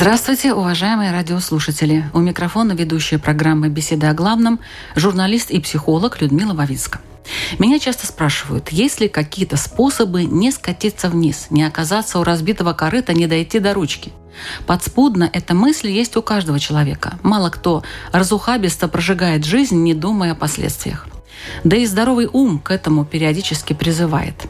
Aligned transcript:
Здравствуйте, 0.00 0.54
уважаемые 0.54 1.12
радиослушатели. 1.12 2.06
У 2.14 2.20
микрофона 2.20 2.72
ведущая 2.72 3.18
программы 3.18 3.68
«Беседы 3.68 4.06
о 4.06 4.14
главном» 4.14 4.58
журналист 4.96 5.50
и 5.50 5.60
психолог 5.60 6.22
Людмила 6.22 6.54
Вавицка. 6.54 7.00
Меня 7.58 7.78
часто 7.78 8.06
спрашивают, 8.06 8.70
есть 8.70 8.98
ли 9.00 9.08
какие-то 9.08 9.58
способы 9.58 10.24
не 10.24 10.52
скатиться 10.52 11.10
вниз, 11.10 11.48
не 11.50 11.64
оказаться 11.64 12.18
у 12.18 12.24
разбитого 12.24 12.72
корыта, 12.72 13.12
не 13.12 13.26
дойти 13.26 13.58
до 13.58 13.74
ручки. 13.74 14.10
Подспудно 14.66 15.28
эта 15.30 15.52
мысль 15.52 15.90
есть 15.90 16.16
у 16.16 16.22
каждого 16.22 16.58
человека. 16.58 17.18
Мало 17.22 17.50
кто 17.50 17.84
разухабисто 18.10 18.88
прожигает 18.88 19.44
жизнь, 19.44 19.82
не 19.82 19.92
думая 19.92 20.32
о 20.32 20.34
последствиях. 20.34 21.08
Да 21.62 21.76
и 21.76 21.84
здоровый 21.84 22.26
ум 22.32 22.58
к 22.58 22.70
этому 22.70 23.04
периодически 23.04 23.74
призывает. 23.74 24.48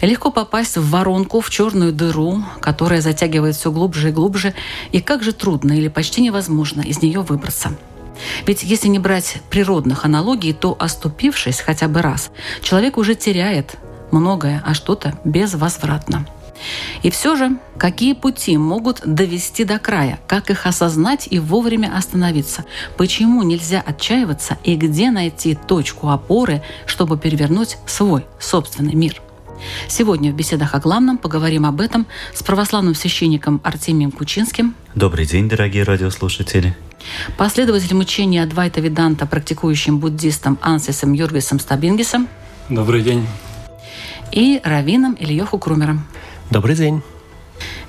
Легко 0.00 0.30
попасть 0.30 0.76
в 0.76 0.90
воронку, 0.90 1.40
в 1.40 1.50
черную 1.50 1.92
дыру, 1.92 2.42
которая 2.60 3.00
затягивает 3.00 3.56
все 3.56 3.70
глубже 3.70 4.10
и 4.10 4.12
глубже, 4.12 4.54
и 4.92 5.00
как 5.00 5.22
же 5.22 5.32
трудно 5.32 5.72
или 5.72 5.88
почти 5.88 6.20
невозможно 6.20 6.82
из 6.82 7.02
нее 7.02 7.20
выбраться. 7.20 7.76
Ведь 8.46 8.62
если 8.62 8.88
не 8.88 8.98
брать 8.98 9.38
природных 9.50 10.04
аналогий, 10.04 10.52
то 10.52 10.76
оступившись 10.78 11.60
хотя 11.60 11.88
бы 11.88 12.02
раз, 12.02 12.30
человек 12.62 12.96
уже 12.96 13.14
теряет 13.14 13.76
многое, 14.10 14.62
а 14.64 14.74
что-то 14.74 15.18
безвозвратно. 15.24 16.26
И 17.02 17.10
все 17.10 17.36
же, 17.36 17.58
какие 17.76 18.14
пути 18.14 18.56
могут 18.56 19.02
довести 19.04 19.64
до 19.64 19.78
края, 19.78 20.18
как 20.26 20.50
их 20.50 20.66
осознать 20.66 21.28
и 21.30 21.38
вовремя 21.38 21.94
остановиться, 21.94 22.64
почему 22.96 23.42
нельзя 23.42 23.82
отчаиваться 23.84 24.56
и 24.64 24.74
где 24.76 25.10
найти 25.10 25.54
точку 25.54 26.08
опоры, 26.08 26.62
чтобы 26.86 27.18
перевернуть 27.18 27.76
свой 27.86 28.24
собственный 28.38 28.94
мир. 28.94 29.20
Сегодня 29.88 30.32
в 30.32 30.34
беседах 30.34 30.74
о 30.74 30.80
главном 30.80 31.18
поговорим 31.18 31.66
об 31.66 31.80
этом 31.80 32.06
с 32.34 32.42
православным 32.42 32.94
священником 32.94 33.60
Артемием 33.64 34.10
Кучинским, 34.10 34.74
Добрый 34.94 35.26
день, 35.26 35.48
дорогие 35.48 35.82
радиослушатели. 35.84 36.76
последователем 37.36 38.00
учения 38.00 38.42
Адвайта 38.42 38.80
Веданта, 38.80 39.26
практикующим 39.26 39.98
буддистом 39.98 40.58
Ансисом 40.62 41.12
Юргисом 41.12 41.60
Стабингисом 41.60 42.28
Добрый 42.68 43.02
день. 43.02 43.26
и 44.32 44.60
раввином 44.64 45.14
Ильеху 45.18 45.58
Крумером. 45.58 46.06
Добрый 46.50 46.76
день. 46.76 47.02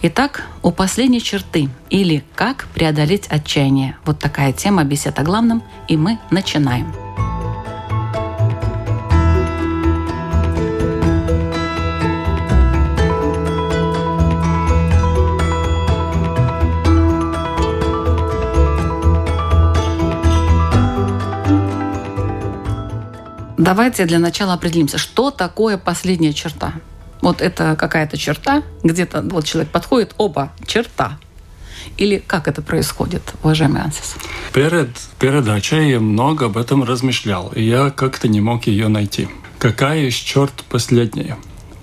Итак, 0.03 0.43
у 0.61 0.71
последней 0.71 1.21
черты 1.21 1.69
или 1.89 2.23
как 2.35 2.67
преодолеть 2.73 3.27
отчаяние. 3.27 3.97
Вот 4.05 4.19
такая 4.19 4.53
тема 4.53 4.83
бесед 4.83 5.17
о 5.19 5.23
главном, 5.23 5.63
и 5.87 5.97
мы 5.97 6.19
начинаем. 6.29 6.93
Давайте 23.57 24.05
для 24.05 24.19
начала 24.19 24.53
определимся, 24.53 24.99
что 24.99 25.31
такое 25.31 25.77
последняя 25.77 26.31
черта. 26.31 26.73
Вот 27.21 27.41
это 27.41 27.75
какая-то 27.75 28.15
черта, 28.15 28.61
где-то 28.83 29.21
вот 29.23 29.45
человек 29.45 29.71
подходит, 29.71 30.13
оба, 30.17 30.53
черта. 30.67 31.17
Или 31.97 32.19
как 32.19 32.47
это 32.47 32.61
происходит, 32.61 33.23
уважаемый 33.41 33.81
Ансис? 33.81 34.15
Перед 34.53 34.89
передачей 35.19 35.89
я 35.89 35.99
много 35.99 36.45
об 36.45 36.57
этом 36.57 36.83
размышлял, 36.83 37.51
и 37.55 37.63
я 37.63 37.89
как-то 37.89 38.27
не 38.27 38.41
мог 38.41 38.67
ее 38.67 38.87
найти. 38.89 39.27
Какая 39.57 40.01
из 40.07 40.13
черт 40.13 40.63
последняя? 40.69 41.37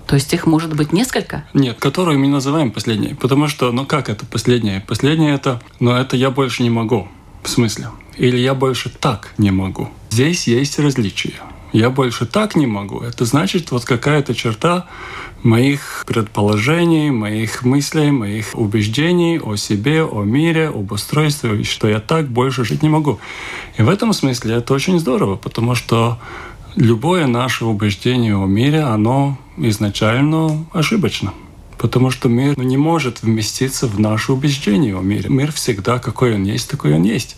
То 0.07 0.15
есть 0.15 0.33
их 0.33 0.45
может 0.45 0.73
быть 0.73 0.93
несколько? 0.93 1.45
Нет, 1.53 1.77
которую 1.79 2.19
мы 2.19 2.27
называем 2.27 2.71
последней. 2.71 3.15
Потому 3.15 3.49
что, 3.49 3.71
ну 3.73 3.85
как 3.85 4.07
это 4.07 4.25
последняя? 4.25 4.79
Последняя 4.87 5.33
это, 5.33 5.61
ну 5.81 5.91
это 5.91 6.15
я 6.15 6.31
больше 6.31 6.63
не 6.63 6.69
могу. 6.69 7.09
В 7.43 7.49
смысле? 7.49 7.89
Или 8.15 8.37
я 8.37 8.53
больше 8.53 8.89
так 8.89 9.33
не 9.37 9.51
могу. 9.51 9.89
Здесь 10.09 10.47
есть 10.47 10.79
различия. 10.79 11.33
Я 11.75 11.89
больше 11.89 12.25
так 12.25 12.55
не 12.55 12.67
могу. 12.67 13.01
Это 13.01 13.25
значит 13.25 13.71
вот 13.71 13.83
какая-то 13.83 14.33
черта 14.33 14.85
моих 15.43 16.05
предположений, 16.07 17.09
моих 17.09 17.65
мыслей, 17.65 18.11
моих 18.11 18.51
убеждений 18.53 19.41
о 19.43 19.57
себе, 19.57 20.05
о 20.05 20.23
мире, 20.23 20.69
об 20.69 20.93
устройстве, 20.93 21.65
что 21.65 21.89
я 21.89 21.99
так 21.99 22.29
больше 22.29 22.63
жить 22.63 22.81
не 22.81 22.87
могу. 22.87 23.19
И 23.77 23.81
в 23.81 23.89
этом 23.89 24.13
смысле 24.13 24.55
это 24.55 24.73
очень 24.73 24.99
здорово, 24.99 25.35
потому 25.35 25.75
что 25.75 26.17
любое 26.77 27.27
наше 27.27 27.65
убеждение 27.65 28.37
о 28.37 28.45
мире, 28.45 28.79
оно 28.79 29.37
изначально 29.57 30.65
ошибочно. 30.71 31.33
Потому 31.77 32.09
что 32.09 32.29
мир 32.29 32.55
ну, 32.57 32.63
не 32.63 32.77
может 32.77 33.21
вместиться 33.21 33.87
в 33.87 33.99
наше 33.99 34.33
убеждение 34.33 34.97
о 34.97 35.01
мире. 35.01 35.29
Мир 35.29 35.51
всегда, 35.51 35.99
какой 35.99 36.35
он 36.35 36.43
есть, 36.43 36.69
такой 36.69 36.93
он 36.93 37.03
есть. 37.03 37.35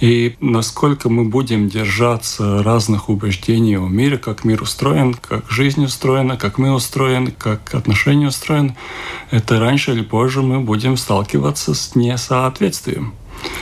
И 0.00 0.36
насколько 0.40 1.08
мы 1.10 1.24
будем 1.24 1.68
держаться 1.68 2.62
разных 2.62 3.08
убеждений 3.08 3.76
о 3.76 3.86
мире, 3.86 4.16
как 4.16 4.44
мир 4.44 4.62
устроен, 4.62 5.14
как 5.14 5.50
жизнь 5.50 5.84
устроена, 5.84 6.36
как 6.36 6.56
мы 6.56 6.72
устроены, 6.72 7.30
как 7.30 7.74
отношения 7.74 8.28
устроены, 8.28 8.76
это 9.30 9.60
раньше 9.60 9.92
или 9.92 10.02
позже 10.02 10.42
мы 10.42 10.60
будем 10.60 10.96
сталкиваться 10.96 11.74
с 11.74 11.94
несоответствием. 11.94 13.14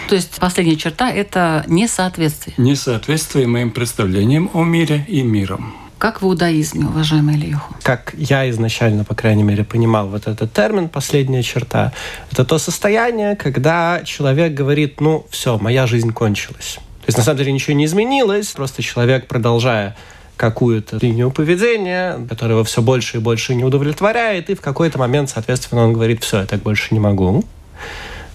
То 0.08 0.14
есть 0.14 0.38
последняя 0.40 0.76
черта– 0.76 1.10
это 1.12 1.64
несоответствие. 1.66 2.54
Несоответствие 2.56 3.46
моим 3.46 3.70
представлениям 3.70 4.50
о 4.54 4.64
мире 4.64 5.04
и 5.08 5.22
миром. 5.22 5.74
Как 5.98 6.22
в 6.22 6.26
иудаизме, 6.26 6.86
уважаемый 6.86 7.34
Ильюху? 7.34 7.74
Как 7.82 8.14
я 8.16 8.48
изначально, 8.50 9.02
по 9.02 9.16
крайней 9.16 9.42
мере, 9.42 9.64
понимал 9.64 10.06
вот 10.06 10.28
этот 10.28 10.52
термин 10.52 10.88
«последняя 10.88 11.42
черта», 11.42 11.92
это 12.30 12.44
то 12.44 12.58
состояние, 12.58 13.34
когда 13.34 14.02
человек 14.04 14.54
говорит, 14.54 15.00
ну, 15.00 15.26
все, 15.30 15.58
моя 15.58 15.88
жизнь 15.88 16.12
кончилась. 16.12 16.74
То 17.00 17.08
есть, 17.08 17.18
на 17.18 17.24
самом 17.24 17.38
деле, 17.38 17.50
ничего 17.50 17.74
не 17.74 17.84
изменилось, 17.84 18.48
просто 18.52 18.80
человек, 18.80 19.26
продолжая 19.26 19.96
какую-то 20.36 20.98
линию 21.02 21.32
поведения, 21.32 22.16
которая 22.28 22.54
его 22.54 22.64
все 22.64 22.80
больше 22.80 23.16
и 23.16 23.20
больше 23.20 23.56
не 23.56 23.64
удовлетворяет, 23.64 24.50
и 24.50 24.54
в 24.54 24.60
какой-то 24.60 25.00
момент, 25.00 25.30
соответственно, 25.30 25.84
он 25.84 25.94
говорит, 25.94 26.22
все, 26.22 26.40
я 26.40 26.46
так 26.46 26.62
больше 26.62 26.94
не 26.94 27.00
могу. 27.00 27.44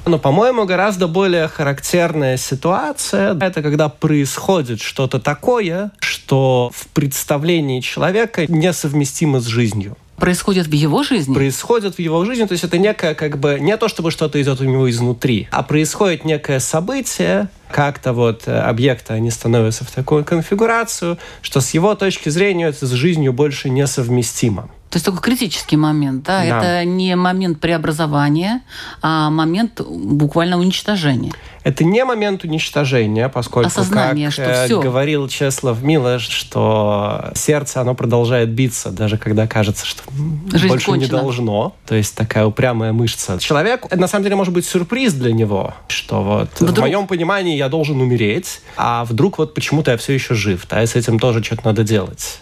Но, 0.06 0.20
по-моему, 0.20 0.66
гораздо 0.66 1.08
более 1.08 1.48
характерная 1.48 2.36
ситуация– 2.38 3.38
это 3.42 3.62
когда 3.62 3.88
происходит 3.88 4.82
что-то 4.82 5.20
такое, 5.20 5.92
что 6.00 6.72
в 6.74 6.88
представлении 6.90 7.80
человека 7.80 8.46
несовместимо 8.52 9.40
с 9.40 9.46
жизнью 9.46 9.96
Происходит 10.18 10.68
в 10.68 10.74
его 10.74 11.04
жизни? 11.04 11.34
происходит 11.34 11.96
в 11.96 12.00
его 12.00 12.24
жизни, 12.24 12.46
то 12.46 12.52
есть 12.52 12.64
это 12.64 12.78
некое 12.78 13.16
как 13.16 13.40
бы 13.40 13.58
не 13.60 13.76
то, 13.78 13.88
чтобы 13.88 14.12
что-то 14.12 14.42
идет 14.42 14.62
у 14.62 14.64
него 14.64 14.90
изнутри, 14.90 15.48
а 15.52 15.64
происходит 15.64 16.24
некое 16.24 16.60
событие, 16.60 17.50
как-то 17.72 18.14
вот 18.14 18.44
э, 18.46 18.58
объекты, 18.60 19.14
они 19.14 19.32
становятся 19.32 19.84
в 19.84 19.92
такую 19.92 20.24
конфигурацию, 20.24 21.18
что 21.42 21.62
с 21.62 21.72
его 21.72 21.96
точки 21.96 22.30
зрения 22.30 22.68
это 22.68 22.86
с 22.86 22.92
жизнью 22.92 23.34
больше 23.34 23.70
несовместимо. 23.70 24.70
То 24.94 24.98
есть 24.98 25.06
такой 25.08 25.22
критический 25.22 25.76
момент, 25.76 26.22
да? 26.22 26.46
Да. 26.46 26.60
Это 26.60 26.86
не 26.86 27.16
момент 27.16 27.60
преобразования, 27.60 28.62
а 29.02 29.32
момент 29.32 29.82
буквально 29.82 30.60
уничтожения. 30.60 31.32
Это 31.64 31.84
не 31.84 32.06
момент 32.06 32.44
уничтожения, 32.44 33.28
поскольку, 33.28 33.70
Осознание, 33.70 34.28
как 34.28 34.34
что 34.34 34.44
э, 34.44 34.66
всё. 34.66 34.82
говорил 34.84 35.28
Чеслав 35.28 35.82
Милош, 35.82 36.28
что 36.30 37.32
сердце, 37.34 37.82
оно 37.82 37.96
продолжает 37.96 38.50
биться, 38.50 38.92
даже 38.92 39.18
когда 39.18 39.48
кажется, 39.48 39.84
что 39.88 40.04
Жизнь 40.52 40.68
больше 40.68 40.92
не 40.92 41.00
кончена. 41.00 41.22
должно. 41.22 41.76
То 41.88 41.96
есть 41.96 42.14
такая 42.14 42.46
упрямая 42.46 42.94
мышца. 42.94 43.40
Человек, 43.40 43.88
это 43.88 44.00
на 44.00 44.08
самом 44.08 44.26
деле 44.26 44.36
может 44.36 44.54
быть 44.54 44.68
сюрприз 44.68 45.14
для 45.14 45.34
него, 45.34 45.74
что 45.88 46.22
вот 46.22 46.50
в 46.54 46.62
Вдруг. 46.62 46.82
моем 46.82 47.08
понимании 47.08 47.58
я 47.58 47.68
должен 47.68 48.00
умереть, 48.00 48.62
а 48.78 49.06
вдруг 49.06 49.40
вот 49.40 49.56
почему-то 49.56 49.90
я 49.90 49.98
все 49.98 50.14
еще 50.14 50.36
жив, 50.36 50.68
да, 50.70 50.84
и 50.84 50.86
с 50.86 50.94
этим 50.94 51.18
тоже 51.18 51.44
что-то 51.44 51.66
надо 51.66 51.84
делать. 51.84 52.42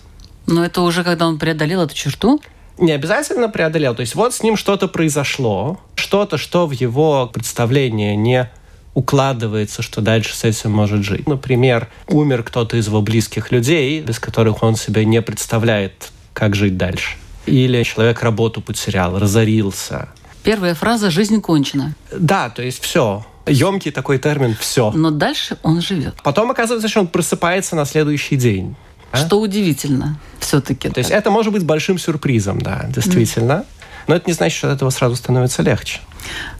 Но 0.51 0.65
это 0.65 0.81
уже 0.81 1.03
когда 1.03 1.27
он 1.27 1.39
преодолел 1.39 1.81
эту 1.81 1.95
черту. 1.95 2.41
не 2.77 2.91
обязательно 2.91 3.47
преодолел. 3.47 3.95
То 3.95 4.01
есть 4.01 4.15
вот 4.15 4.33
с 4.33 4.43
ним 4.43 4.57
что-то 4.57 4.87
произошло, 4.87 5.79
что-то, 5.95 6.37
что 6.37 6.67
в 6.67 6.71
его 6.71 7.27
представление 7.27 8.15
не 8.15 8.49
укладывается, 8.93 9.81
что 9.81 10.01
дальше 10.01 10.35
с 10.35 10.43
этим 10.43 10.71
может 10.71 11.03
жить. 11.03 11.27
Например, 11.27 11.87
умер 12.07 12.43
кто-то 12.43 12.75
из 12.75 12.87
его 12.87 13.01
близких 13.01 13.51
людей, 13.51 14.01
без 14.01 14.19
которых 14.19 14.61
он 14.63 14.75
себе 14.75 15.05
не 15.05 15.21
представляет, 15.21 16.11
как 16.33 16.55
жить 16.55 16.75
дальше. 16.75 17.15
Или 17.45 17.83
человек 17.83 18.21
работу 18.21 18.61
потерял, 18.61 19.17
разорился. 19.17 20.09
Первая 20.43 20.75
фраза 20.75 21.09
«жизнь 21.11 21.39
кончена». 21.39 21.95
Да, 22.11 22.49
то 22.49 22.61
есть 22.61 22.81
все. 22.83 23.25
Емкий 23.47 23.91
такой 23.91 24.17
термин 24.17 24.55
«все». 24.59 24.91
Но 24.91 25.11
дальше 25.11 25.57
он 25.63 25.81
живет. 25.81 26.15
Потом 26.23 26.51
оказывается, 26.51 26.89
что 26.89 26.99
он 26.99 27.07
просыпается 27.07 27.75
на 27.75 27.85
следующий 27.85 28.35
день. 28.35 28.75
А? 29.11 29.17
Что 29.17 29.39
удивительно 29.39 30.17
все-таки. 30.39 30.89
То 30.89 30.99
есть 30.99 31.11
это 31.11 31.31
может 31.31 31.53
быть 31.53 31.63
большим 31.63 31.97
сюрпризом, 31.97 32.61
да, 32.61 32.85
действительно. 32.87 33.51
Mm. 33.51 33.65
Но 34.07 34.15
это 34.15 34.27
не 34.27 34.33
значит, 34.33 34.57
что 34.57 34.69
от 34.69 34.77
этого 34.77 34.89
сразу 34.89 35.15
становится 35.15 35.61
легче. 35.61 35.99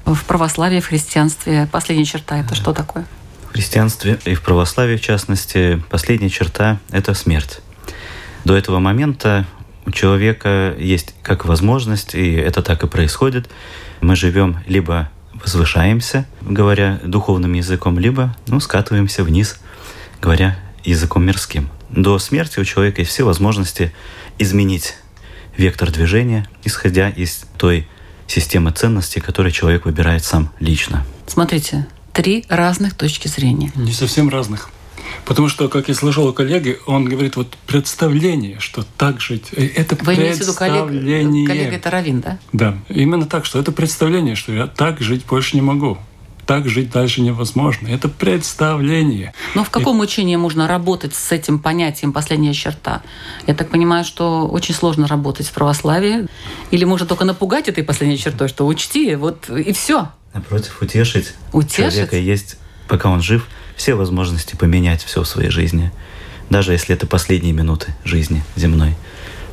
В 0.06 0.24
православии, 0.26 0.80
в 0.80 0.88
христианстве 0.88 1.68
последняя 1.72 2.06
черта– 2.06 2.40
это 2.40 2.56
что 2.56 2.74
такое? 2.74 3.06
В 3.50 3.54
христианстве 3.54 4.20
и 4.26 4.36
в 4.36 4.42
православии, 4.42 4.96
в 4.96 5.02
частности, 5.02 5.82
последняя 5.90 6.30
черта– 6.30 6.80
это 6.92 7.14
смерть. 7.14 7.60
До 8.46 8.56
этого 8.56 8.80
момента 8.80 9.46
у 9.86 9.92
человека 9.92 10.76
есть 10.78 11.16
как 11.22 11.46
возможность, 11.46 12.16
и 12.16 12.34
это 12.34 12.62
так 12.62 12.84
и 12.84 12.88
происходит. 12.88 13.50
Мы 14.00 14.16
живем 14.16 14.60
либо 14.68 15.10
возвышаемся, 15.34 16.26
говоря 16.42 17.00
духовным 17.04 17.54
языком, 17.54 17.98
либо 18.00 18.36
ну, 18.48 18.60
скатываемся 18.60 19.24
вниз, 19.24 19.60
говоря 20.22 20.58
языком 20.84 21.26
мирским. 21.26 21.70
До 21.90 22.18
смерти 22.20 22.60
у 22.60 22.64
человека 22.64 23.02
есть 23.02 23.12
все 23.12 23.24
возможности 23.24 23.94
изменить 24.38 24.96
вектор 25.58 25.92
движения, 25.92 26.50
исходя 26.64 27.10
из 27.10 27.46
той 27.58 27.88
системы 28.28 28.72
ценностей, 28.72 29.20
которую 29.20 29.52
человек 29.52 29.86
выбирает 29.86 30.24
сам 30.24 30.52
лично. 30.60 31.06
Смотрите, 31.28 31.88
три 32.14 32.46
разных 32.48 32.96
точки 32.96 33.28
зрения. 33.28 33.72
Не 33.76 33.92
совсем 33.92 34.30
разных. 34.30 34.70
Потому 35.26 35.50
что, 35.50 35.68
как 35.68 35.90
я 35.90 35.96
слышал 35.96 36.28
у 36.28 36.34
коллеги, 36.34 36.80
он 36.86 37.06
говорит, 37.06 37.36
вот 37.36 37.58
представление, 37.68 38.60
что 38.60 38.86
так 38.98 39.20
жить, 39.20 39.48
э, 39.52 39.68
это 39.68 39.98
Вы 40.04 40.16
имеете 40.16 40.40
в 40.40 40.42
виду 40.42 40.54
коллега, 40.54 40.88
коллега 40.88 41.76
это 41.76 41.92
Равин, 41.92 42.22
да? 42.22 42.40
Да, 42.54 42.78
именно 42.88 43.26
так, 43.26 43.46
что 43.46 43.60
это 43.60 43.72
представление, 43.72 44.36
что 44.36 44.54
я 44.54 44.68
так 44.68 45.02
жить 45.02 45.26
больше 45.26 45.56
не 45.56 45.62
могу 45.62 45.98
так 46.46 46.68
жить 46.68 46.92
дальше 46.92 47.22
невозможно. 47.22 47.88
Это 47.88 48.10
представление. 48.10 49.34
Но 49.56 49.64
в 49.64 49.70
каком 49.70 50.00
и... 50.00 50.02
учении 50.02 50.36
можно 50.36 50.68
работать 50.68 51.16
с 51.16 51.32
этим 51.32 51.60
понятием 51.60 52.14
«последняя 52.14 52.54
черта»? 52.54 53.02
Я 53.48 53.54
так 53.54 53.70
понимаю, 53.70 54.04
что 54.04 54.48
очень 54.48 54.74
сложно 54.74 55.08
работать 55.08 55.48
в 55.48 55.54
православии. 55.54 56.28
Или 56.72 56.84
можно 56.84 57.06
только 57.06 57.26
напугать 57.26 57.68
этой 57.70 57.84
последней 57.84 58.18
чертой, 58.18 58.48
что 58.48 58.66
учти, 58.66 59.16
вот 59.16 59.50
и 59.50 59.72
все. 59.74 60.10
Напротив, 60.34 60.82
утешить. 60.82 61.34
Утешить? 61.52 61.94
Человека 61.94 62.18
есть, 62.18 62.58
пока 62.88 63.10
он 63.10 63.22
жив, 63.22 63.48
все 63.76 63.96
возможности 63.96 64.56
поменять 64.56 65.04
все 65.04 65.24
в 65.24 65.28
своей 65.28 65.50
жизни. 65.50 65.92
Даже 66.50 66.74
если 66.74 66.96
это 66.96 67.08
последние 67.08 67.54
минуты 67.54 67.94
жизни 68.04 68.44
земной. 68.56 68.96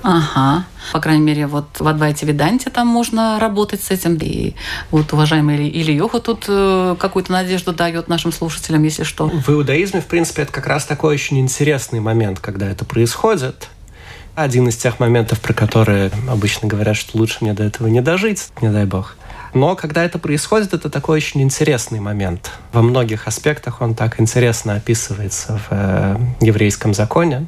Ага. 0.02 0.66
По 0.92 1.00
крайней 1.00 1.22
мере, 1.22 1.46
вот 1.46 1.66
в 1.78 1.86
Адвайте 1.86 2.26
Веданте 2.26 2.70
там 2.70 2.86
можно 2.86 3.38
работать 3.40 3.82
с 3.82 3.90
этим. 3.90 4.16
И 4.20 4.54
вот 4.90 5.12
уважаемый 5.12 5.68
Или 5.68 5.92
Йоха 5.92 6.20
тут 6.20 6.44
э, 6.48 6.96
какую-то 6.98 7.32
надежду 7.32 7.72
дает 7.72 8.08
нашим 8.08 8.32
слушателям, 8.32 8.82
если 8.82 9.04
что. 9.04 9.28
В 9.28 9.48
иудаизме, 9.48 10.00
в 10.00 10.06
принципе, 10.06 10.42
это 10.42 10.52
как 10.52 10.66
раз 10.66 10.84
такой 10.84 11.14
очень 11.14 11.38
интересный 11.38 12.00
момент, 12.00 12.40
когда 12.40 12.68
это 12.68 12.84
происходит. 12.84 13.68
Один 14.34 14.68
из 14.68 14.76
тех 14.76 15.00
моментов, 15.00 15.40
про 15.40 15.52
которые 15.52 16.12
обычно 16.28 16.68
говорят, 16.68 16.96
что 16.96 17.18
лучше 17.18 17.38
мне 17.40 17.54
до 17.54 17.64
этого 17.64 17.88
не 17.88 18.00
дожить, 18.00 18.48
не 18.60 18.68
дай 18.68 18.84
бог. 18.84 19.16
Но 19.54 19.74
когда 19.76 20.04
это 20.04 20.18
происходит, 20.18 20.74
это 20.74 20.90
такой 20.90 21.16
очень 21.16 21.42
интересный 21.42 22.00
момент. 22.00 22.50
Во 22.72 22.82
многих 22.82 23.26
аспектах 23.26 23.80
он 23.80 23.94
так 23.94 24.20
интересно 24.20 24.74
описывается 24.74 25.58
в 25.58 25.66
э, 25.70 26.16
еврейском 26.40 26.94
законе. 26.94 27.46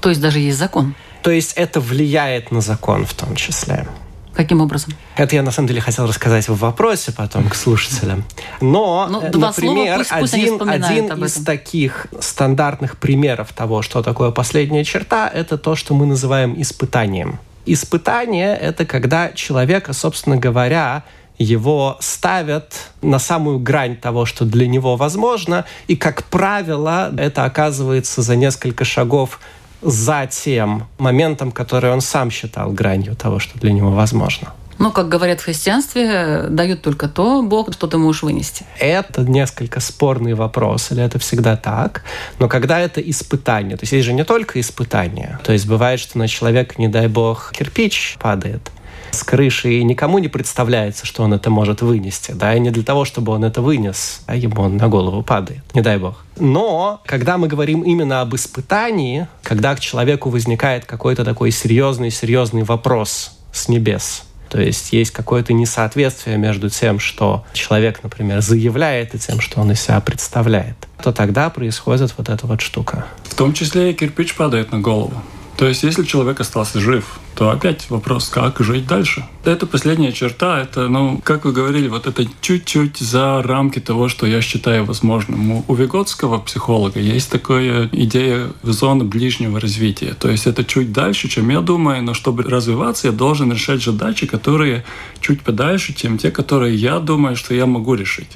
То 0.00 0.10
есть 0.10 0.20
даже 0.20 0.40
есть 0.40 0.58
закон? 0.58 0.94
То 1.26 1.32
есть 1.32 1.54
это 1.54 1.80
влияет 1.80 2.52
на 2.52 2.60
закон 2.60 3.04
в 3.04 3.12
том 3.12 3.34
числе. 3.34 3.84
Каким 4.32 4.60
образом? 4.60 4.92
Это 5.16 5.34
я 5.34 5.42
на 5.42 5.50
самом 5.50 5.66
деле 5.66 5.80
хотел 5.80 6.06
рассказать 6.06 6.48
в 6.48 6.56
вопросе 6.56 7.10
потом 7.10 7.48
к 7.48 7.56
слушателям. 7.56 8.22
Но, 8.60 9.08
ну, 9.10 9.28
два 9.32 9.48
например, 9.48 10.04
слова, 10.04 10.20
пусть, 10.20 10.34
один, 10.34 10.58
пусть 10.60 10.70
один 10.70 11.24
из 11.24 11.34
таких 11.44 12.06
стандартных 12.20 12.96
примеров 12.98 13.52
того, 13.52 13.82
что 13.82 14.04
такое 14.04 14.30
последняя 14.30 14.84
черта, 14.84 15.26
это 15.28 15.58
то, 15.58 15.74
что 15.74 15.94
мы 15.94 16.06
называем 16.06 16.54
испытанием. 16.62 17.40
Испытание– 17.64 18.56
это 18.62 18.86
когда 18.86 19.32
человека, 19.32 19.94
собственно 19.94 20.36
говоря, 20.36 21.02
его 21.38 21.96
ставят 22.00 22.90
на 23.02 23.18
самую 23.18 23.58
грань 23.58 23.96
того, 23.96 24.26
что 24.26 24.44
для 24.44 24.68
него 24.68 24.94
возможно, 24.94 25.64
и, 25.88 25.96
как 25.96 26.22
правило, 26.24 27.12
это 27.18 27.44
оказывается 27.44 28.22
за 28.22 28.36
несколько 28.36 28.84
шагов 28.84 29.40
за 29.82 30.26
тем 30.26 30.86
моментом, 30.98 31.52
который 31.52 31.90
он 31.90 32.00
сам 32.00 32.30
считал 32.30 32.72
гранью 32.72 33.14
того, 33.16 33.38
что 33.38 33.58
для 33.58 33.72
него 33.72 33.90
возможно. 33.90 34.52
Ну, 34.78 34.92
как 34.92 35.08
говорят 35.08 35.40
в 35.40 35.44
христианстве, 35.44 36.44
дают 36.50 36.82
только 36.82 37.08
то 37.08 37.42
Бог, 37.42 37.72
что 37.72 37.86
ты 37.86 37.96
можешь 37.96 38.22
вынести. 38.22 38.66
Это 38.78 39.22
несколько 39.22 39.80
спорный 39.80 40.34
вопрос, 40.34 40.92
или 40.92 41.02
это 41.02 41.18
всегда 41.18 41.56
так. 41.56 42.02
Но 42.38 42.48
когда 42.48 42.78
это 42.78 43.00
испытание, 43.00 43.76
то 43.76 43.84
есть 43.84 43.92
есть 43.92 44.04
же 44.04 44.12
не 44.12 44.24
только 44.24 44.60
испытание. 44.60 45.38
То 45.44 45.52
есть 45.52 45.66
бывает, 45.66 45.98
что 45.98 46.18
на 46.18 46.28
человека, 46.28 46.74
не 46.76 46.88
дай 46.88 47.08
Бог, 47.08 47.52
кирпич 47.52 48.16
падает, 48.20 48.70
с 49.10 49.22
крыши, 49.22 49.74
и 49.74 49.84
никому 49.84 50.18
не 50.18 50.28
представляется, 50.28 51.06
что 51.06 51.22
он 51.22 51.34
это 51.34 51.50
может 51.50 51.82
вынести. 51.82 52.32
Да, 52.32 52.54
и 52.54 52.60
не 52.60 52.70
для 52.70 52.82
того, 52.82 53.04
чтобы 53.04 53.32
он 53.32 53.44
это 53.44 53.62
вынес, 53.62 54.20
а 54.26 54.36
ему 54.36 54.62
он 54.62 54.76
на 54.76 54.88
голову 54.88 55.22
падает, 55.22 55.62
не 55.74 55.80
дай 55.80 55.98
бог. 55.98 56.24
Но 56.38 57.00
когда 57.06 57.38
мы 57.38 57.48
говорим 57.48 57.82
именно 57.82 58.20
об 58.20 58.34
испытании, 58.34 59.26
когда 59.42 59.74
к 59.74 59.80
человеку 59.80 60.30
возникает 60.30 60.84
какой-то 60.84 61.24
такой 61.24 61.50
серьезный-серьезный 61.50 62.62
вопрос 62.62 63.38
с 63.52 63.68
небес, 63.68 64.24
то 64.48 64.60
есть 64.60 64.92
есть 64.92 65.10
какое-то 65.10 65.52
несоответствие 65.52 66.36
между 66.36 66.70
тем, 66.70 67.00
что 67.00 67.44
человек, 67.52 68.02
например, 68.02 68.40
заявляет, 68.40 69.14
и 69.14 69.18
тем, 69.18 69.40
что 69.40 69.60
он 69.60 69.72
из 69.72 69.80
себя 69.80 70.00
представляет, 70.00 70.76
то 71.02 71.12
тогда 71.12 71.50
происходит 71.50 72.14
вот 72.16 72.28
эта 72.28 72.46
вот 72.46 72.60
штука. 72.60 73.06
В 73.24 73.34
том 73.34 73.52
числе 73.52 73.90
и 73.90 73.94
кирпич 73.94 74.34
падает 74.34 74.72
на 74.72 74.80
голову. 74.80 75.20
То 75.56 75.66
есть, 75.66 75.82
если 75.82 76.04
человек 76.04 76.40
остался 76.40 76.80
жив, 76.80 77.18
то 77.36 77.50
опять 77.50 77.90
вопрос, 77.90 78.30
как 78.30 78.60
жить 78.60 78.86
дальше. 78.86 79.24
Это 79.44 79.66
последняя 79.66 80.10
черта, 80.10 80.60
это, 80.62 80.88
ну, 80.88 81.20
как 81.22 81.44
вы 81.44 81.52
говорили, 81.52 81.86
вот 81.86 82.06
это 82.06 82.24
чуть-чуть 82.40 82.96
за 82.96 83.42
рамки 83.42 83.78
того, 83.78 84.08
что 84.08 84.26
я 84.26 84.40
считаю 84.40 84.86
возможным. 84.86 85.62
У 85.68 85.74
Виготского 85.74 86.38
психолога 86.38 86.98
есть 86.98 87.30
такая 87.30 87.90
идея 87.92 88.48
зоны 88.62 89.04
ближнего 89.04 89.60
развития. 89.60 90.14
То 90.18 90.30
есть 90.30 90.46
это 90.46 90.64
чуть 90.64 90.92
дальше, 90.92 91.28
чем 91.28 91.50
я 91.50 91.60
думаю, 91.60 92.02
но 92.02 92.14
чтобы 92.14 92.42
развиваться, 92.42 93.08
я 93.08 93.12
должен 93.12 93.52
решать 93.52 93.82
задачи, 93.82 94.26
которые 94.26 94.84
чуть 95.20 95.42
подальше, 95.42 95.94
чем 95.94 96.16
те, 96.16 96.30
которые 96.30 96.74
я 96.74 96.98
думаю, 97.00 97.36
что 97.36 97.54
я 97.54 97.66
могу 97.66 97.94
решить. 97.94 98.30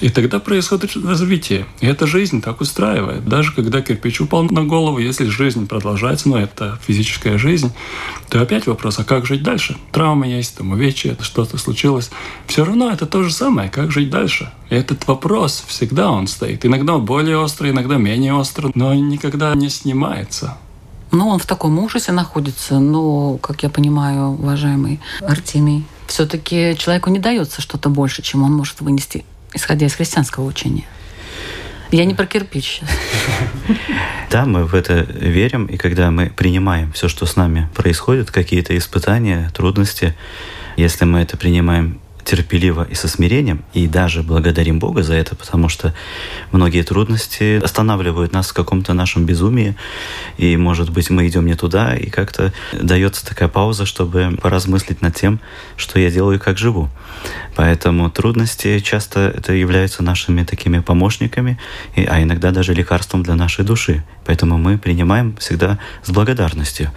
И 0.00 0.10
тогда 0.10 0.40
происходит 0.40 0.94
развитие. 0.96 1.64
И 1.80 1.86
эта 1.86 2.06
жизнь 2.06 2.42
так 2.42 2.60
устраивает. 2.60 3.26
Даже 3.26 3.52
когда 3.52 3.80
кирпич 3.80 4.20
упал 4.20 4.44
на 4.44 4.64
голову, 4.64 4.98
если 4.98 5.24
жизнь 5.24 5.66
продолжается, 5.66 6.28
но 6.28 6.38
это 6.38 6.78
физическая 6.86 7.38
жизнь, 7.38 7.72
то 8.28 8.40
опять 8.40 8.66
вопрос, 8.66 8.98
а 8.98 9.04
как 9.04 9.26
жить 9.26 9.42
дальше? 9.42 9.76
Травма 9.92 10.26
есть, 10.26 10.56
там 10.56 10.72
увечья, 10.72 11.16
что-то 11.20 11.58
случилось. 11.58 12.10
Все 12.46 12.64
равно 12.64 12.90
это 12.90 13.06
то 13.06 13.22
же 13.22 13.32
самое, 13.32 13.70
как 13.70 13.92
жить 13.92 14.10
дальше. 14.10 14.52
Этот 14.68 15.06
вопрос 15.06 15.64
всегда 15.66 16.10
он 16.10 16.26
стоит. 16.26 16.66
Иногда 16.66 16.98
более 16.98 17.38
острый, 17.38 17.70
иногда 17.70 17.96
менее 17.96 18.34
острый, 18.34 18.72
но 18.74 18.94
никогда 18.94 19.54
не 19.54 19.68
снимается. 19.68 20.56
Ну, 21.12 21.28
он 21.28 21.38
в 21.38 21.46
таком 21.46 21.78
ужасе 21.78 22.12
находится, 22.12 22.80
но, 22.80 23.38
как 23.38 23.62
я 23.62 23.70
понимаю, 23.70 24.30
уважаемый 24.30 25.00
Артемий, 25.20 25.84
все-таки 26.08 26.76
человеку 26.78 27.10
не 27.10 27.20
дается 27.20 27.62
что-то 27.62 27.88
больше, 27.88 28.22
чем 28.22 28.42
он 28.42 28.52
может 28.52 28.80
вынести 28.80 29.24
исходя 29.56 29.86
из 29.86 29.94
христианского 29.94 30.44
учения. 30.44 30.84
Я 31.90 32.04
не 32.04 32.14
про 32.14 32.26
кирпич. 32.26 32.80
Да, 34.28 34.44
мы 34.44 34.64
в 34.64 34.74
это 34.74 35.06
верим, 35.08 35.66
и 35.66 35.76
когда 35.76 36.10
мы 36.10 36.30
принимаем 36.30 36.92
все, 36.92 37.08
что 37.08 37.26
с 37.26 37.36
нами 37.36 37.68
происходит, 37.74 38.32
какие-то 38.32 38.76
испытания, 38.76 39.50
трудности, 39.54 40.16
если 40.76 41.04
мы 41.04 41.20
это 41.20 41.36
принимаем 41.36 42.00
терпеливо 42.26 42.86
и 42.90 42.94
со 42.94 43.08
смирением, 43.08 43.64
и 43.72 43.86
даже 43.86 44.22
благодарим 44.22 44.78
Бога 44.80 45.02
за 45.02 45.14
это, 45.14 45.36
потому 45.36 45.68
что 45.68 45.94
многие 46.50 46.82
трудности 46.82 47.62
останавливают 47.62 48.32
нас 48.32 48.50
в 48.50 48.52
каком-то 48.52 48.92
нашем 48.94 49.24
безумии, 49.24 49.76
и, 50.36 50.56
может 50.56 50.90
быть, 50.90 51.08
мы 51.08 51.28
идем 51.28 51.46
не 51.46 51.54
туда, 51.54 51.94
и 51.94 52.10
как-то 52.10 52.52
дается 52.72 53.24
такая 53.24 53.48
пауза, 53.48 53.86
чтобы 53.86 54.36
поразмыслить 54.42 55.02
над 55.02 55.14
тем, 55.14 55.40
что 55.76 56.00
я 56.00 56.10
делаю 56.10 56.36
и 56.36 56.40
как 56.40 56.58
живу. 56.58 56.90
Поэтому 57.54 58.10
трудности 58.10 58.80
часто 58.80 59.32
это 59.36 59.52
являются 59.52 60.02
нашими 60.02 60.42
такими 60.42 60.80
помощниками, 60.80 61.58
а 61.96 62.20
иногда 62.22 62.50
даже 62.50 62.74
лекарством 62.74 63.22
для 63.22 63.36
нашей 63.36 63.64
души. 63.64 64.04
Поэтому 64.24 64.58
мы 64.58 64.78
принимаем 64.78 65.36
всегда 65.36 65.78
с 66.02 66.10
благодарностью. 66.10 66.90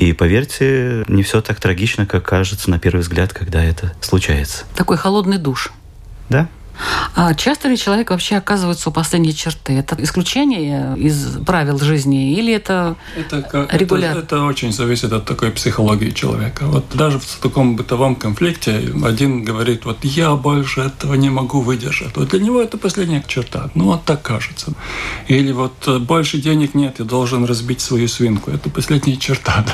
И 0.00 0.14
поверьте, 0.14 1.04
не 1.08 1.22
все 1.22 1.42
так 1.42 1.60
трагично, 1.60 2.06
как 2.06 2.24
кажется 2.24 2.70
на 2.70 2.78
первый 2.78 3.00
взгляд, 3.02 3.34
когда 3.34 3.62
это 3.62 3.92
случается. 4.00 4.64
Такой 4.74 4.96
холодный 4.96 5.36
душ. 5.36 5.72
Да. 6.30 6.48
А 7.14 7.34
часто 7.34 7.68
ли 7.68 7.76
человек 7.76 8.10
вообще 8.10 8.36
оказывается 8.36 8.88
у 8.88 8.92
последней 8.92 9.34
черты? 9.34 9.74
Это 9.74 9.96
исключение 10.02 10.96
из 10.98 11.38
правил 11.44 11.78
жизни 11.78 12.32
или 12.38 12.52
это, 12.52 12.96
это 13.16 13.68
регулярно? 13.72 14.18
Это, 14.18 14.36
это 14.36 14.44
очень 14.44 14.72
зависит 14.72 15.12
от 15.12 15.24
такой 15.24 15.50
психологии 15.50 16.10
человека. 16.10 16.64
Вот 16.66 16.86
даже 16.94 17.18
в 17.18 17.38
таком 17.42 17.76
бытовом 17.76 18.14
конфликте 18.14 18.82
один 19.04 19.44
говорит, 19.44 19.84
вот 19.84 19.98
я 20.04 20.34
больше 20.34 20.80
этого 20.80 21.14
не 21.14 21.30
могу 21.30 21.60
выдержать. 21.60 22.16
Вот 22.16 22.28
для 22.28 22.40
него 22.40 22.62
это 22.62 22.78
последняя 22.78 23.22
черта. 23.26 23.70
Ну, 23.74 23.84
вот 23.86 24.04
так 24.04 24.22
кажется. 24.22 24.72
Или 25.28 25.52
вот 25.52 25.74
э, 25.86 25.98
больше 25.98 26.38
денег 26.38 26.74
нет, 26.74 26.96
я 26.98 27.04
должен 27.04 27.44
разбить 27.44 27.80
свою 27.80 28.08
свинку. 28.08 28.50
Это 28.50 28.70
последняя 28.70 29.16
черта. 29.16 29.64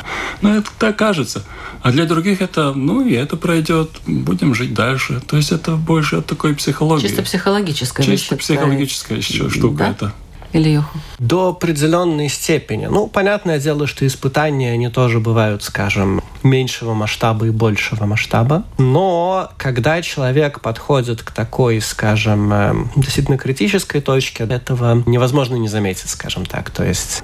Но 0.43 0.55
это 0.57 0.71
так 0.79 0.97
кажется. 0.97 1.45
А 1.83 1.93
для 1.93 2.05
других 2.05 2.41
это, 2.41 2.73
ну, 2.73 3.07
и 3.07 3.13
это 3.13 3.37
пройдет, 3.37 3.91
будем 4.07 4.55
жить 4.55 4.75
дальше. 4.75 5.21
То 5.27 5.37
есть 5.37 5.53
это 5.53 5.77
больше 5.77 6.17
от 6.17 6.27
такой 6.27 6.55
психологии. 6.55 6.96
Чисто 7.01 7.23
психологическая 7.23 8.05
Чисто 8.05 8.37
психологическая 8.37 9.19
еще 9.19 9.49
штука 9.51 9.79
да? 9.79 9.91
это. 9.91 10.13
Или 10.53 10.71
Йоху? 10.71 10.99
До 11.19 11.49
определенной 11.49 12.29
степени. 12.29 12.87
Ну, 12.87 13.09
понятное 13.09 13.59
дело, 13.59 13.87
что 13.87 14.07
испытания, 14.07 14.73
они 14.73 14.89
тоже 14.89 15.21
бывают, 15.21 15.63
скажем, 15.63 16.23
меньшего 16.43 16.95
масштаба 16.95 17.47
и 17.47 17.51
большего 17.51 18.07
масштаба. 18.07 18.65
Но 18.79 19.51
когда 19.59 20.01
человек 20.03 20.61
подходит 20.61 21.23
к 21.23 21.31
такой, 21.31 21.81
скажем, 21.81 22.53
эм, 22.53 22.91
действительно 22.97 23.39
критической 23.39 24.01
точке, 24.01 24.45
этого 24.45 25.03
невозможно 25.07 25.57
не 25.57 25.69
заметить, 25.69 26.09
скажем 26.09 26.47
так. 26.47 26.71
То 26.71 26.85
есть, 26.85 27.23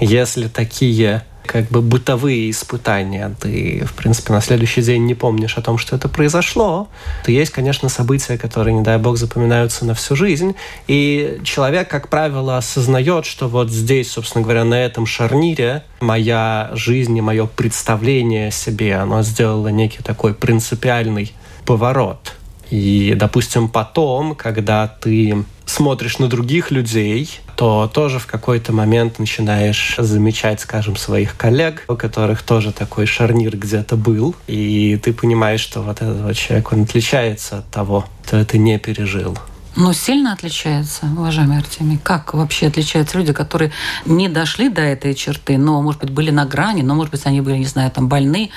если 0.00 0.48
такие 0.48 1.24
как 1.46 1.68
бы 1.68 1.82
бытовые 1.82 2.50
испытания, 2.50 3.34
ты, 3.40 3.84
в 3.84 3.94
принципе, 3.94 4.32
на 4.32 4.40
следующий 4.40 4.82
день 4.82 5.04
не 5.04 5.14
помнишь 5.14 5.56
о 5.56 5.62
том, 5.62 5.78
что 5.78 5.96
это 5.96 6.08
произошло, 6.08 6.88
то 7.24 7.30
есть, 7.30 7.52
конечно, 7.52 7.88
события, 7.88 8.38
которые, 8.38 8.74
не 8.74 8.82
дай 8.82 8.98
бог, 8.98 9.16
запоминаются 9.16 9.84
на 9.84 9.94
всю 9.94 10.16
жизнь. 10.16 10.54
И 10.86 11.40
человек, 11.44 11.88
как 11.88 12.08
правило, 12.08 12.56
осознает, 12.56 13.26
что 13.26 13.48
вот 13.48 13.70
здесь, 13.70 14.10
собственно 14.10 14.42
говоря, 14.42 14.64
на 14.64 14.74
этом 14.74 15.06
шарнире 15.06 15.84
моя 16.00 16.70
жизнь 16.74 17.16
и 17.16 17.20
мое 17.20 17.46
представление 17.46 18.48
о 18.48 18.50
себе, 18.50 18.96
оно 18.96 19.22
сделало 19.22 19.68
некий 19.68 20.02
такой 20.02 20.34
принципиальный 20.34 21.32
поворот. 21.64 22.34
И, 22.70 23.14
допустим, 23.16 23.68
потом, 23.68 24.34
когда 24.34 24.88
ты 24.88 25.44
смотришь 25.66 26.18
на 26.18 26.28
других 26.28 26.70
людей, 26.70 27.40
то 27.56 27.90
тоже 27.92 28.18
в 28.18 28.26
какой-то 28.26 28.72
момент 28.72 29.18
начинаешь 29.18 29.96
замечать, 29.98 30.60
скажем, 30.60 30.96
своих 30.96 31.36
коллег, 31.36 31.84
у 31.88 31.94
которых 31.94 32.42
тоже 32.42 32.72
такой 32.72 33.06
шарнир 33.06 33.56
где-то 33.56 33.96
был, 33.96 34.34
и 34.46 34.98
ты 35.02 35.12
понимаешь, 35.12 35.60
что 35.60 35.82
вот 35.82 36.02
этот 36.02 36.20
вот 36.20 36.36
человек, 36.36 36.72
он 36.72 36.82
отличается 36.82 37.58
от 37.58 37.70
того, 37.70 38.04
кто 38.24 38.36
это 38.36 38.58
не 38.58 38.78
пережил. 38.78 39.38
Но 39.76 39.92
сильно 39.92 40.32
отличается, 40.32 41.06
уважаемый 41.06 41.58
Артемий? 41.58 41.98
Как 42.02 42.34
вообще 42.34 42.68
отличаются 42.68 43.18
люди, 43.18 43.32
которые 43.32 43.72
не 44.04 44.28
дошли 44.28 44.68
до 44.68 44.82
этой 44.82 45.14
черты, 45.14 45.58
но, 45.58 45.82
может 45.82 46.00
быть, 46.00 46.10
были 46.10 46.30
на 46.30 46.46
грани, 46.46 46.82
но, 46.82 46.94
может 46.94 47.10
быть, 47.10 47.22
они 47.24 47.40
были, 47.40 47.56
не 47.56 47.66
знаю, 47.66 47.90
там 47.90 48.08
больны, 48.08 48.50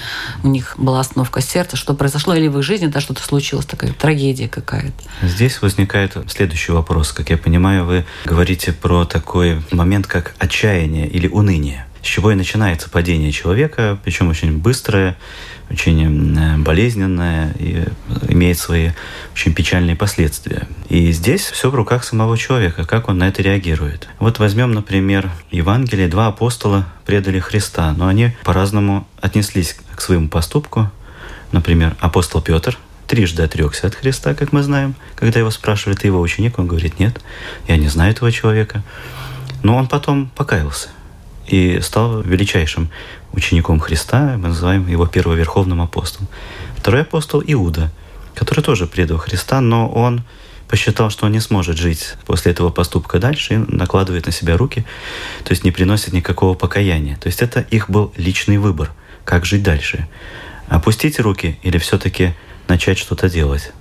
у 0.43 0.47
них 0.47 0.75
была 0.77 1.00
остановка 1.00 1.41
сердца, 1.41 1.75
что 1.75 1.93
произошло, 1.93 2.36
или 2.36 2.47
в 2.47 2.59
их 2.59 2.63
жизни 2.63 2.88
да, 2.88 3.01
что-то 3.01 3.24
случилось, 3.24 3.65
такая 3.65 3.93
трагедия 3.93 4.47
какая-то? 4.47 5.27
Здесь 5.27 5.62
возникает 5.62 6.15
следующий 6.29 6.71
вопрос. 6.71 7.12
Как 7.12 7.29
я 7.29 7.38
понимаю, 7.38 7.86
вы 7.86 8.05
говорите 8.25 8.71
про 8.71 9.05
такой 9.05 9.62
момент, 9.71 10.07
как 10.07 10.36
отчаяние 10.39 11.07
или 11.07 11.27
уныние 11.27 11.88
с 12.03 12.09
чего 12.09 12.31
и 12.31 12.36
начинается 12.36 12.89
падение 12.89 13.31
человека, 13.31 14.00
причем 14.03 14.29
очень 14.29 14.57
быстрое, 14.57 15.17
очень 15.69 16.38
э, 16.38 16.57
болезненное 16.57 17.53
и 17.59 17.83
имеет 18.29 18.57
свои 18.57 18.91
очень 19.33 19.53
печальные 19.53 19.95
последствия. 19.95 20.67
И 20.89 21.12
здесь 21.12 21.41
все 21.41 21.69
в 21.69 21.75
руках 21.75 22.03
самого 22.03 22.38
человека, 22.38 22.86
как 22.86 23.09
он 23.09 23.17
на 23.17 23.27
это 23.27 23.41
реагирует. 23.41 24.07
Вот 24.19 24.39
возьмем, 24.39 24.71
например, 24.71 25.29
Евангелие. 25.51 26.07
Два 26.07 26.27
апостола 26.27 26.88
предали 27.05 27.39
Христа, 27.39 27.93
но 27.97 28.07
они 28.07 28.31
по-разному 28.43 29.07
отнеслись 29.21 29.75
к 29.95 30.01
своему 30.01 30.29
поступку. 30.29 30.89
Например, 31.51 31.95
апостол 32.00 32.41
Петр 32.41 32.77
трижды 33.07 33.43
отрекся 33.43 33.88
от 33.88 33.95
Христа, 33.95 34.36
как 34.36 34.51
мы 34.51 34.63
знаем. 34.63 34.95
Когда 35.15 35.39
его 35.39 35.51
спрашивали, 35.51 35.95
ты 35.95 36.07
его 36.07 36.19
ученик, 36.19 36.59
он 36.59 36.67
говорит, 36.67 37.00
нет, 37.00 37.19
я 37.67 37.77
не 37.77 37.88
знаю 37.88 38.12
этого 38.12 38.31
человека. 38.31 38.83
Но 39.63 39.75
он 39.75 39.88
потом 39.88 40.29
покаялся 40.36 40.89
и 41.47 41.79
стал 41.81 42.21
величайшим 42.21 42.89
учеником 43.38 43.79
Христа, 43.79 44.36
мы 44.38 44.50
называем 44.50 44.88
его 44.88 45.06
первоверховным 45.06 45.82
апостолом. 45.82 46.27
Второй 46.75 47.03
апостол 47.03 47.41
Иуда, 47.46 47.91
который 48.36 48.63
тоже 48.63 48.88
предал 48.88 49.17
Христа, 49.17 49.62
но 49.62 49.88
он 49.88 50.24
посчитал, 50.67 51.10
что 51.10 51.27
он 51.27 51.32
не 51.32 51.39
сможет 51.39 51.77
жить 51.77 52.15
после 52.25 52.51
этого 52.51 52.70
поступка 52.72 53.20
дальше 53.20 53.53
и 53.53 53.58
накладывает 53.58 54.25
на 54.25 54.32
себя 54.32 54.58
руки, 54.58 54.86
то 55.46 55.51
есть 55.51 55.63
не 55.63 55.72
приносит 55.72 56.13
никакого 56.13 56.56
покаяния. 56.56 57.15
То 57.17 57.27
есть 57.27 57.41
это 57.41 57.62
их 57.62 57.89
был 57.89 58.12
личный 58.17 58.58
выбор, 58.58 58.91
как 59.24 59.46
жить 59.46 59.63
дальше. 59.63 60.08
Опустить 60.67 61.20
руки 61.20 61.58
или 61.63 61.77
все-таки 61.77 62.34
начать 62.67 62.98
что-то 62.98 63.29
делать. 63.29 63.72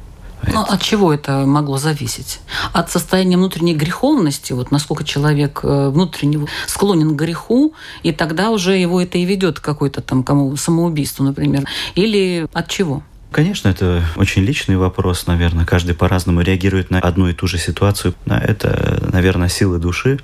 Ну, 0.52 0.60
от 0.60 0.82
чего 0.82 1.12
это 1.12 1.44
могло 1.46 1.78
зависеть? 1.78 2.40
От 2.72 2.90
состояния 2.90 3.36
внутренней 3.36 3.74
греховности, 3.74 4.52
вот 4.52 4.70
насколько 4.70 5.04
человек 5.04 5.60
э, 5.62 5.88
внутренне 5.88 6.46
склонен 6.66 7.16
к 7.16 7.20
греху, 7.20 7.74
и 8.02 8.12
тогда 8.12 8.50
уже 8.50 8.76
его 8.76 9.00
это 9.00 9.18
и 9.18 9.24
ведет 9.24 9.60
к 9.60 9.64
какой-то 9.64 10.02
там 10.02 10.22
кому 10.22 10.56
самоубийству, 10.56 11.24
например. 11.24 11.64
Или 11.94 12.46
от 12.52 12.68
чего? 12.68 13.02
Конечно, 13.36 13.68
это 13.68 14.02
очень 14.16 14.44
личный 14.44 14.78
вопрос, 14.78 15.26
наверное. 15.26 15.66
Каждый 15.66 15.94
по-разному 15.94 16.40
реагирует 16.40 16.90
на 16.90 17.00
одну 17.00 17.28
и 17.28 17.34
ту 17.34 17.46
же 17.46 17.58
ситуацию. 17.58 18.14
Это, 18.24 19.10
наверное, 19.12 19.50
силы 19.50 19.78
души, 19.78 20.18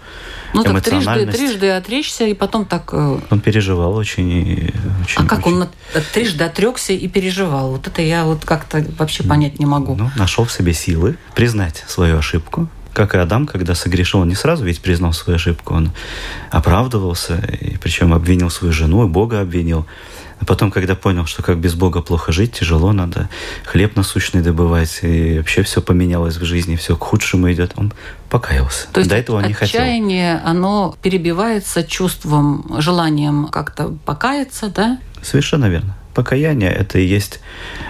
ну, 0.54 0.64
так 0.64 0.80
трижды, 0.80 1.26
трижды 1.26 1.68
отречься, 1.72 2.24
и 2.24 2.32
потом 2.32 2.64
так... 2.64 2.88
Э, 2.94 3.20
он 3.28 3.40
переживал 3.40 3.94
очень... 3.96 4.72
очень 5.02 5.22
а 5.22 5.26
как 5.26 5.46
очень... 5.46 5.60
он 5.60 5.68
трижды 6.14 6.44
отрекся 6.44 6.94
и 6.94 7.06
переживал? 7.06 7.72
Вот 7.72 7.86
это 7.86 8.00
я 8.00 8.24
вот 8.24 8.46
как-то 8.46 8.82
вообще 8.96 9.24
понять 9.24 9.58
не 9.58 9.66
могу. 9.66 9.94
Ну, 9.94 10.10
нашел 10.16 10.46
в 10.46 10.52
себе 10.52 10.72
силы 10.72 11.18
признать 11.34 11.84
свою 11.86 12.16
ошибку, 12.16 12.70
как 12.94 13.14
и 13.14 13.18
Адам, 13.18 13.46
когда 13.46 13.74
согрешил, 13.74 14.20
он 14.20 14.28
не 14.28 14.34
сразу 14.34 14.64
ведь 14.64 14.80
признал 14.80 15.12
свою 15.12 15.36
ошибку, 15.36 15.74
он 15.74 15.92
оправдывался, 16.50 17.36
и 17.60 17.76
причем 17.76 18.14
обвинил 18.14 18.48
свою 18.48 18.72
жену, 18.72 19.04
и 19.04 19.06
Бога 19.06 19.42
обвинил. 19.42 19.86
А 20.42 20.44
потом, 20.44 20.72
когда 20.72 20.96
понял, 20.96 21.24
что 21.24 21.40
как 21.40 21.58
без 21.58 21.74
Бога 21.74 22.02
плохо 22.02 22.32
жить, 22.32 22.50
тяжело, 22.50 22.92
надо 22.92 23.28
хлеб 23.64 23.94
насущный 23.94 24.42
добывать, 24.42 24.98
и 25.02 25.38
вообще 25.38 25.62
все 25.62 25.80
поменялось 25.80 26.36
в 26.36 26.44
жизни, 26.44 26.74
все 26.74 26.96
к 26.96 27.04
худшему 27.04 27.52
идет, 27.52 27.74
он 27.76 27.92
покаялся. 28.28 28.88
То 28.92 28.98
есть 28.98 29.10
До 29.10 29.16
этого 29.16 29.38
не 29.38 29.52
хотел. 29.52 29.80
Отчаяние, 29.80 30.40
оно 30.44 30.96
перебивается 31.00 31.84
чувством, 31.84 32.66
желанием 32.80 33.46
как-то 33.46 33.96
покаяться, 34.04 34.66
да? 34.66 34.98
Совершенно 35.22 35.66
верно. 35.66 35.96
Покаяние– 36.12 36.72
это 36.74 36.98
и 36.98 37.06
есть 37.06 37.38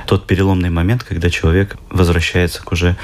тот 0.07 0.27
переломный 0.27 0.69
момент, 0.69 1.05
когда 1.05 1.31
человек 1.31 1.79
возвращается 1.89 2.63
к 2.63 2.71
уже 2.71 2.97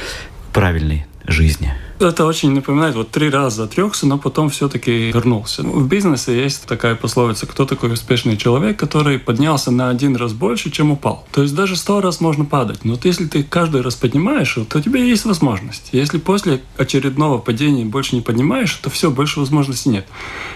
правильной 0.53 1.07
жизни. 1.25 1.73
Это 2.01 2.27
очень 2.27 2.53
напоминает, 2.53 2.95
вот 2.95 3.11
три 3.11 3.29
раза 3.29 3.65
отрекся, 3.65 4.07
но 4.07 4.19
потом 4.19 4.51
все-таки 4.51 5.11
вернулся. 5.11 5.65
В 5.65 5.89
бизнесе 5.89 6.41
есть 6.41 6.65
такая 6.67 6.95
пословица, 6.95 7.47
кто 7.47 7.65
такой 7.65 7.93
успешный 7.93 8.37
человек, 8.37 8.79
который 8.79 9.19
поднялся 9.19 9.73
на 9.73 9.89
один 9.89 10.15
раз 10.15 10.33
больше, 10.33 10.71
чем 10.71 10.93
упал. 10.93 11.27
То 11.33 11.43
есть 11.43 11.57
даже 11.57 11.75
сто 11.75 12.01
раз 12.01 12.21
можно 12.21 12.45
падать, 12.45 12.85
но 12.85 12.93
вот 12.93 13.05
если 13.05 13.27
ты 13.27 13.43
каждый 13.43 13.81
раз 13.81 13.97
поднимаешь, 13.97 14.57
то 14.69 14.79
у 14.79 14.81
тебя 14.81 15.01
есть 15.03 15.25
возможность. 15.25 15.89
Если 15.91 16.19
после 16.19 16.61
очередного 16.77 17.39
падения 17.39 17.85
больше 17.85 18.15
не 18.15 18.21
поднимаешь, 18.21 18.73
то 18.75 18.91
все, 18.91 19.11
больше 19.11 19.41
возможностей 19.41 19.91
нет. 19.91 20.07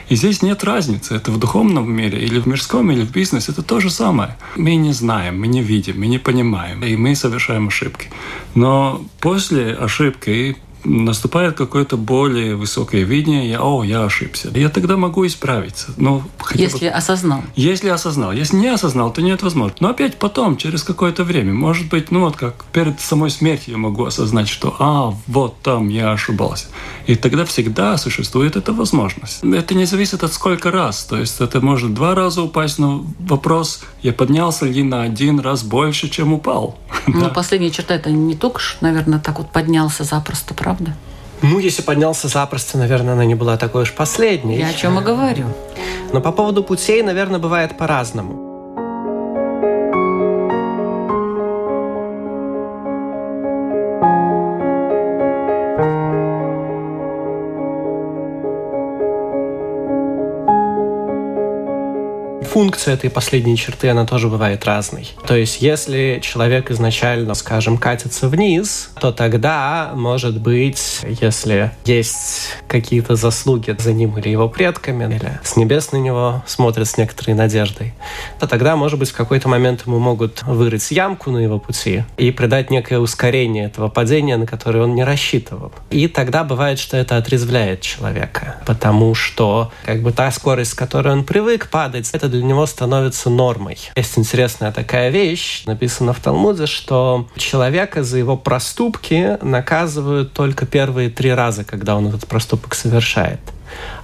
И 0.09 0.15
здесь 0.15 0.43
нет 0.43 0.63
разницы, 0.63 1.17
это 1.17 1.33
в 1.33 1.41
духовном 1.41 1.91
мире 1.91 2.25
или 2.25 2.39
в 2.39 2.47
мирском, 2.47 2.93
или 2.93 3.05
в 3.05 3.11
бизнесе, 3.11 3.51
это 3.51 3.63
то 3.63 3.81
же 3.81 3.91
самое. 3.91 4.37
Мы 4.55 4.77
не 4.77 4.93
знаем, 4.93 5.41
мы 5.41 5.49
не 5.49 5.61
видим, 5.61 5.99
мы 5.99 6.07
не 6.07 6.19
понимаем, 6.19 6.85
и 6.85 6.95
мы 6.95 7.17
совершаем 7.17 7.67
ошибки. 7.67 8.11
Но 8.55 9.05
после 9.21 9.73
ошибки 9.75 10.57
наступает 10.85 11.57
какое-то 11.57 11.97
более 11.97 12.57
высокое 12.57 13.03
видение, 13.03 13.49
я, 13.49 13.63
о, 13.63 13.85
я 13.85 14.05
ошибся. 14.05 14.51
Я 14.55 14.69
тогда 14.69 14.97
могу 14.97 15.27
исправиться. 15.27 15.93
Но 15.97 16.23
если 16.55 16.89
бы, 16.89 16.93
осознал. 16.93 17.43
Если 17.57 17.89
осознал. 17.89 18.33
Если 18.33 18.57
не 18.57 18.69
осознал, 18.69 19.13
то 19.13 19.23
нет 19.23 19.43
возможности. 19.43 19.83
Но 19.83 19.91
опять 19.91 20.19
потом, 20.19 20.57
через 20.57 20.83
какое-то 20.83 21.25
время, 21.25 21.53
может 21.53 21.89
быть, 21.89 22.11
ну 22.11 22.21
вот 22.21 22.37
как 22.37 22.65
перед 22.73 23.01
самой 23.01 23.31
смертью 23.31 23.73
я 23.73 23.79
могу 23.79 24.05
осознать, 24.05 24.49
что, 24.49 24.75
а, 24.79 25.15
вот 25.27 25.61
там 25.63 25.89
я 25.89 26.13
ошибался. 26.13 26.67
И 27.07 27.15
тогда 27.15 27.45
всегда 27.45 27.97
существует 27.97 28.57
эта 28.57 28.73
возможность. 28.73 29.43
Это 29.43 29.75
не 29.75 29.85
зависит 29.85 30.23
от 30.23 30.33
сколько 30.33 30.71
раз. 30.71 31.05
То 31.05 31.19
есть 31.19 31.41
это 31.41 31.61
может 31.61 31.95
два 31.95 32.15
раза 32.15 32.43
упасть, 32.43 32.79
но 32.79 33.05
вопрос, 33.21 33.81
я 34.03 34.13
поднялся 34.13 34.67
ли 34.67 34.83
на 34.83 35.03
один 35.03 35.41
раз 35.41 35.63
больше, 35.63 36.09
чем 36.09 36.33
упал. 36.33 36.79
Ну, 37.09 37.23
да. 37.23 37.29
последняя 37.31 37.71
черта, 37.71 37.95
это 37.95 38.11
не 38.11 38.37
только, 38.37 38.61
наверное, 38.81 39.19
так 39.19 39.39
вот 39.39 39.51
поднялся 39.51 40.05
запросто, 40.05 40.55
правда? 40.55 40.72
Ну, 41.43 41.59
если 41.59 41.83
поднялся 41.83 42.29
запросто, 42.29 42.79
наверное, 42.79 43.15
она 43.15 43.25
не 43.25 43.35
была 43.35 43.57
такой 43.57 43.83
уж 43.83 43.93
последней. 43.93 44.59
Я 44.59 44.69
о 44.69 44.75
чем 44.75 44.99
и 44.99 45.03
говорю. 45.03 45.47
Но 46.13 46.21
по 46.21 46.31
поводу 46.31 46.63
путей, 46.63 47.03
наверное, 47.03 47.41
бывает 47.41 47.77
по-разному. 47.77 48.52
Функция 62.63 62.95
этой 62.95 63.11
последней 63.11 63.57
черты, 63.57 63.89
она 63.89 64.07
тоже 64.07 64.29
бывает 64.29 64.65
разной. 64.65 65.11
То 65.27 65.35
есть, 65.35 65.61
если 65.61 66.21
человек 66.23 66.71
изначально, 66.71 67.35
скажем, 67.35 67.77
катится 67.77 68.29
вниз, 68.29 68.91
то 69.01 69.11
тогда, 69.11 69.91
может 69.97 70.41
быть, 70.41 71.01
если 71.21 71.73
есть 71.85 72.51
какие-то 72.69 73.17
заслуги 73.17 73.75
за 73.77 73.93
ним 73.93 74.17
или 74.17 74.29
его 74.29 74.49
предками, 74.49 75.13
или 75.13 75.41
с 75.43 75.57
небес 75.57 75.91
на 75.91 75.97
него 75.97 76.45
смотрят 76.47 76.87
с 76.87 76.97
некоторой 76.99 77.35
надеждой, 77.35 77.95
то 78.39 78.47
тогда, 78.47 78.77
может 78.77 78.97
быть, 78.97 79.11
в 79.11 79.17
какой-то 79.17 79.49
момент 79.49 79.83
ему 79.85 79.99
могут 79.99 80.45
вырыть 80.45 80.89
ямку 80.93 81.33
на 81.33 81.39
его 81.39 81.59
пути 81.59 82.05
и 82.17 82.31
придать 82.31 82.71
некое 82.71 83.01
ускорение 83.01 83.65
этого 83.65 83.89
падения, 83.89 84.37
на 84.37 84.47
которое 84.47 84.85
он 84.85 84.95
не 84.95 85.03
рассчитывал. 85.03 85.73
И 85.91 86.07
тогда 86.07 86.45
бывает, 86.45 86.79
что 86.79 86.97
это 86.97 87.17
отрезвляет 87.17 87.81
человека, 87.81 88.59
потому 88.67 89.17
что 89.17 89.73
как 89.85 90.01
бы 90.01 90.13
та 90.13 90.31
скорость, 90.31 90.71
с 90.71 90.75
которой 90.75 91.13
он 91.13 91.25
привык 91.25 91.69
падать, 91.69 92.09
это 92.13 92.29
для 92.29 92.43
него 92.45 92.52
становится 92.67 93.31
нормой. 93.31 93.79
Есть 93.97 94.19
интересная 94.19 94.73
такая 94.73 95.11
вещь, 95.11 95.65
написана 95.67 96.13
в 96.13 96.21
Талмуде, 96.21 96.67
что 96.67 97.29
человека 97.37 98.03
за 98.03 98.19
его 98.19 98.37
проступки 98.37 99.39
наказывают 99.43 100.33
только 100.33 100.67
первые 100.67 101.11
три 101.11 101.33
раза, 101.33 101.65
когда 101.65 101.97
он 101.97 102.09
этот 102.09 102.27
проступок 102.27 102.75
совершает 102.75 103.41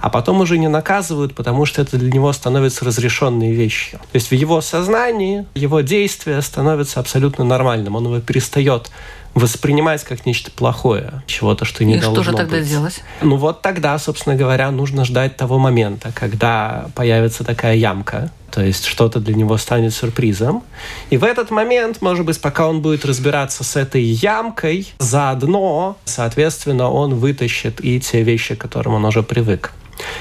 а 0.01 0.09
потом 0.09 0.41
уже 0.41 0.57
не 0.57 0.67
наказывают, 0.67 1.35
потому 1.35 1.65
что 1.65 1.81
это 1.81 1.97
для 1.97 2.11
него 2.11 2.31
становится 2.33 2.85
разрешенной 2.85 3.51
вещью. 3.51 3.99
То 3.99 4.15
есть 4.15 4.31
в 4.31 4.33
его 4.33 4.61
сознании 4.61 5.45
его 5.53 5.81
действие 5.81 6.41
становится 6.41 6.99
абсолютно 6.99 7.43
нормальным, 7.43 7.95
он 7.95 8.05
его 8.05 8.19
перестает 8.19 8.91
воспринимать 9.33 10.03
как 10.03 10.25
нечто 10.25 10.51
плохое, 10.51 11.23
чего-то, 11.27 11.65
что 11.65 11.83
не 11.85 11.95
И 11.95 11.99
должно 11.99 12.23
что 12.23 12.31
же 12.31 12.37
тогда 12.37 12.57
быть. 12.57 12.67
делать? 12.67 13.03
Ну 13.21 13.37
вот 13.37 13.61
тогда, 13.61 13.97
собственно 13.97 14.35
говоря, 14.35 14.71
нужно 14.71 15.05
ждать 15.05 15.37
того 15.37 15.59
момента, 15.59 16.11
когда 16.13 16.87
появится 16.95 17.43
такая 17.43 17.75
ямка, 17.75 18.31
то 18.51 18.61
есть 18.61 18.85
что-то 18.85 19.19
для 19.19 19.35
него 19.35 19.57
станет 19.57 19.93
сюрпризом. 19.93 20.63
И 21.09 21.17
в 21.17 21.23
этот 21.23 21.51
момент, 21.51 22.01
может 22.01 22.25
быть, 22.25 22.41
пока 22.41 22.67
он 22.67 22.81
будет 22.81 23.05
разбираться 23.05 23.63
с 23.63 23.75
этой 23.75 24.03
ямкой, 24.03 24.87
заодно, 24.97 25.97
соответственно, 26.05 26.89
он 26.89 27.15
вытащит 27.15 27.83
и 27.83 27.99
те 27.99 28.23
вещи, 28.23 28.55
к 28.55 28.61
которым 28.61 28.95
он 28.95 29.05
уже 29.05 29.23
привык. 29.23 29.71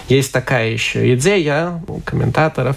Есть 0.08 0.32
такая 0.32 0.70
еще 0.70 1.14
идея 1.14 1.82
у 1.86 2.00
комментаторов, 2.00 2.76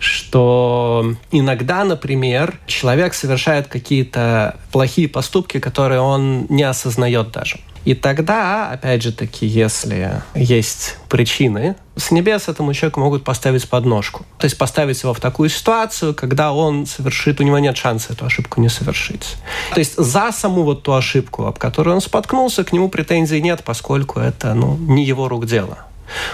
что 0.00 1.14
иногда, 1.30 1.84
например, 1.84 2.58
человек 2.66 3.14
совершает 3.14 3.68
какие-то 3.68 4.56
плохие 4.72 5.08
поступки, 5.08 5.60
которые 5.60 6.00
он 6.00 6.46
не 6.48 6.62
осознает 6.62 7.30
даже. 7.30 7.60
И 7.84 7.94
тогда, 7.94 8.70
опять 8.70 9.02
же 9.02 9.12
таки, 9.12 9.46
если 9.46 10.22
есть 10.34 10.96
причины, 11.08 11.76
с 11.96 12.10
небес 12.10 12.48
этому 12.48 12.74
человеку 12.74 13.00
могут 13.00 13.24
поставить 13.24 13.68
подножку. 13.68 14.24
То 14.38 14.44
есть 14.44 14.58
поставить 14.58 15.02
его 15.02 15.14
в 15.14 15.20
такую 15.20 15.48
ситуацию, 15.48 16.14
когда 16.14 16.52
он 16.52 16.86
совершит, 16.86 17.40
у 17.40 17.42
него 17.42 17.58
нет 17.58 17.76
шанса 17.76 18.12
эту 18.12 18.26
ошибку 18.26 18.60
не 18.60 18.68
совершить. 18.68 19.36
То 19.74 19.80
есть 19.80 19.96
за 19.96 20.30
саму 20.32 20.62
вот 20.62 20.82
ту 20.82 20.92
ошибку, 20.92 21.46
об 21.46 21.58
которой 21.58 21.94
он 21.94 22.00
споткнулся, 22.00 22.64
к 22.64 22.72
нему 22.72 22.88
претензий 22.88 23.40
нет, 23.40 23.62
поскольку 23.64 24.20
это 24.20 24.54
ну, 24.54 24.76
не 24.76 25.04
его 25.04 25.28
рук 25.28 25.46
дело. 25.46 25.78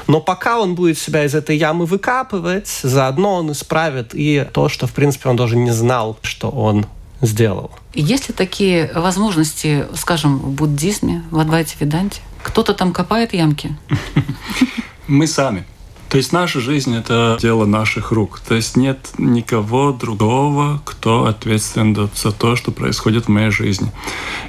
Но 0.06 0.21
пока 0.21 0.61
он 0.61 0.75
будет 0.75 0.99
себя 0.99 1.25
из 1.25 1.35
этой 1.35 1.56
ямы 1.56 1.87
выкапывать, 1.87 2.68
заодно 2.83 3.35
он 3.35 3.52
исправит 3.52 4.11
и 4.14 4.47
то, 4.52 4.68
что, 4.68 4.87
в 4.87 4.92
принципе, 4.92 5.28
он 5.28 5.37
даже 5.37 5.56
не 5.56 5.71
знал, 5.71 6.18
что 6.23 6.49
он 6.49 6.87
сделал. 7.21 7.71
Есть 7.95 8.28
ли 8.28 8.35
такие 8.35 8.90
возможности, 8.95 9.87
скажем, 9.95 10.38
в 10.38 10.50
буддизме, 10.50 11.25
в 11.30 11.38
Адвайте 11.38 11.76
Веданте? 11.80 12.21
Кто-то 12.42 12.75
там 12.75 12.92
копает 12.92 13.33
ямки? 13.33 13.76
Мы 15.06 15.26
сами. 15.26 15.64
То 16.09 16.18
есть 16.18 16.33
наша 16.33 16.61
жизнь– 16.61 16.95
это 16.97 17.37
дело 17.40 17.64
наших 17.64 18.12
рук. 18.12 18.40
То 18.40 18.54
есть 18.54 18.76
нет 18.76 18.99
никого 19.18 19.92
другого, 19.92 20.80
кто 20.85 21.26
ответственен 21.26 22.09
за 22.14 22.33
то, 22.33 22.54
что 22.54 22.71
происходит 22.71 23.26
в 23.26 23.28
моей 23.28 23.50
жизни. 23.50 23.90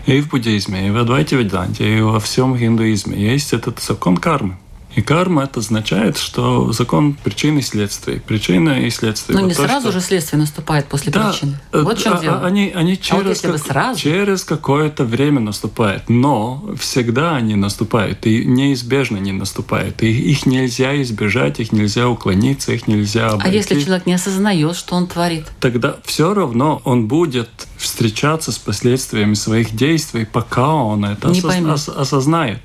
И 0.05 0.21
в 0.21 0.29
буддизме, 0.29 0.87
и 0.87 0.91
в 0.91 0.97
Адвайте 0.97 1.35
Веданте, 1.35 1.97
и 1.97 2.01
во 2.01 2.19
всем 2.19 2.55
индуизме 2.55 3.17
есть 3.17 3.53
этот 3.53 3.81
закон 3.81 4.17
кармы. 4.17 4.57
И 4.97 5.01
карма 5.03 5.43
это 5.43 5.59
означает, 5.59 6.17
что 6.17 6.71
закон 6.73 7.13
причины 7.13 7.59
и 7.59 7.61
следствия. 7.61 8.19
Причина 8.19 8.81
и 8.83 8.89
следствие. 8.89 9.35
Но 9.35 9.43
Вот 9.43 9.49
не 9.49 9.53
то, 9.53 9.61
сразу 9.61 9.89
что- 9.89 9.99
же 9.99 10.01
следствие 10.01 10.39
наступает 10.39 10.87
после 10.87 11.11
Да, 11.13 11.29
причины. 11.29 11.59
э, 11.71 11.81
Вот 11.83 11.99
в 11.99 12.03
чем 12.03 12.13
а- 12.15 12.19
дело. 12.19 12.37
а- 12.41 12.45
Они, 12.47 12.71
они 12.73 12.93
А 12.93 12.95
вот 12.95 13.01
через, 13.03 13.29
если 13.29 13.47
бы 13.51 13.57
как- 13.59 13.67
сразу? 13.67 13.99
через 13.99 14.43
какое-то 14.43 15.03
время 15.05 15.39
наступают, 15.39 16.09
но 16.09 16.65
всегда 16.79 17.35
они 17.35 17.53
наступают, 17.53 18.25
и 18.25 18.43
неизбежно 18.43 19.17
не 19.17 19.33
наступают. 19.33 20.01
И 20.01 20.07
их 20.31 20.47
нельзя 20.47 20.99
избежать, 21.03 21.59
их 21.59 21.71
нельзя 21.71 22.09
уклониться, 22.09 22.71
их 22.73 22.87
нельзя 22.87 23.27
А 23.27 23.33
обойти. 23.33 23.55
если 23.57 23.79
человек 23.79 24.07
не 24.07 24.13
осознает, 24.15 24.75
что 24.75 24.95
он 24.95 25.05
творит? 25.05 25.45
Тогда 25.59 25.97
все 26.05 26.33
равно 26.33 26.81
он 26.85 27.07
будет 27.07 27.49
встречаться 27.77 28.51
с 28.51 28.57
последствиями 28.57 29.35
своих 29.35 29.75
действий, 29.75 30.25
пока 30.25 30.73
он 30.73 31.05
это 31.05 31.27
осоз- 31.29 31.89
осознает 31.89 32.61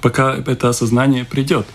пока 0.00 0.34
это 0.34 0.68
осознание 0.68 1.24
придет. 1.24 1.66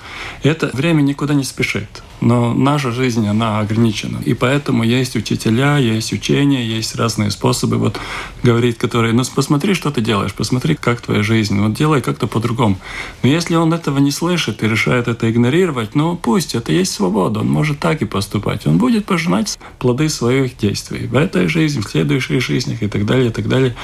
Это 0.44 0.70
время 0.74 1.02
никуда 1.02 1.34
не 1.34 1.44
спешит. 1.44 2.04
Но 2.22 2.54
наша 2.54 2.92
жизнь, 2.92 3.28
она 3.28 3.60
ограничена. 3.60 4.22
И 4.24 4.34
поэтому 4.34 4.84
есть 4.84 5.18
учителя, 5.18 5.78
есть 5.78 6.14
учения, 6.14 6.66
есть 6.66 6.96
разные 6.96 7.32
способы 7.32 7.78
вот 7.78 8.00
говорить, 8.44 8.78
которые, 8.78 9.14
ну 9.14 9.24
посмотри, 9.36 9.74
что 9.74 9.92
ты 9.92 10.00
делаешь, 10.00 10.34
посмотри, 10.34 10.76
как 10.76 11.02
твоя 11.02 11.22
жизнь, 11.22 11.60
вот 11.60 11.74
делай 11.74 12.02
как-то 12.02 12.28
по-другому. 12.28 12.78
Но 13.24 13.30
если 13.30 13.56
он 13.56 13.74
этого 13.74 14.00
не 14.00 14.12
слышит 14.12 14.64
и 14.64 14.70
решает 14.70 15.10
это 15.10 15.30
игнорировать, 15.30 15.96
ну 15.96 16.16
пусть, 16.16 16.56
это 16.56 16.72
есть 16.72 16.94
свобода, 16.94 17.42
он 17.42 17.52
может 17.52 17.80
так 17.80 18.02
и 18.02 18.06
поступать. 18.06 18.66
Он 18.68 18.78
будет 18.78 19.06
пожинать 19.06 19.60
плоды 19.80 20.08
своих 20.08 20.58
действий 20.58 21.08
в 21.08 21.18
этой 21.18 21.48
жизни, 21.48 21.82
в 21.82 21.90
следующих 21.90 22.42
жизнях 22.42 22.84
и 22.84 22.88
так 22.88 23.06
далее, 23.06 23.28
и 23.28 23.34
так 23.34 23.50
далее. 23.50 23.76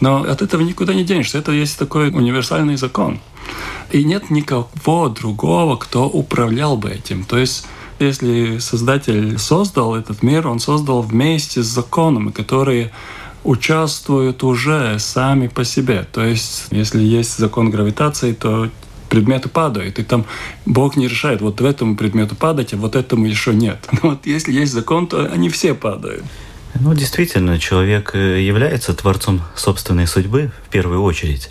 Но 0.00 0.22
от 0.22 0.40
этого 0.40 0.62
никуда 0.62 0.94
не 0.94 1.04
денешься. 1.04 1.36
Это 1.36 1.52
есть 1.52 1.78
такой 1.78 2.08
универсальный 2.08 2.76
закон. 2.76 3.20
И 3.90 4.04
нет 4.04 4.30
никого 4.30 5.08
другого, 5.08 5.76
кто 5.76 6.08
управлял 6.08 6.76
бы 6.76 6.90
этим. 6.90 7.24
То 7.24 7.38
есть 7.38 7.66
если 7.98 8.58
Создатель 8.58 9.38
создал 9.38 9.94
этот 9.94 10.22
мир, 10.22 10.48
он 10.48 10.58
создал 10.58 11.02
вместе 11.02 11.62
с 11.62 11.66
законами, 11.66 12.30
которые 12.30 12.90
участвуют 13.44 14.42
уже 14.42 14.98
сами 14.98 15.48
по 15.48 15.64
себе. 15.64 16.06
То 16.10 16.24
есть, 16.24 16.66
если 16.70 17.02
есть 17.02 17.38
закон 17.38 17.70
гравитации, 17.70 18.32
то 18.32 18.70
предметы 19.08 19.48
падают, 19.48 19.98
и 19.98 20.04
там 20.04 20.24
Бог 20.64 20.96
не 20.96 21.06
решает, 21.06 21.42
вот 21.42 21.60
этому 21.60 21.96
предмету 21.96 22.34
падать, 22.34 22.72
а 22.72 22.76
вот 22.76 22.96
этому 22.96 23.26
еще 23.26 23.52
нет. 23.52 23.86
Но 23.92 23.98
вот 24.10 24.26
если 24.26 24.52
есть 24.52 24.72
закон, 24.72 25.06
то 25.06 25.26
они 25.26 25.48
все 25.48 25.74
падают. 25.74 26.24
Ну, 26.80 26.94
действительно, 26.94 27.58
человек 27.58 28.12
э, 28.14 28.40
является 28.40 28.94
творцом 28.94 29.42
собственной 29.54 30.06
судьбы 30.06 30.50
в 30.66 30.70
первую 30.70 31.02
очередь. 31.02 31.50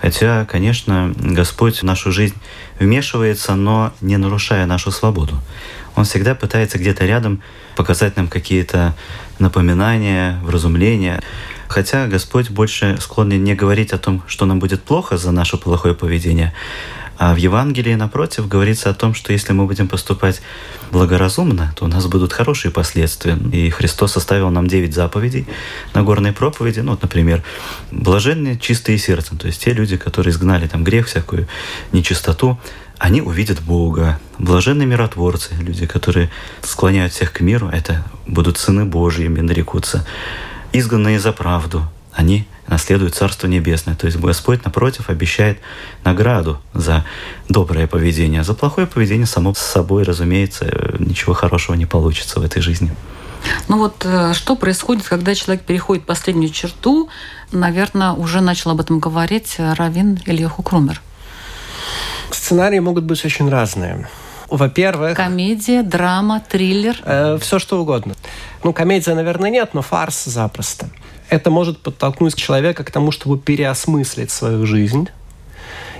Хотя, 0.00 0.44
конечно, 0.44 1.12
Господь 1.16 1.80
в 1.80 1.82
нашу 1.82 2.12
жизнь 2.12 2.36
вмешивается, 2.78 3.54
но 3.54 3.92
не 4.00 4.16
нарушая 4.16 4.66
нашу 4.66 4.90
свободу. 4.90 5.34
Он 5.96 6.04
всегда 6.04 6.34
пытается 6.34 6.78
где-то 6.78 7.04
рядом 7.04 7.42
показать 7.74 8.16
нам 8.16 8.28
какие-то 8.28 8.94
напоминания, 9.40 10.38
вразумления. 10.44 11.20
Хотя 11.66 12.06
Господь 12.06 12.50
больше 12.50 12.96
склонен 13.00 13.42
не 13.42 13.54
говорить 13.54 13.92
о 13.92 13.98
том, 13.98 14.22
что 14.28 14.46
нам 14.46 14.60
будет 14.60 14.82
плохо 14.82 15.16
за 15.16 15.32
наше 15.32 15.56
плохое 15.56 15.94
поведение, 15.94 16.54
а 17.18 17.34
в 17.34 17.36
Евангелии, 17.36 17.94
напротив, 17.94 18.46
говорится 18.46 18.90
о 18.90 18.94
том, 18.94 19.12
что 19.12 19.32
если 19.32 19.52
мы 19.52 19.66
будем 19.66 19.88
поступать 19.88 20.40
благоразумно, 20.92 21.74
то 21.74 21.84
у 21.84 21.88
нас 21.88 22.06
будут 22.06 22.32
хорошие 22.32 22.70
последствия. 22.70 23.36
И 23.52 23.70
Христос 23.70 24.16
оставил 24.16 24.50
нам 24.50 24.68
девять 24.68 24.94
заповедей 24.94 25.48
на 25.94 26.04
горной 26.04 26.32
проповеди. 26.32 26.78
Ну, 26.78 26.92
вот, 26.92 27.02
например, 27.02 27.42
блаженные 27.90 28.56
чистые 28.56 28.98
сердцем, 28.98 29.36
то 29.36 29.48
есть 29.48 29.60
те 29.62 29.72
люди, 29.72 29.96
которые 29.96 30.30
изгнали 30.30 30.68
там 30.68 30.84
грех, 30.84 31.08
всякую 31.08 31.48
нечистоту, 31.90 32.58
они 32.98 33.20
увидят 33.20 33.60
Бога. 33.60 34.20
Блаженные 34.38 34.86
миротворцы, 34.86 35.54
люди, 35.60 35.86
которые 35.86 36.30
склоняют 36.62 37.12
всех 37.12 37.32
к 37.32 37.40
миру, 37.40 37.68
это 37.68 38.04
будут 38.28 38.58
сыны 38.58 38.84
Божьими 38.84 39.40
нарекутся. 39.40 40.06
Изгнанные 40.72 41.18
за 41.18 41.32
правду, 41.32 41.88
они 42.12 42.46
наследуют 42.68 43.14
Царство 43.14 43.46
Небесное. 43.46 43.96
То 43.96 44.06
есть 44.06 44.18
Господь, 44.18 44.64
напротив, 44.64 45.10
обещает 45.10 45.58
награду 46.04 46.60
за 46.74 47.04
доброе 47.48 47.86
поведение. 47.86 48.44
За 48.44 48.54
плохое 48.54 48.86
поведение, 48.86 49.26
само 49.26 49.54
собой, 49.54 50.04
разумеется, 50.04 50.94
ничего 50.98 51.34
хорошего 51.34 51.74
не 51.74 51.86
получится 51.86 52.40
в 52.40 52.44
этой 52.44 52.62
жизни. 52.62 52.94
Ну 53.68 53.78
вот 53.78 54.04
э, 54.04 54.34
что 54.34 54.56
происходит, 54.56 55.06
когда 55.06 55.34
человек 55.34 55.64
переходит 55.64 56.04
последнюю 56.04 56.52
черту? 56.52 57.08
Наверное, 57.52 58.12
уже 58.12 58.40
начал 58.40 58.72
об 58.72 58.80
этом 58.80 58.98
говорить 58.98 59.56
Равин 59.58 60.20
Ильяху 60.26 60.62
Крумер. 60.62 61.00
Сценарии 62.30 62.78
могут 62.78 63.04
быть 63.04 63.24
очень 63.24 63.48
разные. 63.48 64.08
Во-первых, 64.48 65.16
Комедия, 65.16 65.82
драма, 65.82 66.40
триллер. 66.40 66.96
э, 67.04 67.38
все 67.40 67.58
что 67.58 67.80
угодно. 67.80 68.14
Ну, 68.64 68.72
комедия, 68.72 69.14
наверное, 69.14 69.50
нет, 69.50 69.74
но 69.74 69.82
фарс 69.82 70.24
запросто. 70.24 70.88
Это 71.28 71.50
может 71.50 71.80
подтолкнуть 71.80 72.34
человека 72.34 72.84
к 72.84 72.90
тому, 72.90 73.10
чтобы 73.10 73.38
переосмыслить 73.38 74.30
свою 74.30 74.64
жизнь. 74.66 75.08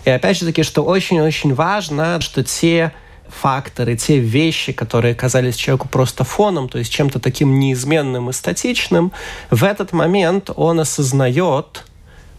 И 0.04 0.10
опять 0.10 0.38
же 0.38 0.46
таки, 0.46 0.62
что 0.62 0.82
очень-очень 0.82 1.54
важно, 1.54 2.20
что 2.22 2.42
те 2.42 2.92
факторы, 3.28 3.96
те 3.96 4.18
вещи, 4.18 4.72
которые 4.72 5.14
казались 5.14 5.56
человеку 5.56 5.88
просто 5.88 6.24
фоном, 6.24 6.70
то 6.70 6.78
есть 6.78 6.90
чем-то 6.90 7.20
таким 7.20 7.58
неизменным 7.58 8.30
и 8.30 8.32
статичным, 8.32 9.12
в 9.50 9.64
этот 9.64 9.92
момент 9.92 10.50
он 10.56 10.80
осознает, 10.80 11.84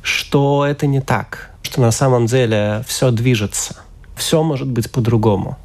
что 0.02 0.66
это 0.66 0.88
не 0.88 1.02
так, 1.02 1.52
что 1.62 1.82
на 1.82 1.92
самом 1.92 2.26
деле 2.26 2.84
все 2.88 3.12
движется, 3.12 3.76
все 4.16 4.42
может 4.42 4.68
быть 4.68 4.92
по-другому. 4.92 5.60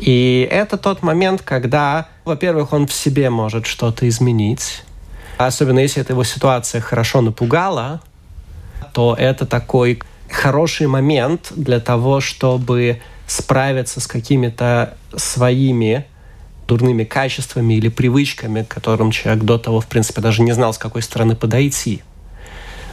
И 0.00 0.48
это 0.50 0.78
тот 0.78 1.02
момент, 1.02 1.42
когда, 1.42 2.08
во-первых, 2.24 2.72
он 2.72 2.86
в 2.86 2.92
себе 2.92 3.28
может 3.28 3.66
что-то 3.66 4.08
изменить, 4.08 4.82
особенно 5.36 5.78
если 5.78 6.00
эта 6.00 6.14
его 6.14 6.24
ситуация 6.24 6.80
хорошо 6.80 7.20
напугала, 7.20 8.00
то 8.94 9.14
это 9.18 9.44
такой 9.44 10.00
хороший 10.30 10.86
момент 10.86 11.52
для 11.54 11.80
того, 11.80 12.20
чтобы 12.20 13.00
справиться 13.26 14.00
с 14.00 14.06
какими-то 14.06 14.96
своими 15.14 16.06
дурными 16.66 17.04
качествами 17.04 17.74
или 17.74 17.88
привычками, 17.88 18.62
к 18.62 18.68
которым 18.68 19.10
человек 19.10 19.44
до 19.44 19.58
того, 19.58 19.80
в 19.80 19.86
принципе, 19.86 20.20
даже 20.20 20.42
не 20.42 20.52
знал, 20.52 20.72
с 20.72 20.78
какой 20.78 21.02
стороны 21.02 21.36
подойти. 21.36 22.02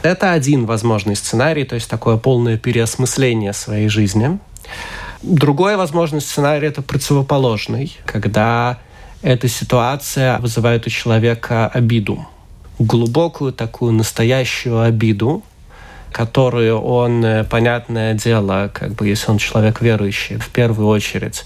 Это 0.02 0.32
один 0.32 0.66
возможный 0.66 1.16
сценарий, 1.16 1.64
то 1.64 1.74
есть 1.74 1.88
такое 1.88 2.16
полное 2.18 2.58
переосмысление 2.58 3.52
своей 3.52 3.88
жизни. 3.88 4.38
Другой 5.22 5.76
возможный 5.76 6.20
сценарий– 6.20 6.66
это 6.68 6.80
противоположный, 6.80 7.96
когда 8.04 8.78
эта 9.22 9.48
ситуация 9.48 10.38
вызывает 10.38 10.86
у 10.86 10.90
человека 10.90 11.66
обиду. 11.66 12.24
Глубокую 12.78 13.52
такую 13.52 13.92
настоящую 13.92 14.80
обиду, 14.80 15.42
которую 16.12 16.80
он, 16.80 17.24
э, 17.24 17.44
понятное 17.44 18.14
дело, 18.14 18.70
как 18.72 18.92
бы 18.92 19.08
если 19.08 19.32
он 19.32 19.38
человек 19.38 19.80
верующий, 19.80 20.36
в 20.36 20.50
первую 20.50 20.86
очередь 20.86 21.44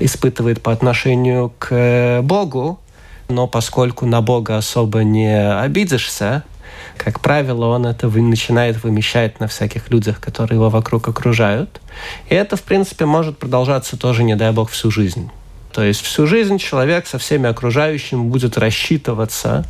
испытывает 0.00 0.60
по 0.60 0.72
отношению 0.72 1.52
к 1.58 1.68
э, 1.70 2.20
Богу, 2.20 2.80
но 3.28 3.46
поскольку 3.46 4.06
на 4.06 4.22
Бога 4.22 4.56
особо 4.56 5.04
не 5.04 5.52
обидишься, 5.60 6.42
как 6.96 7.20
правило, 7.20 7.66
он 7.66 7.86
это 7.86 8.08
начинает 8.08 8.82
вымещать 8.82 9.40
на 9.40 9.48
всяких 9.48 9.90
людях, 9.90 10.20
которые 10.20 10.56
его 10.56 10.70
вокруг 10.70 11.08
окружают. 11.08 11.80
И 12.28 12.34
это, 12.34 12.56
в 12.56 12.62
принципе, 12.62 13.04
может 13.06 13.38
продолжаться 13.38 13.96
тоже, 13.96 14.22
не 14.22 14.36
дай 14.36 14.52
бог, 14.52 14.70
всю 14.70 14.90
жизнь. 14.90 15.30
То 15.72 15.82
есть 15.82 16.02
всю 16.02 16.26
жизнь 16.26 16.58
человек 16.58 17.06
со 17.06 17.18
всеми 17.18 17.48
окружающими 17.48 18.22
будет 18.22 18.56
рассчитываться 18.56 19.64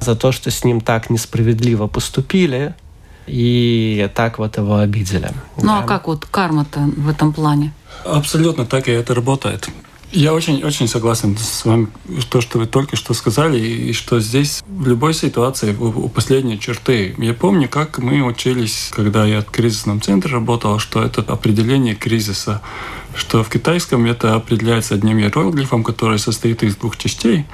за 0.00 0.14
то, 0.14 0.30
что 0.30 0.50
с 0.52 0.62
ним 0.62 0.80
так 0.80 1.10
несправедливо 1.10 1.88
поступили, 1.88 2.74
и 3.26 4.08
так 4.14 4.38
вот 4.38 4.56
его 4.56 4.76
обидели. 4.76 5.30
Ну 5.56 5.72
а 5.72 5.78
да. 5.78 5.84
а 5.84 5.86
как 5.86 6.06
вот 6.06 6.24
карма-то 6.24 6.80
в 6.96 7.08
этом 7.08 7.32
плане? 7.32 7.72
Абсолютно 8.04 8.64
так 8.64 8.88
и 8.88 8.92
это 8.92 9.14
работает. 9.14 9.68
Я 10.10 10.32
очень-очень 10.32 10.88
согласен 10.88 11.36
с 11.36 11.66
вами, 11.66 11.88
то, 12.30 12.40
что 12.40 12.58
вы 12.58 12.66
только 12.66 12.96
что 12.96 13.12
сказали, 13.12 13.58
и 13.58 13.92
что 13.92 14.20
здесь 14.20 14.62
в 14.66 14.88
любой 14.88 15.12
ситуации 15.12 15.76
у 15.76 16.08
последней 16.08 16.58
черты. 16.58 17.14
Я 17.18 17.34
помню, 17.34 17.68
как 17.68 17.98
мы 17.98 18.22
учились, 18.22 18.88
когда 18.90 19.26
я 19.26 19.42
в 19.42 19.50
кризисном 19.50 20.00
центре 20.00 20.32
работал, 20.32 20.78
что 20.78 21.02
это 21.02 21.20
определение 21.20 21.94
кризиса, 21.94 22.62
что 23.14 23.44
в 23.44 23.50
китайском 23.50 24.06
это 24.06 24.34
определяется 24.34 24.94
одним 24.94 25.18
иероглифом, 25.18 25.84
который 25.84 26.18
состоит 26.18 26.62
из 26.62 26.76
двух 26.76 26.96
частей, 26.96 27.44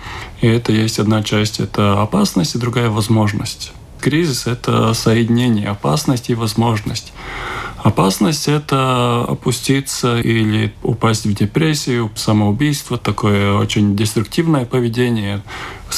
и 0.40 0.46
это 0.46 0.70
есть 0.70 1.00
одна 1.00 1.24
часть– 1.24 1.58
это 1.58 2.00
опасность, 2.00 2.54
и 2.54 2.58
другая– 2.58 2.88
возможность. 2.90 3.72
Кризис– 4.04 4.46
это 4.46 4.92
соединение 4.92 5.68
опасности 5.68 6.32
и 6.32 6.34
возможность. 6.34 7.14
Опасность– 7.82 8.48
это 8.48 9.24
опуститься 9.26 10.20
или 10.20 10.74
упасть 10.82 11.24
в 11.24 11.32
депрессию, 11.32 12.10
самоубийство, 12.14 12.98
такое 12.98 13.54
очень 13.54 13.96
деструктивное 13.96 14.66
поведение. 14.66 15.42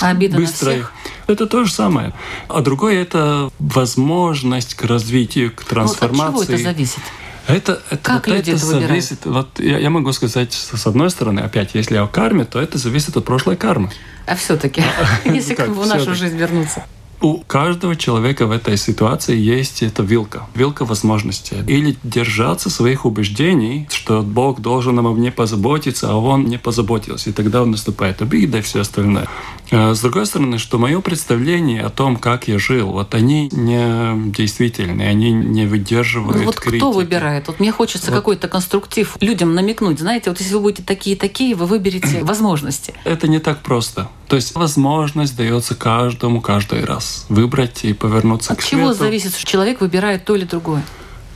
А 0.01 0.11
обида 0.11 0.37
быстрое. 0.37 0.77
на 0.77 0.83
всех? 0.83 0.93
Это 1.27 1.47
то 1.49 1.65
же 1.65 1.73
самое. 1.73 2.13
А 2.47 2.61
другое– 2.61 2.95
это 3.03 3.51
возможность 3.59 4.75
к 4.75 4.85
развитию, 4.85 5.51
к 5.51 5.65
трансформации. 5.65 6.33
Ну, 6.33 6.41
от 6.41 6.47
чего 6.47 6.55
это 6.55 6.63
зависит? 6.63 7.03
Это, 7.49 7.83
это, 7.91 7.97
как 8.03 8.29
вот 8.29 8.37
люди 8.37 8.51
это, 8.51 8.59
это 8.59 8.67
зависит. 8.67 9.25
Вот 9.25 9.59
я, 9.59 9.79
я 9.79 9.91
могу 9.91 10.13
сказать, 10.13 10.53
с 10.53 10.87
одной 10.87 11.11
стороны, 11.11 11.41
опять, 11.41 11.71
если 11.75 11.97
о 11.97 12.07
карме, 12.07 12.45
то 12.45 12.61
это 12.61 12.79
зависит 12.79 13.17
от 13.17 13.25
прошлой 13.25 13.57
кармы. 13.57 13.91
А 14.27 14.37
все-таки, 14.37 14.85
если 15.25 15.55
как 15.55 15.71
в 15.71 15.87
нашу 15.87 16.15
жизнь 16.15 16.37
вернуться. 16.37 16.85
У 17.21 17.39
каждого 17.39 17.97
человека 17.97 18.47
в 18.47 18.51
этой 18.51 18.77
ситуации 18.77 19.37
есть 19.37 19.83
эта 19.83 20.03
вилка, 20.03 20.47
вилка 20.55 20.85
возможностей. 20.85 21.57
Или 21.67 21.97
держаться 22.03 22.69
своих 22.71 23.07
убеждений, 23.07 23.89
что 23.91 24.23
Бог 24.23 24.61
должен 24.61 24.99
обо 24.99 25.13
мне 25.13 25.33
позаботиться, 25.33 26.11
а 26.11 26.17
Он 26.17 26.45
не 26.45 26.59
позаботился. 26.59 27.31
И 27.31 27.33
тогда 27.33 27.63
он 27.63 27.71
наступает 27.71 28.21
обида 28.23 28.59
и 28.59 28.61
все 28.61 28.81
остальное. 28.81 29.29
А 29.71 29.95
с 29.95 30.01
другой 30.01 30.27
стороны, 30.27 30.59
что 30.59 30.79
мое 30.79 31.01
представление 31.01 31.83
о 31.83 31.91
том, 31.91 32.17
как 32.17 32.49
я 32.49 32.59
жил, 32.59 32.93
вот 32.93 33.15
они 33.15 33.49
не 33.51 34.31
действительные, 34.31 35.09
они 35.09 35.33
не 35.33 35.67
выдерживают 35.67 36.39
ну, 36.39 36.45
вот 36.45 36.61
критики. 36.61 36.79
кто 36.79 36.93
выбирает? 36.93 37.49
Вот 37.49 37.59
мне 37.59 37.73
хочется 37.73 38.11
вот. 38.11 38.17
какой-то 38.17 38.49
конструктив 38.49 39.17
людям 39.21 39.55
намекнуть. 39.55 39.99
Знаете, 39.99 40.31
вот 40.31 40.41
если 40.41 40.55
вы 40.55 40.61
будете 40.61 40.83
такие-такие, 40.83 41.55
вы 41.55 41.67
выберете 41.67 42.21
возможности. 42.23 42.95
Это 43.05 43.27
не 43.27 43.39
так 43.39 43.63
просто. 43.63 44.09
То 44.29 44.37
есть 44.37 44.55
возможность 44.55 45.37
дается 45.37 45.75
каждому 45.75 46.41
каждый 46.41 46.85
раз 46.85 47.27
выбрать 47.29 47.85
и 47.85 47.93
повернуться 47.93 48.53
От 48.53 48.61
к 48.61 48.65
чего 48.65 48.89
свету. 48.89 49.05
зависит, 49.05 49.37
что 49.37 49.47
человек 49.47 49.81
выбирает 49.81 50.25
то 50.25 50.35
или 50.35 50.45
другое? 50.45 50.83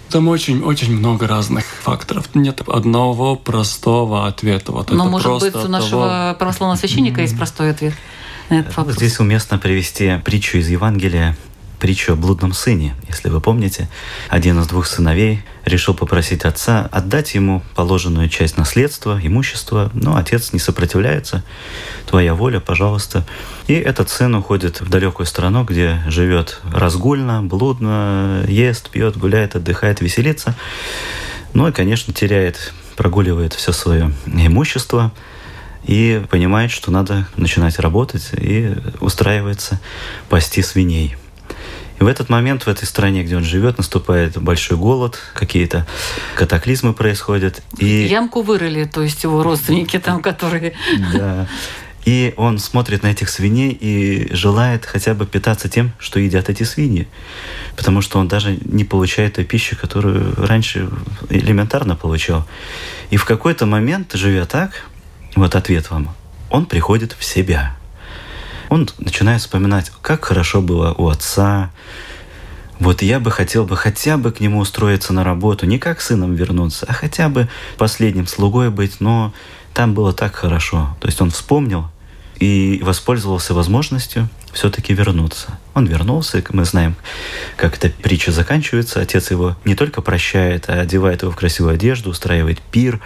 Там 0.08 0.26
очень-очень 0.26 0.96
много 0.96 1.28
разных 1.28 1.64
факторов. 1.64 2.34
Нет 2.34 2.62
одного 2.66 3.36
простого 3.36 4.26
ответа. 4.26 4.72
Вот 4.72 4.90
Но, 4.90 5.06
может 5.06 5.40
быть, 5.40 5.54
у 5.54 5.68
нашего 5.68 6.08
того... 6.08 6.38
православного 6.38 6.78
священника 6.78 7.20
есть 7.20 7.36
простой 7.36 7.70
ответ 7.70 7.94
на 8.48 8.60
этот 8.60 8.76
вопрос. 8.76 8.96
Здесь 8.96 9.20
уместно 9.20 9.58
привести 9.58 10.18
притчу 10.24 10.58
из 10.58 10.68
Евангелия 10.68 11.36
притчу 11.80 12.12
о 12.12 12.16
блудном 12.16 12.52
сыне. 12.52 12.94
Если 13.08 13.28
вы 13.28 13.40
помните, 13.40 13.88
один 14.28 14.60
из 14.60 14.66
двух 14.68 14.86
сыновей 14.86 15.42
решил 15.64 15.94
попросить 15.94 16.44
отца 16.44 16.88
отдать 16.92 17.34
ему 17.34 17.62
положенную 17.74 18.28
часть 18.28 18.56
наследства, 18.56 19.18
имущества, 19.20 19.90
но 19.94 20.16
отец 20.16 20.52
не 20.52 20.58
сопротивляется. 20.58 21.42
Твоя 22.06 22.34
воля, 22.34 22.60
пожалуйста. 22.60 23.26
И 23.66 23.74
этот 23.74 24.10
сын 24.10 24.34
уходит 24.34 24.80
в 24.80 24.88
далекую 24.88 25.26
страну, 25.26 25.64
где 25.64 26.02
живет 26.06 26.60
разгульно, 26.72 27.42
блудно, 27.42 28.44
ест, 28.46 28.90
пьет, 28.90 29.16
гуляет, 29.16 29.56
отдыхает, 29.56 30.00
веселится. 30.00 30.54
Ну 31.54 31.66
и, 31.66 31.72
конечно, 31.72 32.12
теряет, 32.12 32.72
прогуливает 32.96 33.54
все 33.54 33.72
свое 33.72 34.12
имущество 34.26 35.12
и 35.84 36.22
понимает, 36.30 36.70
что 36.70 36.90
надо 36.90 37.26
начинать 37.36 37.78
работать 37.78 38.30
и 38.32 38.74
устраивается 39.00 39.80
пасти 40.28 40.62
свиней. 40.62 41.16
И 42.00 42.02
в 42.02 42.06
этот 42.06 42.30
момент 42.30 42.62
в 42.62 42.68
этой 42.68 42.86
стране, 42.86 43.22
где 43.22 43.36
он 43.36 43.44
живет, 43.44 43.76
наступает 43.76 44.40
большой 44.40 44.78
голод, 44.78 45.18
какие-то 45.34 45.86
катаклизмы 46.34 46.94
происходят. 46.94 47.62
И... 47.76 48.06
Ямку 48.06 48.40
вырыли, 48.40 48.84
то 48.84 49.02
есть 49.02 49.22
его 49.22 49.42
родственники 49.42 49.98
там, 49.98 50.22
которые... 50.22 50.72
Да. 51.12 51.46
И 52.06 52.32
он 52.38 52.58
смотрит 52.58 53.02
на 53.02 53.08
этих 53.08 53.28
свиней 53.28 53.76
и 53.78 54.34
желает 54.34 54.86
хотя 54.86 55.12
бы 55.12 55.26
питаться 55.26 55.68
тем, 55.68 55.92
что 55.98 56.18
едят 56.18 56.48
эти 56.48 56.62
свиньи. 56.62 57.06
Потому 57.76 58.00
что 58.00 58.18
он 58.18 58.26
даже 58.26 58.58
не 58.64 58.84
получает 58.84 59.34
той 59.34 59.44
пищи, 59.44 59.76
которую 59.76 60.34
раньше 60.36 60.88
элементарно 61.28 61.96
получал. 61.96 62.46
И 63.10 63.18
в 63.18 63.26
какой-то 63.26 63.66
момент, 63.66 64.14
живя 64.14 64.46
так, 64.46 64.86
вот 65.36 65.54
ответ 65.54 65.90
вам, 65.90 66.14
он 66.48 66.64
приходит 66.64 67.14
в 67.18 67.22
себя– 67.22 67.76
он 68.70 68.88
начинает 68.98 69.40
вспоминать, 69.42 69.92
как 70.00 70.24
хорошо 70.24 70.62
было 70.62 70.94
у 70.96 71.08
отца. 71.08 71.70
Вот 72.78 73.02
я 73.02 73.20
бы 73.20 73.30
хотел 73.30 73.66
бы 73.66 73.76
хотя 73.76 74.16
бы 74.16 74.32
к 74.32 74.40
нему 74.40 74.60
устроиться 74.60 75.12
на 75.12 75.22
работу, 75.22 75.66
не 75.66 75.78
как 75.78 76.00
сыном 76.00 76.34
вернуться, 76.34 76.86
а 76.88 76.94
хотя 76.94 77.28
бы 77.28 77.48
последним 77.76 78.26
слугой 78.26 78.70
быть, 78.70 79.00
но 79.00 79.34
там 79.74 79.92
было 79.92 80.14
так 80.14 80.34
хорошо. 80.34 80.96
То 81.00 81.08
есть 81.08 81.20
он 81.20 81.30
вспомнил 81.30 81.89
и 82.40 82.80
воспользовался 82.82 83.52
возможностью 83.52 84.28
все-таки 84.52 84.94
вернуться. 84.94 85.58
Он 85.74 85.86
вернулся, 85.86 86.42
мы 86.50 86.64
знаем, 86.64 86.96
как 87.56 87.76
эта 87.76 87.90
притча 87.90 88.32
заканчивается. 88.32 89.00
Отец 89.00 89.30
его 89.30 89.56
не 89.64 89.76
только 89.76 90.00
прощает, 90.00 90.68
а 90.68 90.80
одевает 90.80 91.22
его 91.22 91.30
в 91.30 91.36
красивую 91.36 91.74
одежду, 91.74 92.10
устраивает 92.10 92.60
пир. 92.60 92.98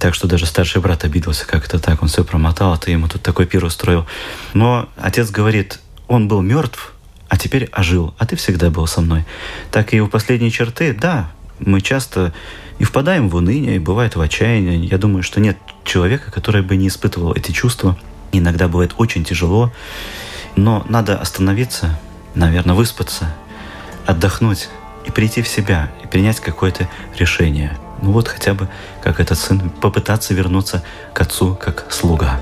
Так 0.00 0.14
что 0.14 0.26
даже 0.26 0.46
старший 0.46 0.80
брат 0.80 1.04
обиделся, 1.04 1.46
как 1.46 1.66
это 1.66 1.78
так, 1.78 2.02
он 2.02 2.08
все 2.08 2.24
промотал, 2.24 2.72
а 2.72 2.78
ты 2.78 2.90
ему 2.90 3.06
тут 3.06 3.22
такой 3.22 3.46
пир 3.46 3.64
устроил. 3.64 4.06
Но 4.54 4.88
отец 4.96 5.30
говорит, 5.30 5.78
он 6.08 6.26
был 6.26 6.40
мертв, 6.40 6.94
а 7.28 7.36
теперь 7.36 7.68
ожил, 7.70 8.14
а 8.18 8.26
ты 8.26 8.34
всегда 8.36 8.70
был 8.70 8.86
со 8.86 9.02
мной. 9.02 9.24
Так 9.70 9.92
и 9.92 10.00
у 10.00 10.08
последней 10.08 10.50
черты, 10.50 10.94
да, 10.94 11.30
мы 11.58 11.82
часто 11.82 12.32
и 12.78 12.84
впадаем 12.84 13.28
в 13.28 13.36
уныние, 13.36 13.76
и 13.76 13.78
бывает 13.78 14.16
в 14.16 14.20
отчаяние. 14.20 14.84
Я 14.84 14.98
думаю, 14.98 15.22
что 15.22 15.38
нет 15.38 15.58
человека, 15.84 16.32
который 16.32 16.62
бы 16.62 16.76
не 16.76 16.88
испытывал 16.88 17.34
эти 17.34 17.52
чувства. 17.52 17.96
Иногда 18.38 18.68
бывает 18.68 18.94
очень 18.96 19.24
тяжело. 19.24 19.72
Но 20.56 20.84
надо 20.88 21.18
остановиться, 21.18 21.98
наверное, 22.34 22.74
выспаться, 22.74 23.34
отдохнуть 24.06 24.68
и 25.04 25.10
прийти 25.10 25.42
в 25.42 25.48
себя, 25.48 25.90
и 26.02 26.06
принять 26.06 26.40
какое-то 26.40 26.88
решение. 27.18 27.76
ну 28.02 28.12
вот 28.12 28.28
хотя 28.28 28.54
бы, 28.54 28.68
как 29.02 29.20
этот 29.20 29.38
сын, 29.38 29.70
попытаться 29.70 30.34
вернуться 30.34 30.82
к 31.12 31.20
отцу 31.20 31.54
как 31.54 31.86
слуга. 31.90 32.40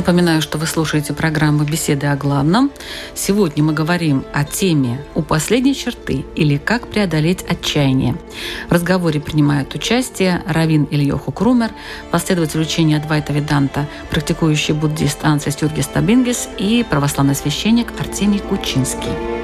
Напоминаю, 0.00 0.40
что 0.40 0.56
вы 0.56 0.66
слушаете 0.66 1.12
программу 1.12 1.64
«Беседы 1.64 2.06
о 2.06 2.16
главном». 2.16 2.70
Сегодня 3.14 3.62
мы 3.62 3.74
говорим 3.74 4.24
о 4.32 4.44
теме 4.44 5.04
«У 5.14 5.20
последней 5.20 5.74
черты» 5.74 6.24
или 6.34 6.56
«Как 6.56 6.88
преодолеть 6.88 7.42
отчаяние». 7.42 8.16
В 8.70 8.72
разговоре 8.72 9.20
принимают 9.20 9.74
участие 9.74 10.42
Равин 10.46 10.88
Ильёху 10.90 11.32
Крумер, 11.32 11.70
последователь 12.10 12.62
учения 12.62 12.96
Адвайта 12.96 13.34
Веданта, 13.34 13.86
практикующий 14.10 14.72
буддист 14.72 15.18
Ансис 15.22 15.60
Юргис 15.60 15.88
Табингис 15.88 16.48
и 16.56 16.82
православный 16.88 17.34
священник 17.34 17.88
Артемий 18.00 18.38
Кучинский. 18.38 19.39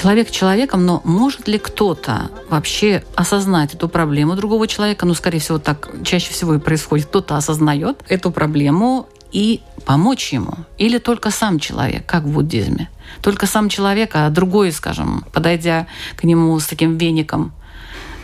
Человек 0.00 0.30
человеком, 0.30 0.86
но 0.86 1.02
может 1.04 1.46
ли 1.46 1.58
кто-то 1.58 2.30
вообще 2.48 3.04
осознать 3.16 3.74
эту 3.74 3.86
проблему 3.86 4.34
другого 4.34 4.66
человека? 4.66 5.04
Ну, 5.04 5.12
скорее 5.12 5.40
всего, 5.40 5.58
так 5.58 5.90
чаще 6.04 6.32
всего 6.32 6.54
и 6.54 6.58
происходит. 6.58 7.06
Кто-то 7.06 7.36
осознает 7.36 8.02
эту 8.08 8.30
проблему 8.30 9.08
и 9.30 9.60
помочь 9.84 10.32
ему? 10.32 10.54
Или 10.78 10.96
только 10.96 11.30
сам 11.30 11.58
человек, 11.58 12.06
как 12.06 12.22
в 12.22 12.32
буддизме? 12.32 12.88
Только 13.20 13.46
сам 13.46 13.68
человек, 13.68 14.12
а 14.14 14.30
другой, 14.30 14.72
скажем, 14.72 15.24
подойдя 15.34 15.86
к 16.16 16.24
нему 16.24 16.58
с 16.58 16.66
таким 16.66 16.96
веником 16.96 17.52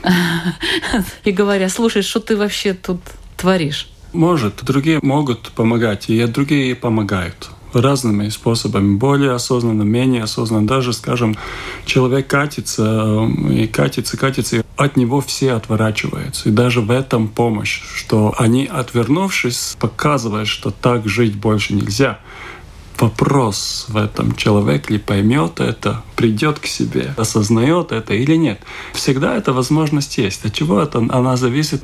и 1.25 1.31
говоря, 1.31 1.69
слушай, 1.69 2.01
что 2.01 2.21
ты 2.21 2.39
вообще 2.39 2.73
тут 2.73 3.01
творишь? 3.37 3.89
Может, 4.15 4.65
другие 4.65 5.01
могут 5.03 5.51
помогать, 5.51 6.09
и 6.09 6.25
другие 6.25 6.75
помогают 6.75 7.51
разными 7.81 8.29
способами, 8.29 8.97
более 8.97 9.33
осознанно, 9.33 9.83
менее 9.83 10.23
осознанно. 10.23 10.67
Даже, 10.67 10.93
скажем, 10.93 11.37
человек 11.85 12.27
катится 12.27 13.29
и 13.51 13.67
катится, 13.67 14.17
катится, 14.17 14.57
и 14.57 14.62
от 14.77 14.97
него 14.97 15.21
все 15.21 15.53
отворачиваются. 15.53 16.49
И 16.49 16.53
даже 16.53 16.81
в 16.81 16.91
этом 16.91 17.29
помощь, 17.29 17.83
что 17.95 18.35
они, 18.39 18.67
отвернувшись, 18.67 19.77
показывают, 19.79 20.49
что 20.49 20.71
так 20.71 21.09
жить 21.09 21.35
больше 21.37 21.75
нельзя 21.75 22.19
вопрос 23.01 23.87
в 23.89 23.97
этом 23.97 24.35
человек 24.37 24.91
ли 24.91 24.99
поймет 24.99 25.61
это, 25.61 26.03
придет 26.15 26.59
к 26.59 26.67
себе, 26.67 27.15
осознает 27.17 27.93
это 27.93 28.15
или 28.15 28.37
нет. 28.37 28.61
Всегда 28.93 29.37
эта 29.37 29.53
возможность 29.53 30.19
есть. 30.19 30.45
От 30.45 30.53
чего 30.53 30.81
это 30.81 30.99
она 30.99 31.37
зависит? 31.37 31.83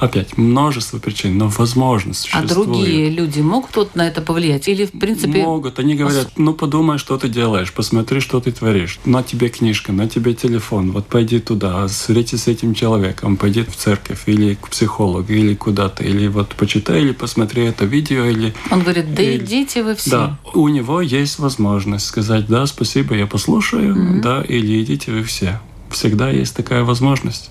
Опять 0.00 0.38
множество 0.38 0.98
причин, 0.98 1.36
но 1.36 1.48
возможность 1.48 2.30
а 2.32 2.40
существует. 2.40 2.50
А 2.50 2.54
другие 2.54 3.10
люди 3.10 3.40
могут 3.40 3.76
вот 3.76 3.94
на 3.94 4.08
это 4.08 4.22
повлиять? 4.22 4.66
Или, 4.66 4.86
в 4.86 4.92
принципе... 4.92 5.42
Могут. 5.42 5.78
Они 5.78 5.94
говорят, 5.94 6.32
ну 6.38 6.54
подумай, 6.54 6.96
что 6.96 7.18
ты 7.18 7.28
делаешь, 7.28 7.70
посмотри, 7.70 8.20
что 8.20 8.40
ты 8.40 8.50
творишь. 8.50 8.98
На 9.04 9.22
тебе 9.22 9.50
книжка, 9.50 9.92
на 9.92 10.08
тебе 10.08 10.32
телефон, 10.32 10.92
вот 10.92 11.06
пойди 11.06 11.38
туда, 11.38 11.86
встретись 11.86 12.44
с 12.44 12.48
этим 12.48 12.72
человеком, 12.72 13.36
пойди 13.36 13.62
в 13.62 13.76
церковь 13.76 14.22
или 14.24 14.54
к 14.54 14.68
психологу, 14.68 15.30
или 15.30 15.54
куда-то, 15.54 16.02
или 16.02 16.28
вот 16.28 16.54
почитай, 16.54 17.02
или 17.02 17.12
посмотри 17.12 17.64
это 17.64 17.84
видео, 17.84 18.24
или... 18.24 18.54
Он 18.70 18.80
говорит, 18.80 19.14
да 19.14 19.22
или... 19.22 19.36
идите 19.44 19.82
вы 19.82 19.94
все. 19.96 20.10
Да, 20.10 20.38
у 20.54 20.66
него 20.68 21.02
есть 21.02 21.38
возможность 21.38 22.06
сказать, 22.06 22.46
да, 22.46 22.64
спасибо, 22.64 23.14
я 23.14 23.26
послушаю, 23.26 23.94
mm-hmm. 23.94 24.20
да, 24.22 24.42
или 24.42 24.82
идите 24.82 25.12
вы 25.12 25.24
все. 25.24 25.60
Всегда 25.90 26.30
есть 26.30 26.56
такая 26.56 26.84
возможность. 26.84 27.50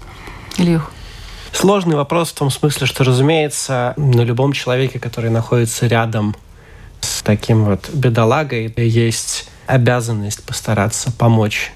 Илюх. 0.58 0.92
Сложный 1.54 1.96
вопрос 1.96 2.30
в 2.30 2.36
том 2.36 2.50
смысле, 2.50 2.88
что, 2.88 3.04
разумеется, 3.04 3.94
на 3.98 4.22
любом 4.22 4.54
человеке, 4.54 5.00
который 5.00 5.30
находится 5.30 5.88
рядом 5.88 6.36
с 7.02 7.22
таким 7.22 7.66
вот 7.66 7.90
бедолагой, 7.94 8.74
есть 8.78 9.50
обязанность 9.68 10.44
постараться 10.44 11.12
помочь 11.12 11.72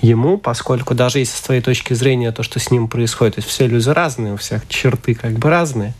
ему, 0.00 0.38
поскольку 0.38 0.94
даже 0.94 1.18
если 1.18 1.36
с 1.36 1.40
твоей 1.40 1.60
точки 1.60 1.94
зрения 1.94 2.32
то, 2.32 2.42
что 2.42 2.58
с 2.58 2.70
ним 2.70 2.88
происходит, 2.88 3.36
то 3.36 3.38
есть 3.40 3.48
все 3.48 3.66
люди 3.66 3.88
разные, 3.88 4.34
у 4.34 4.36
всех 4.36 4.68
черты 4.68 5.14
как 5.14 5.32
бы 5.32 5.50
разные, 5.50 5.94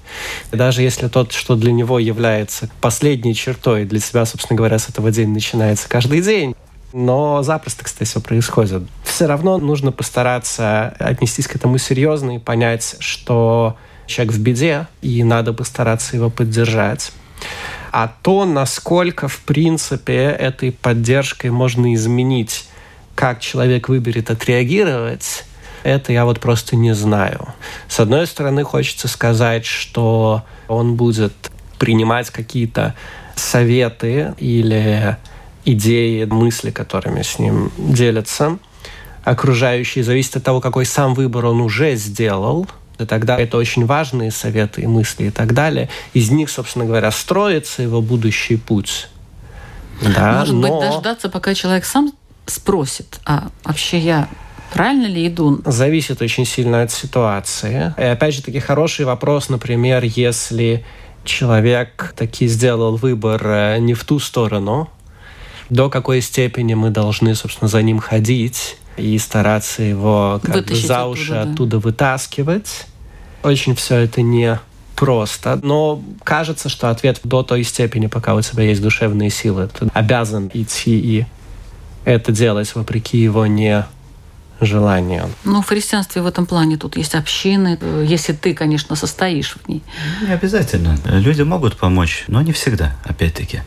и 0.53 0.57
даже 0.57 0.83
если 0.83 1.09
тот, 1.09 1.33
что 1.33 1.57
для 1.57 1.73
него 1.73 1.99
является 1.99 2.69
последней 2.81 3.35
чертой, 3.35 3.85
для 3.85 4.01
себя, 4.01 4.27
собственно 4.27 4.57
говоря, 4.57 4.79
с 4.79 4.89
этого 4.89 5.11
день 5.11 5.31
начинается 5.31 5.89
каждый 5.89 6.21
день, 6.21 6.55
но 6.97 7.43
запросто, 7.43 7.85
кстати, 7.85 8.09
все 8.09 8.21
происходит. 8.23 8.83
Все 9.05 9.27
равно 9.27 9.59
нужно 9.59 9.93
постараться 9.93 10.95
отнестись 10.99 11.47
к 11.47 11.55
этому 11.55 11.77
серьезно 11.77 12.37
и 12.37 12.39
понять, 12.39 12.97
что 13.01 13.77
человек 14.07 14.33
в 14.33 14.41
беде, 14.41 14.87
и 15.03 15.23
надо 15.23 15.53
постараться 15.53 16.17
его 16.17 16.31
поддержать. 16.31 17.13
А 17.93 18.11
то, 18.23 18.47
насколько, 18.47 19.29
в 19.29 19.41
принципе, 19.41 20.25
этой 20.25 20.73
поддержкой 20.73 21.51
можно 21.51 21.93
изменить, 21.93 22.67
как 23.15 23.41
человек 23.41 23.91
выберет 23.91 24.31
отреагировать, 24.31 25.45
это 25.83 26.15
я 26.15 26.25
вот 26.25 26.41
просто 26.41 26.77
не 26.77 26.95
знаю. 26.95 27.49
С 27.89 28.01
одной 28.01 28.27
стороны, 28.27 28.65
хочется 28.65 29.07
сказать, 29.07 29.67
что 29.67 30.45
он 30.67 30.97
будет 30.97 31.35
принимать 31.79 32.31
какие-то 32.31 32.95
советы 33.35 34.33
или 34.39 35.19
идеи, 35.67 36.25
мысли, 36.25 36.71
которыми 36.71 37.23
с 37.23 37.39
ним 37.39 37.71
делятся 37.77 38.59
окружающие, 39.27 40.05
зависит 40.05 40.37
от 40.37 40.45
того, 40.45 40.61
какой 40.61 40.87
сам 40.87 41.13
выбор 41.13 41.47
он 41.47 41.61
уже 41.61 41.97
сделал. 41.97 42.67
И 42.99 43.05
тогда 43.05 43.37
это 43.37 43.59
очень 43.59 43.85
важные 43.85 44.31
советы 44.31 44.83
и 44.83 44.87
мысли 44.87 45.25
и 45.25 45.31
так 45.31 45.53
далее. 45.53 45.91
Из 46.15 46.31
них, 46.31 46.49
собственно 46.49 46.85
говоря, 46.85 47.11
строится 47.11 47.83
его 47.83 48.01
будущий 48.01 48.57
путь. 48.57 49.09
Да, 50.01 50.41
Может 50.41 50.55
но... 50.55 50.61
быть, 50.61 50.91
дождаться, 50.91 51.29
пока 51.29 51.55
человек 51.55 51.85
сам 51.85 52.13
спросит, 52.47 53.19
а 53.27 53.49
вообще 53.65 53.99
я 53.99 54.29
Правильно 54.73 55.07
ли 55.07 55.29
иду? 55.29 55.61
Зависит 55.65 56.21
очень 56.21 56.45
сильно 56.45 56.83
от 56.83 56.91
ситуации. 56.91 57.95
И 57.97 58.03
опять 58.03 58.35
же 58.35 58.43
таки 58.43 58.59
хороший 58.59 59.05
вопрос, 59.05 59.49
например, 59.49 60.05
если 60.05 60.85
человек 61.25 62.15
таки 62.17 62.47
сделал 62.47 62.97
выбор 62.97 63.47
э, 63.47 63.79
не 63.79 63.95
в 63.95 64.05
ту 64.05 64.19
сторону, 64.19 64.91
до 65.71 65.89
какой 65.91 66.21
степени 66.21 66.75
мы 66.75 66.91
должны, 66.91 67.35
собственно, 67.35 67.69
за 67.69 67.83
ним 67.83 67.99
ходить 67.99 68.77
и 68.97 69.19
стараться 69.19 69.83
его 69.83 70.41
как 70.43 70.67
бы 70.67 70.75
за 70.75 71.07
уши 71.07 71.33
оттуда, 71.33 71.45
да. 71.45 71.53
оттуда 71.53 71.79
вытаскивать. 71.79 72.87
Очень 73.43 73.75
все 73.75 73.97
это 73.97 74.23
не 74.23 74.59
просто, 74.97 75.61
но 75.63 76.03
кажется, 76.25 76.69
что 76.69 76.91
ответ 76.91 77.21
до 77.23 77.43
той 77.43 77.63
степени, 77.63 78.07
пока 78.07 78.35
у 78.35 78.41
тебя 78.41 78.65
есть 78.65 78.83
душевные 78.83 79.31
силы, 79.31 79.69
ты 79.69 79.89
обязан 79.93 80.51
идти 80.55 80.99
и 80.99 81.27
это 82.05 82.33
делать 82.33 82.75
вопреки 82.75 83.19
его 83.19 83.47
не 83.47 83.85
желанию. 84.61 85.29
Ну, 85.45 85.61
в 85.61 85.67
христианстве 85.67 86.23
в 86.23 86.27
этом 86.27 86.47
плане 86.47 86.79
тут 86.79 86.97
есть 86.97 87.15
общины, 87.15 87.79
если 88.05 88.33
ты, 88.33 88.55
конечно, 88.55 88.97
состоишь 88.97 89.57
в 89.63 89.69
ней. 89.69 89.83
Не 90.23 90.33
обязательно. 90.33 90.97
Люди 91.05 91.43
могут 91.43 91.77
помочь, 91.77 92.25
но 92.29 92.41
не 92.41 92.53
всегда, 92.53 92.97
опять-таки. 93.05 93.61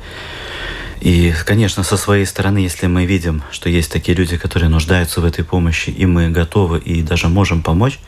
И, 1.02 1.34
конечно, 1.46 1.84
со 1.84 1.96
своей 1.96 2.26
стороны, 2.26 2.58
если 2.58 2.88
мы 2.88 3.06
видим, 3.06 3.42
что 3.52 3.70
есть 3.70 3.92
такие 3.92 4.18
люди, 4.18 4.38
которые 4.38 4.70
нуждаются 4.70 5.22
в 5.22 5.26
этой 5.26 5.46
помощи, 5.46 5.90
и 5.90 6.06
мы 6.06 6.30
готовы 6.30 6.80
и 6.80 7.02
даже 7.02 7.30
можем 7.30 7.64
помочь, 7.64 8.00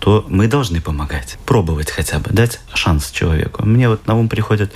то 0.00 0.26
мы 0.28 0.48
должны 0.48 0.80
помогать, 0.80 1.38
пробовать 1.46 1.88
хотя 1.88 2.18
бы, 2.18 2.30
дать 2.30 2.58
шанс 2.74 3.12
человеку. 3.12 3.64
Мне 3.64 3.88
вот 3.88 4.08
на 4.08 4.16
ум 4.16 4.28
приходят 4.28 4.72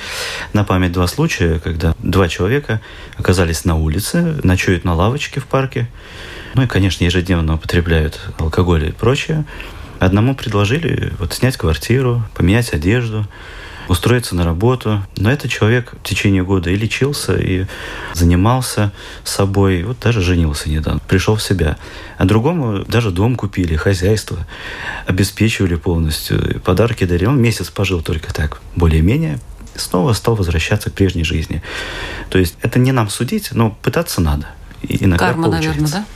на 0.53 0.63
память 0.63 0.93
два 0.93 1.09
случая, 1.09 1.59
когда 1.59 1.97
два 1.99 2.29
человека 2.29 2.81
оказались 3.19 3.65
на 3.65 3.75
улице, 3.75 4.39
ночуют 4.45 4.85
на 4.85 4.95
лавочке 4.95 5.41
в 5.41 5.47
парке, 5.47 5.89
ну 6.55 6.63
и, 6.63 6.69
конечно, 6.69 7.03
ежедневно 7.03 7.57
употребляют 7.57 8.21
алкоголь 8.39 8.91
и 8.91 8.93
прочее. 8.93 9.45
Одному 9.99 10.37
предложили 10.37 11.13
вот 11.19 11.33
снять 11.33 11.57
квартиру, 11.57 12.23
поменять 12.35 12.73
одежду, 12.73 13.27
устроиться 13.89 14.35
на 14.35 14.45
работу. 14.45 15.03
Но 15.17 15.31
этот 15.31 15.51
человек 15.51 15.93
в 15.93 16.03
течение 16.03 16.43
года 16.43 16.71
и 16.71 16.77
лечился, 16.77 17.37
и 17.37 17.67
занимался 18.15 18.93
собой, 19.25 19.83
вот 19.83 19.99
даже 20.01 20.21
женился 20.21 20.69
недавно, 20.71 21.01
пришел 21.07 21.37
в 21.37 21.43
себя. 21.43 21.77
А 22.19 22.25
другому 22.25 22.85
даже 22.85 23.11
дом 23.11 23.37
купили, 23.37 23.77
хозяйство, 23.77 24.47
обеспечивали 25.07 25.77
полностью, 25.77 26.61
подарки 26.61 27.05
дарили. 27.05 27.27
Он 27.27 27.41
месяц 27.41 27.71
пожил 27.71 28.03
только 28.03 28.33
так, 28.33 28.61
более-менее, 28.75 29.39
снова 29.75 30.13
стал 30.13 30.37
возвращаться 30.37 30.91
к 30.91 30.95
прежней 30.95 31.25
жизни. 31.25 31.63
То 32.31 32.39
есть 32.39 32.57
это 32.63 32.79
не 32.79 32.93
нам 32.93 33.09
судить, 33.09 33.53
но 33.53 33.71
пытаться 33.71 34.21
надо. 34.21 34.47
И 34.83 35.05
иногда 35.05 35.29
Карма, 35.29 35.45
получается. 35.45 35.81
наверное, 35.81 35.93
да? 35.93 36.07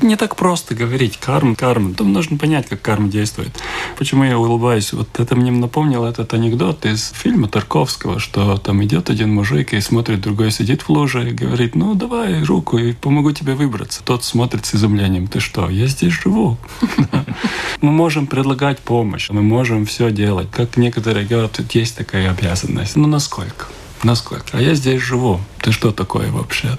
Не 0.00 0.16
так 0.16 0.36
просто 0.36 0.74
говорить 0.74 1.16
карма, 1.16 1.54
карма. 1.54 1.94
Там 1.94 2.12
нужно 2.12 2.36
понять, 2.36 2.68
как 2.68 2.82
карма 2.82 3.08
действует. 3.08 3.50
Почему 3.96 4.24
я 4.24 4.38
улыбаюсь? 4.38 4.92
Вот 4.92 5.08
это 5.18 5.36
мне 5.36 5.50
напомнил 5.50 6.04
этот 6.04 6.34
анекдот 6.34 6.84
из 6.84 7.12
фильма 7.14 7.48
Тарковского, 7.48 8.18
что 8.18 8.56
там 8.58 8.82
идет 8.84 9.10
один 9.10 9.32
мужик 9.32 9.72
и 9.74 9.80
смотрит, 9.80 10.20
другой 10.20 10.50
сидит 10.50 10.82
в 10.82 10.90
луже 10.90 11.30
и 11.30 11.32
говорит, 11.32 11.74
ну 11.74 11.94
давай 11.94 12.42
руку 12.42 12.78
и 12.78 12.92
помогу 12.92 13.32
тебе 13.32 13.54
выбраться. 13.54 14.02
Тот 14.04 14.24
смотрит 14.24 14.66
с 14.66 14.74
изумлением, 14.74 15.28
ты 15.28 15.40
что, 15.40 15.68
я 15.68 15.86
здесь 15.86 16.12
живу. 16.12 16.56
Мы 17.80 17.92
можем 17.92 18.26
предлагать 18.26 18.78
помощь, 18.78 19.28
мы 19.30 19.42
можем 19.42 19.86
все 19.86 20.10
делать. 20.10 20.48
Как 20.50 20.76
некоторые 20.76 21.26
говорят, 21.26 21.60
есть 21.74 21.96
такая 21.96 22.30
обязанность. 22.30 22.96
Ну 22.96 23.08
насколько? 23.08 23.66
Насколько? 24.02 24.44
А 24.52 24.60
я 24.60 24.74
здесь 24.74 25.00
живу. 25.00 25.40
Ты 25.62 25.70
что 25.72 25.92
такое 25.92 26.30
вообще? 26.32 26.76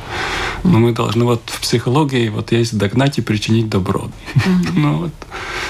Но 0.64 0.80
мы 0.80 0.92
должны 0.92 1.24
вот 1.24 1.42
в 1.46 1.62
психологии 1.62 2.30
вот 2.30 2.52
есть 2.52 2.78
догнать 2.78 3.18
и 3.18 3.22
причинить 3.22 3.70
добро. 3.70 4.10
Ну 4.76 4.98
вот. 4.98 5.12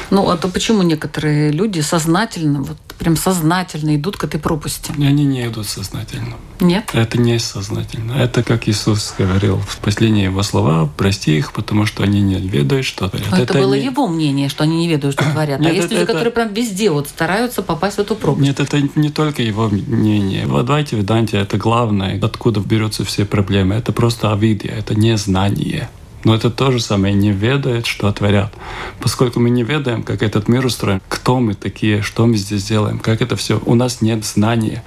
Ну, 0.09 0.29
а 0.29 0.37
то 0.37 0.47
почему 0.47 0.83
некоторые 0.83 1.51
люди 1.51 1.81
сознательно, 1.81 2.61
вот 2.61 2.77
прям 2.99 3.15
сознательно 3.15 3.95
идут 3.95 4.17
к 4.17 4.23
этой 4.23 4.39
пропасти? 4.39 4.91
Они 4.97 5.25
не 5.25 5.45
идут 5.47 5.67
сознательно. 5.67 6.35
Нет? 6.59 6.91
Это 6.93 7.19
не 7.19 7.39
сознательно. 7.39 8.13
Это, 8.13 8.43
как 8.43 8.67
Иисус 8.69 9.13
говорил 9.17 9.57
в 9.57 9.77
последние 9.77 10.25
его 10.25 10.43
слова, 10.43 10.89
прости 10.97 11.37
их, 11.37 11.51
потому 11.53 11.85
что 11.85 12.03
они 12.03 12.21
не 12.21 12.35
ведают, 12.35 12.85
что 12.85 13.09
творят. 13.09 13.27
Но 13.31 13.37
это, 13.37 13.53
было 13.53 13.73
не- 13.73 13.83
его 13.85 14.07
мнение, 14.07 14.47
что 14.49 14.63
они 14.63 14.77
не 14.77 14.87
ведают, 14.87 15.15
что 15.15 15.29
творят. 15.29 15.59
а 15.59 15.63
Нет, 15.63 15.73
есть 15.73 15.85
это- 15.87 15.93
люди, 15.95 16.03
это- 16.03 16.13
которые 16.13 16.31
прям 16.33 16.53
везде 16.53 16.89
вот 16.91 17.07
стараются 17.09 17.61
попасть 17.63 17.97
в 17.97 17.99
эту 17.99 18.15
пропасть. 18.15 18.45
Нет, 18.47 18.59
это 18.59 18.81
не 18.95 19.09
только 19.09 19.41
его 19.41 19.67
мнение. 19.69 20.45
В 20.47 20.55
Адвайте 20.55 20.95
Веданте 20.95 21.37
это 21.37 21.57
главное, 21.57 22.19
откуда 22.21 22.59
берутся 22.61 23.03
все 23.03 23.25
проблемы. 23.25 23.75
Это 23.75 23.91
просто 23.91 24.31
авидия, 24.31 24.71
это 24.71 24.95
не 24.95 25.17
знание. 25.17 25.89
Но 26.23 26.33
это 26.33 26.49
то 26.49 26.71
же 26.71 26.79
самое, 26.79 27.13
не 27.13 27.31
ведает, 27.31 27.85
что 27.85 28.11
творят. 28.11 28.53
Поскольку 28.99 29.39
мы 29.39 29.49
не 29.49 29.63
ведаем, 29.63 30.03
как 30.03 30.23
этот 30.23 30.47
мир 30.47 30.65
устроен, 30.65 31.01
кто 31.09 31.39
мы 31.39 31.53
такие, 31.53 32.01
что 32.01 32.25
мы 32.25 32.37
здесь 32.37 32.63
делаем, 32.63 32.99
как 32.99 33.21
это 33.21 33.35
все, 33.35 33.61
у 33.65 33.75
нас 33.75 34.01
нет 34.01 34.23
знания. 34.23 34.83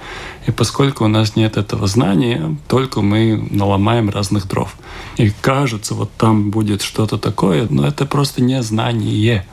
И 0.47 0.51
поскольку 0.51 1.05
у 1.05 1.07
нас 1.07 1.35
нет 1.35 1.57
этого 1.57 1.87
знания, 1.87 2.57
только 2.67 3.01
мы 3.01 3.47
наломаем 3.51 4.09
разных 4.09 4.47
дров. 4.47 4.75
И 5.17 5.31
кажется, 5.41 5.93
вот 5.93 6.11
там 6.17 6.49
будет 6.49 6.81
что-то 6.81 7.17
такое, 7.17 7.67
но 7.69 7.87
это 7.87 8.05
просто 8.05 8.41
не 8.41 8.61
знание. 8.63 9.45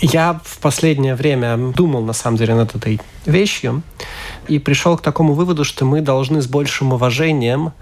Я 0.00 0.40
в 0.44 0.58
последнее 0.58 1.14
время 1.14 1.56
думал, 1.56 2.02
на 2.02 2.12
самом 2.12 2.36
деле, 2.36 2.54
над 2.54 2.74
этой 2.74 3.00
вещью 3.24 3.82
и 4.46 4.58
пришел 4.58 4.96
к 4.98 5.02
такому 5.02 5.32
выводу, 5.32 5.64
что 5.64 5.84
мы 5.84 6.00
должны 6.00 6.42
с 6.42 6.46
большим 6.46 6.92
уважением 6.92 7.72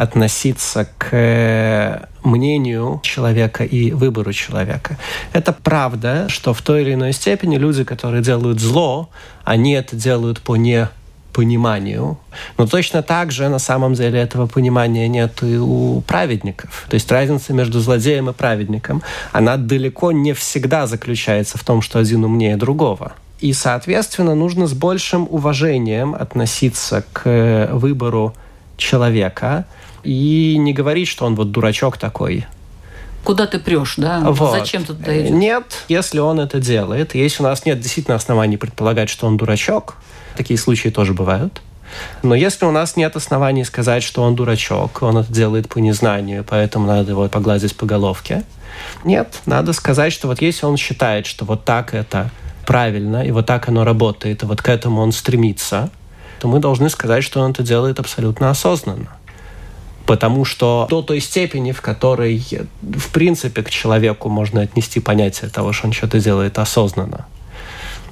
относиться 0.00 0.88
к 0.96 1.08
э, 1.12 2.06
мнению 2.24 3.00
человека 3.02 3.64
и 3.64 3.92
выбору 3.92 4.32
человека. 4.32 4.96
Это 5.34 5.52
правда, 5.52 6.26
что 6.28 6.54
в 6.54 6.62
той 6.62 6.82
или 6.82 6.94
иной 6.94 7.12
степени 7.12 7.58
люди, 7.58 7.84
которые 7.84 8.22
делают 8.22 8.60
зло, 8.60 9.10
они 9.44 9.74
это 9.74 9.96
делают 9.96 10.40
по 10.40 10.56
непониманию. 10.56 12.18
Но 12.56 12.66
точно 12.66 13.02
так 13.02 13.30
же 13.30 13.50
на 13.50 13.58
самом 13.58 13.92
деле 13.92 14.18
этого 14.18 14.46
понимания 14.46 15.06
нет 15.06 15.42
и 15.42 15.58
у 15.58 16.00
праведников. 16.00 16.86
То 16.88 16.94
есть 16.94 17.12
разница 17.12 17.52
между 17.52 17.80
злодеем 17.80 18.30
и 18.30 18.32
праведником, 18.32 19.02
она 19.32 19.58
далеко 19.58 20.12
не 20.12 20.32
всегда 20.32 20.86
заключается 20.86 21.58
в 21.58 21.62
том, 21.62 21.82
что 21.82 21.98
один 21.98 22.24
умнее 22.24 22.56
другого. 22.56 23.12
И, 23.40 23.52
соответственно, 23.52 24.34
нужно 24.34 24.66
с 24.66 24.72
большим 24.72 25.26
уважением 25.30 26.14
относиться 26.14 27.04
к 27.12 27.22
э, 27.26 27.68
выбору 27.74 28.34
человека 28.78 29.66
и 30.02 30.56
не 30.58 30.72
говорить, 30.72 31.08
что 31.08 31.24
он 31.24 31.34
вот 31.34 31.50
дурачок 31.50 31.98
такой. 31.98 32.46
Куда 33.24 33.46
ты 33.46 33.58
прешь, 33.58 33.94
да? 33.96 34.20
Вот. 34.20 34.52
Зачем 34.52 34.84
ты 34.84 34.94
туда 34.94 35.18
идешь? 35.20 35.30
Нет, 35.30 35.64
если 35.88 36.20
он 36.20 36.40
это 36.40 36.58
делает, 36.58 37.14
если 37.14 37.42
у 37.42 37.46
нас 37.46 37.66
нет 37.66 37.80
действительно 37.80 38.16
оснований 38.16 38.56
предполагать, 38.56 39.10
что 39.10 39.26
он 39.26 39.36
дурачок, 39.36 39.96
такие 40.36 40.58
случаи 40.58 40.88
тоже 40.88 41.12
бывают. 41.12 41.60
Но 42.22 42.34
если 42.34 42.64
у 42.64 42.70
нас 42.70 42.96
нет 42.96 43.16
оснований 43.16 43.64
сказать, 43.64 44.02
что 44.02 44.22
он 44.22 44.36
дурачок, 44.36 45.02
он 45.02 45.18
это 45.18 45.32
делает 45.32 45.68
по 45.68 45.78
незнанию, 45.78 46.44
поэтому 46.48 46.86
надо 46.86 47.10
его 47.10 47.28
погладить 47.28 47.76
по 47.76 47.84
головке, 47.84 48.44
нет, 49.04 49.40
надо 49.46 49.72
сказать, 49.72 50.12
что 50.12 50.28
вот 50.28 50.40
если 50.40 50.66
он 50.66 50.76
считает, 50.76 51.26
что 51.26 51.44
вот 51.44 51.64
так 51.64 51.94
это 51.94 52.30
правильно, 52.64 53.24
и 53.24 53.30
вот 53.32 53.46
так 53.46 53.68
оно 53.68 53.84
работает, 53.84 54.42
и 54.42 54.46
вот 54.46 54.62
к 54.62 54.68
этому 54.68 55.02
он 55.02 55.12
стремится, 55.12 55.90
то 56.38 56.48
мы 56.48 56.58
должны 56.58 56.88
сказать, 56.88 57.24
что 57.24 57.40
он 57.40 57.50
это 57.50 57.62
делает 57.62 57.98
абсолютно 57.98 58.50
осознанно. 58.50 59.08
Потому 60.10 60.44
что 60.44 60.88
до 60.90 61.02
той 61.02 61.20
степени, 61.20 61.70
в 61.70 61.80
которой, 61.82 62.44
в 62.82 63.12
принципе, 63.12 63.62
к 63.62 63.70
человеку 63.70 64.28
можно 64.28 64.62
отнести 64.62 64.98
понятие 64.98 65.50
того, 65.50 65.72
что 65.72 65.86
он 65.86 65.92
что-то 65.92 66.18
делает 66.18 66.58
осознанно. 66.58 67.26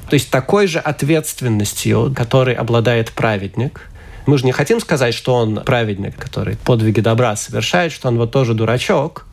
То 0.08 0.14
есть 0.14 0.30
такой 0.30 0.68
же 0.68 0.78
ответственностью, 0.78 2.14
которой 2.14 2.54
обладает 2.54 3.10
праведник, 3.10 3.80
мы 4.26 4.38
же 4.38 4.44
не 4.44 4.52
хотим 4.52 4.78
сказать, 4.78 5.12
что 5.12 5.34
он 5.34 5.56
праведник, 5.64 6.14
который 6.14 6.56
подвиги 6.56 7.00
добра 7.00 7.34
совершает, 7.34 7.90
что 7.90 8.06
он 8.06 8.16
вот 8.16 8.30
тоже 8.30 8.54
дурачок, 8.54 9.26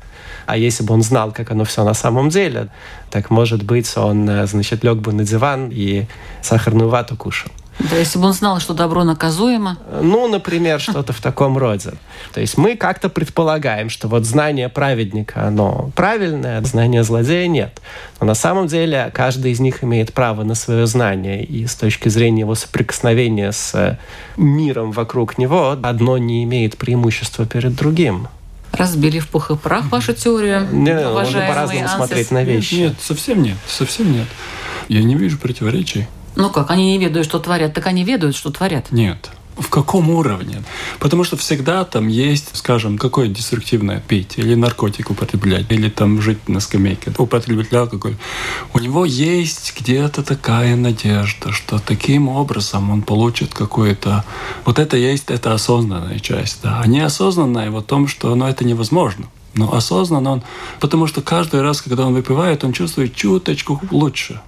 а 0.48 0.58
если 0.58 0.82
бы 0.82 0.96
он 0.96 1.04
знал, 1.04 1.32
как 1.32 1.52
оно 1.52 1.66
все 1.66 1.84
на 1.84 1.94
самом 1.94 2.30
деле, 2.30 2.70
так, 3.12 3.30
может 3.30 3.62
быть, 3.62 3.96
он, 3.96 4.28
э, 4.28 4.48
значит, 4.48 4.84
лег 4.84 4.98
бы 4.98 5.14
на 5.14 5.24
диван 5.24 5.70
и 5.72 6.06
сахарную 6.42 6.90
вату 6.90 7.16
кушал. 7.16 7.52
Да, 7.78 7.98
если 7.98 8.18
бы 8.20 8.26
он 8.28 8.34
знал, 8.34 8.60
что 8.62 8.74
добро 8.74 9.04
наказуемо, 9.04 9.78
Ну, 10.02 10.28
например, 10.30 10.80
что-то 10.80 11.12
в 11.12 11.20
таком 11.22 11.58
роде. 11.58 11.94
То 12.34 12.40
есть 12.40 12.58
мы 12.58 12.76
как-то 12.78 13.10
предполагаем, 13.10 13.90
что 13.90 14.08
вот 14.08 14.24
знание 14.26 14.70
праведника, 14.70 15.46
оно 15.48 15.92
правильное, 15.96 16.60
а 16.60 16.64
знание 16.64 17.04
злодея 17.04 17.48
нет. 17.48 17.82
Но 18.22 18.28
на 18.28 18.34
самом 18.36 18.68
деле 18.68 19.12
каждый 19.14 19.52
из 19.52 19.60
них 19.60 19.84
имеет 19.84 20.14
право 20.14 20.44
на 20.44 20.56
свое 20.56 20.88
знание. 20.88 21.44
И 21.44 21.68
с 21.68 21.76
точки 21.76 22.08
зрения 22.08 22.42
его 22.42 22.56
соприкосновения 22.56 23.52
с 23.52 23.72
э, 23.76 23.98
миром 24.38 24.92
вокруг 24.92 25.38
него, 25.38 25.78
одно 25.84 26.18
не 26.18 26.44
имеет 26.46 26.78
преимущества 26.78 27.46
перед 27.46 27.76
другим. 27.76 28.30
разбили 28.72 29.20
в 29.20 29.28
пух 29.28 29.52
и 29.52 29.56
прах 29.56 29.92
вашу 29.92 30.14
теорию, 30.14 30.68
Не, 30.72 30.94
можно 30.94 31.12
уважаемый 31.12 31.48
по-разному 31.50 31.82
Ансис. 31.84 31.96
смотреть 31.96 32.32
на 32.32 32.44
вещи. 32.44 32.76
Нет, 32.76 32.94
совсем 33.02 33.42
нет, 33.44 33.58
совсем 33.68 34.12
нет. 34.12 34.28
Я 34.88 35.04
не 35.04 35.16
вижу 35.16 35.38
противоречий. 35.38 36.08
Ну 36.36 36.50
как, 36.50 36.72
они 36.72 36.92
не 36.92 36.98
ведают, 36.98 37.28
что 37.28 37.40
творят, 37.40 37.74
так 37.74 37.88
они 37.88 38.04
ведают, 38.04 38.36
что 38.36 38.52
творят. 38.52 38.92
Нет. 38.92 39.32
В 39.58 39.70
каком 39.70 40.10
уровне? 40.10 40.64
Потому 41.00 41.24
что 41.24 41.38
всегда 41.38 41.86
там 41.86 42.10
есть, 42.10 42.50
скажем, 42.58 42.98
какое 42.98 43.30
деструктивное 43.30 44.02
пить, 44.06 44.34
или 44.36 44.54
наркотик 44.54 45.12
употреблять, 45.12 45.68
или 45.70 45.90
там 45.90 46.22
жить 46.22 46.50
на 46.50 46.60
скамейке, 46.60 47.14
употреблять 47.18 47.72
алкоголь. 47.72 48.18
У 48.74 48.80
него 48.80 49.06
есть 49.06 49.74
где-то 49.80 50.24
такая 50.24 50.76
надежда, 50.76 51.54
что 51.54 51.80
таким 51.80 52.28
образом 52.28 52.90
он 52.90 53.02
получит 53.02 53.54
какую-то... 53.54 54.26
Вот 54.66 54.78
это 54.78 54.98
есть, 54.98 55.32
это 55.32 55.54
осознанная 55.54 56.20
часть, 56.20 56.60
да. 56.62 56.82
А 56.82 56.88
неосознанная 56.88 57.72
в 57.72 57.82
том, 57.82 58.10
что 58.10 58.36
ну, 58.36 58.48
это 58.48 58.66
невозможно. 58.66 59.28
Но 59.54 59.74
осознанно 59.74 60.32
он... 60.32 60.44
Потому 60.82 61.08
что 61.08 61.22
каждый 61.22 61.62
раз, 61.62 61.82
когда 61.82 62.06
он 62.06 62.14
выпивает, 62.14 62.66
он 62.66 62.74
чувствует 62.74 63.16
чуточку 63.16 63.82
лучше. 63.90 64.42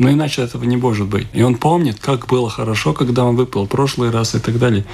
Но 0.00 0.10
иначе 0.10 0.42
этого 0.42 0.64
не 0.64 0.76
может 0.78 1.06
быть. 1.08 1.26
И 1.34 1.42
он 1.42 1.56
помнит, 1.56 1.98
как 2.00 2.26
было 2.26 2.48
хорошо, 2.48 2.94
когда 2.94 3.24
он 3.24 3.36
выпил 3.36 3.64
в 3.66 3.68
прошлый 3.68 4.10
раз 4.10 4.34
и 4.34 4.38
так 4.38 4.58
далее. 4.58 4.84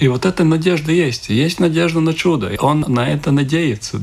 И 0.00 0.08
вот 0.08 0.24
эта 0.24 0.42
надежда 0.42 0.90
есть. 0.90 1.28
Есть 1.28 1.60
надежда 1.60 2.00
на 2.00 2.14
чудо. 2.14 2.48
И 2.48 2.56
Он 2.58 2.82
на 2.88 3.06
это 3.06 3.30
надеется. 3.30 4.00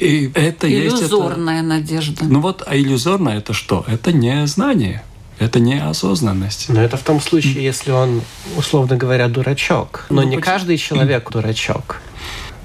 И 0.00 0.30
это 0.34 0.66
есть... 0.66 0.96
это- 0.96 1.04
Иллюзорная 1.04 1.62
надежда. 1.62 2.24
Ну 2.24 2.40
вот, 2.40 2.64
а 2.66 2.76
иллюзорное 2.76 3.38
это 3.38 3.52
что? 3.52 3.84
Это 3.86 4.12
не 4.12 4.44
знание. 4.48 5.04
Это 5.38 5.60
не 5.60 5.80
осознанность. 5.80 6.68
Но 6.68 6.80
это 6.82 6.96
в 6.96 7.02
том 7.02 7.20
случае, 7.20 7.62
если 7.64 7.92
он, 7.92 8.22
условно 8.56 8.96
говоря, 8.96 9.28
дурачок. 9.28 10.06
Но 10.10 10.22
Ну, 10.22 10.28
не 10.28 10.36
почему? 10.36 10.52
каждый 10.52 10.76
человек 10.78 11.30
дурачок. 11.32 12.00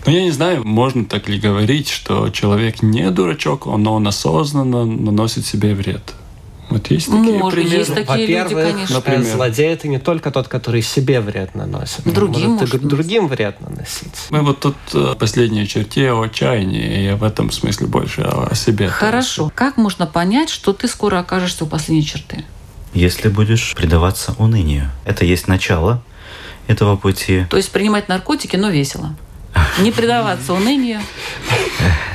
Но 0.08 0.12
я 0.12 0.24
не 0.24 0.32
знаю, 0.32 0.66
можно 0.66 1.06
так 1.06 1.30
ли 1.30 1.38
говорить, 1.40 1.90
что 1.90 2.30
человек 2.30 2.82
не 2.82 3.12
дурачок, 3.12 3.66
но 3.68 3.94
он 3.94 4.08
осознанно 4.08 4.86
наносит 4.86 5.46
себе 5.46 5.76
вред. 5.76 6.14
Вот 6.70 6.88
есть 6.92 7.06
такие 7.06 7.38
Может, 7.38 7.60
примеры. 7.60 7.78
есть 7.78 7.96
такие 7.96 8.28
люди, 8.28 8.54
Во-первых, 8.54 8.72
конечно. 8.74 8.96
Например. 8.96 9.24
злодей 9.24 9.74
это 9.74 9.88
не 9.88 10.00
только 10.00 10.32
тот, 10.32 10.48
который 10.48 10.82
себе 10.82 11.22
вред 11.22 11.56
наносит. 11.56 12.04
Другим 12.04 12.52
может, 12.52 12.74
и 12.74 12.78
может 12.78 12.88
другим 12.90 13.28
вред 13.28 13.62
наносить. 13.62 14.28
Мы 14.30 14.42
вот 14.42 14.60
тут 14.60 14.76
э, 14.94 15.14
в 15.14 15.16
последней 15.16 15.68
черте 15.68 16.12
о 16.12 16.22
отчаянии, 16.22 17.00
и 17.00 17.04
я 17.06 17.16
в 17.16 17.24
этом 17.24 17.52
смысле 17.52 17.88
больше 17.88 18.22
о, 18.22 18.50
о 18.52 18.56
себе. 18.56 18.90
Хорошо. 18.90 19.52
Как 19.56 19.78
можно 19.78 20.08
понять, 20.08 20.50
что 20.50 20.74
ты 20.74 20.88
скоро 20.88 21.20
окажешься 21.20 21.64
у 21.64 21.68
последней 21.68 22.06
черты? 22.06 22.44
если 22.94 23.30
будешь 23.30 23.76
предаваться 23.76 24.34
унынию. 24.38 24.90
Это 25.06 25.26
есть 25.26 25.48
начало 25.48 26.02
этого 26.68 26.98
пути. 26.98 27.46
То 27.50 27.58
есть 27.58 27.72
принимать 27.72 28.08
наркотики, 28.10 28.56
но 28.56 28.70
весело. 28.70 29.16
Не 29.80 29.92
предаваться 29.92 30.54
унынию. 30.54 31.02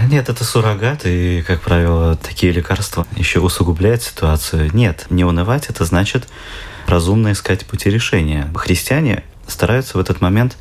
Нет, 0.08 0.28
это 0.28 0.44
суррогат, 0.44 1.02
и, 1.04 1.42
как 1.46 1.60
правило, 1.60 2.16
такие 2.16 2.52
лекарства 2.52 3.06
еще 3.16 3.40
усугубляют 3.40 4.02
ситуацию. 4.02 4.70
Нет, 4.72 5.06
не 5.10 5.24
унывать– 5.24 5.66
это 5.68 5.84
значит 5.84 6.28
разумно 6.86 7.32
искать 7.32 7.64
пути 7.66 7.88
решения. 7.88 8.50
Христиане 8.54 9.22
стараются 9.46 9.96
в 9.96 10.00
этот 10.00 10.20
момент 10.20 10.56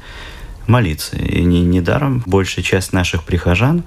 молиться. 0.67 1.15
И 1.15 1.43
не, 1.43 1.61
недаром 1.61 2.23
большая 2.25 2.63
часть 2.63 2.93
наших 2.93 3.23
прихожан, 3.23 3.83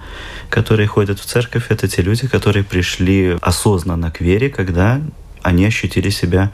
которые 0.50 0.86
ходят 0.86 1.20
в 1.20 1.24
церковь, 1.24 1.66
это 1.68 1.88
те 1.88 2.02
люди, 2.02 2.26
которые 2.26 2.64
пришли 2.64 3.38
осознанно 3.40 4.10
к 4.10 4.20
вере, 4.20 4.50
когда 4.50 5.00
они 5.42 5.64
ощутили 5.66 6.10
себя 6.10 6.50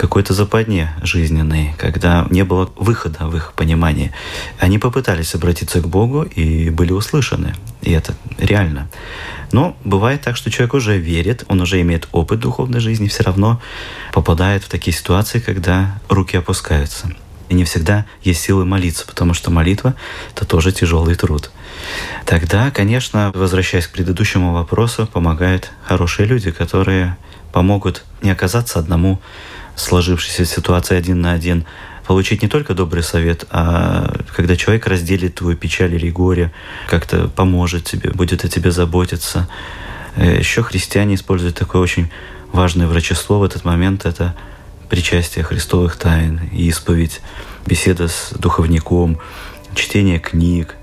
какой-то 0.00 0.32
западне 0.32 0.94
жизненной, 1.02 1.74
когда 1.76 2.26
не 2.30 2.42
было 2.42 2.72
выхода 2.76 3.26
в 3.26 3.36
их 3.36 3.52
понимании. 3.52 4.12
Они 4.58 4.78
попытались 4.78 5.34
обратиться 5.34 5.82
к 5.82 5.88
Богу 5.88 6.22
и 6.22 6.70
были 6.70 6.92
услышаны. 6.92 7.54
И 7.82 7.92
это 7.92 8.14
реально. 8.38 8.88
Но 9.52 9.76
бывает 9.84 10.22
так, 10.22 10.38
что 10.38 10.50
человек 10.50 10.72
уже 10.72 10.96
верит, 10.96 11.44
он 11.48 11.60
уже 11.60 11.82
имеет 11.82 12.08
опыт 12.12 12.40
духовной 12.40 12.80
жизни, 12.80 13.08
все 13.08 13.24
равно 13.24 13.60
попадает 14.14 14.64
в 14.64 14.70
такие 14.70 14.96
ситуации, 14.96 15.38
когда 15.38 16.00
руки 16.08 16.34
опускаются. 16.34 17.12
И 17.50 17.54
не 17.54 17.64
всегда 17.64 18.06
есть 18.22 18.40
силы 18.40 18.64
молиться, 18.64 19.06
потому 19.06 19.34
что 19.34 19.50
молитва— 19.50 19.94
это 20.34 20.46
тоже 20.46 20.72
тяжелый 20.72 21.14
труд. 21.14 21.50
Тогда, 22.24 22.70
конечно, 22.70 23.32
возвращаясь 23.34 23.86
к 23.86 23.92
предыдущему 23.92 24.54
вопросу, 24.54 25.06
помогают 25.06 25.72
хорошие 25.84 26.26
люди, 26.26 26.52
которые 26.52 27.18
помогут 27.52 28.04
не 28.22 28.30
оказаться 28.30 28.78
одному 28.78 29.20
сложившейся 29.76 30.44
ситуации 30.44 30.96
один 30.96 31.20
на 31.20 31.32
один, 31.32 31.64
получить 32.06 32.42
не 32.42 32.48
только 32.48 32.74
добрый 32.74 33.02
совет, 33.02 33.46
а 33.50 34.12
когда 34.34 34.56
человек 34.56 34.86
разделит 34.86 35.36
твою 35.36 35.56
печаль 35.56 35.94
или 35.94 36.10
горе, 36.10 36.52
как-то 36.88 37.28
поможет 37.28 37.84
тебе, 37.84 38.10
будет 38.10 38.44
о 38.44 38.48
тебе 38.48 38.72
заботиться. 38.72 39.48
Э, 40.16 40.38
Еще 40.38 40.62
христиане 40.62 41.14
используют 41.14 41.56
такое 41.56 41.80
очень 41.80 42.10
важное 42.52 42.86
врачество 42.86 43.34
в 43.34 43.44
этот 43.44 43.64
момент– 43.64 44.04
это 44.06 44.34
причастие 44.88 45.44
христовых 45.44 45.96
тайн, 45.96 46.40
исповедь, 46.52 47.20
беседа 47.64 48.08
с 48.08 48.32
духовником, 48.36 49.18
чтение 49.74 50.18
книг, 50.18 50.74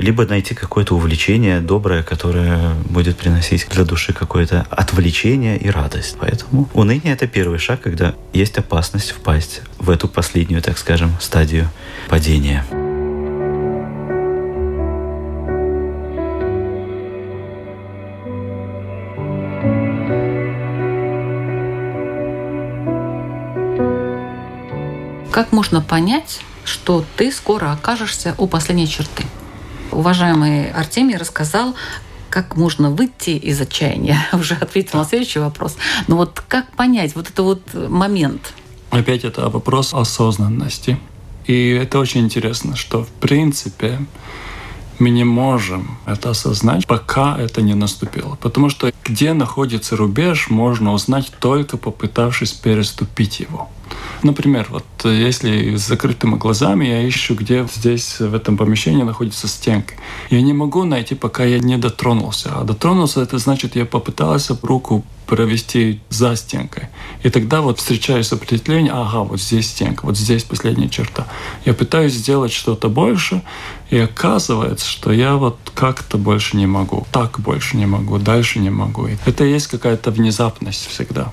либо 0.00 0.24
найти 0.26 0.54
какое-то 0.54 0.94
увлечение 0.94 1.60
доброе, 1.60 2.02
которое 2.02 2.74
будет 2.86 3.18
приносить 3.18 3.68
для 3.68 3.84
души 3.84 4.12
какое-то 4.12 4.66
отвлечение 4.70 5.58
и 5.58 5.68
радость. 5.68 6.16
Поэтому 6.18 6.68
уныние— 6.72 7.12
это 7.14 7.26
первый 7.26 7.58
шаг, 7.58 7.82
когда 7.82 8.14
есть 8.32 8.56
опасность 8.56 9.10
впасть 9.10 9.60
в 9.78 9.90
эту 9.90 10.08
последнюю, 10.08 10.62
так 10.62 10.78
скажем, 10.78 11.12
стадию 11.20 11.68
падения. 12.08 12.64
Как 25.30 25.52
можно 25.52 25.80
понять, 25.80 26.40
что 26.64 27.04
ты 27.16 27.30
скоро 27.32 27.72
окажешься 27.72 28.34
у 28.38 28.46
последней 28.46 28.88
черты? 28.88 29.24
Уважаемый 29.92 30.70
Артемий 30.70 31.16
рассказал, 31.16 31.74
как 32.30 32.56
можно 32.56 32.90
выйти 32.90 33.30
из 33.30 33.60
отчаяния. 33.60 34.18
Уже 34.32 34.54
ответил 34.54 34.98
на 34.98 35.04
следующий 35.04 35.40
вопрос. 35.40 35.76
Но 36.06 36.16
вот 36.16 36.42
как 36.48 36.70
понять 36.72 37.14
вот 37.14 37.26
этот 37.26 37.38
вот 37.40 37.90
момент? 37.90 38.54
Опять 38.90 39.24
это 39.24 39.48
вопрос 39.48 39.92
осознанности. 39.92 40.98
И 41.46 41.70
это 41.70 41.98
очень 41.98 42.20
интересно, 42.20 42.76
что 42.76 43.04
в 43.04 43.08
принципе 43.08 43.98
мы 44.98 45.10
не 45.10 45.24
можем 45.24 45.98
это 46.06 46.30
осознать, 46.30 46.86
пока 46.86 47.36
это 47.38 47.62
не 47.62 47.74
наступило. 47.74 48.36
Потому 48.36 48.68
что 48.68 48.92
где 49.04 49.32
находится 49.32 49.96
рубеж, 49.96 50.50
можно 50.50 50.92
узнать 50.92 51.32
только 51.40 51.76
попытавшись 51.76 52.52
переступить 52.52 53.40
его. 53.40 53.68
Например, 54.22 54.66
вот 54.70 54.84
если 55.04 55.76
с 55.76 55.86
закрытыми 55.86 56.36
глазами 56.36 56.86
я 56.86 57.08
ищу, 57.08 57.34
где 57.34 57.66
здесь 57.74 58.20
в 58.20 58.34
этом 58.34 58.56
помещении 58.56 59.02
находится 59.02 59.48
стенка. 59.48 59.94
Я 60.30 60.42
не 60.42 60.52
могу 60.52 60.84
найти, 60.84 61.14
пока 61.14 61.44
я 61.44 61.58
не 61.58 61.76
дотронулся. 61.76 62.50
А 62.54 62.64
дотронулся, 62.64 63.22
это 63.22 63.38
значит, 63.38 63.76
я 63.76 63.86
попытался 63.86 64.58
руку 64.62 65.04
провести 65.30 66.00
за 66.10 66.34
стенкой. 66.34 66.88
И 67.22 67.30
тогда 67.30 67.60
вот 67.60 67.78
встречаюсь 67.78 68.26
с 68.26 68.32
определением, 68.32 68.94
ага, 68.96 69.20
вот 69.20 69.40
здесь 69.40 69.68
стенка, 69.68 70.04
вот 70.04 70.18
здесь 70.18 70.42
последняя 70.42 70.88
черта. 70.88 71.28
Я 71.64 71.72
пытаюсь 71.72 72.14
сделать 72.14 72.52
что-то 72.52 72.88
больше, 72.88 73.42
и 73.90 73.98
оказывается, 73.98 74.86
что 74.88 75.12
я 75.12 75.36
вот 75.36 75.56
как-то 75.74 76.18
больше 76.18 76.56
не 76.56 76.66
могу, 76.66 77.06
так 77.12 77.38
больше 77.38 77.76
не 77.76 77.86
могу, 77.86 78.18
дальше 78.18 78.58
не 78.58 78.70
могу. 78.70 79.08
Это 79.24 79.44
есть 79.44 79.68
какая-то 79.68 80.10
внезапность 80.10 80.88
всегда. 80.88 81.32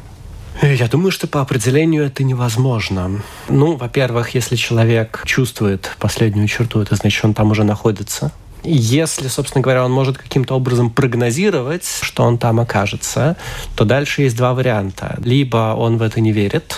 Я 0.61 0.87
думаю, 0.87 1.11
что 1.11 1.27
по 1.27 1.41
определению 1.41 2.05
это 2.05 2.23
невозможно. 2.23 3.21
Ну, 3.47 3.75
во-первых, 3.75 4.33
если 4.33 4.55
человек 4.55 5.21
чувствует 5.25 5.95
последнюю 5.99 6.47
черту, 6.47 6.81
это 6.81 6.95
значит, 6.95 7.23
он 7.23 7.33
там 7.33 7.51
уже 7.51 7.63
находится. 7.63 8.31
Если, 8.63 9.27
собственно 9.27 9.61
говоря, 9.61 9.85
он 9.85 9.91
может 9.91 10.17
каким-то 10.17 10.55
образом 10.55 10.89
прогнозировать, 10.89 11.85
что 12.01 12.23
он 12.23 12.37
там 12.37 12.59
окажется, 12.59 13.37
то 13.75 13.85
дальше 13.85 14.23
есть 14.23 14.35
два 14.35 14.53
варианта. 14.53 15.19
Либо 15.23 15.75
он 15.77 15.97
в 15.97 16.01
это 16.01 16.19
не 16.21 16.31
верит, 16.31 16.75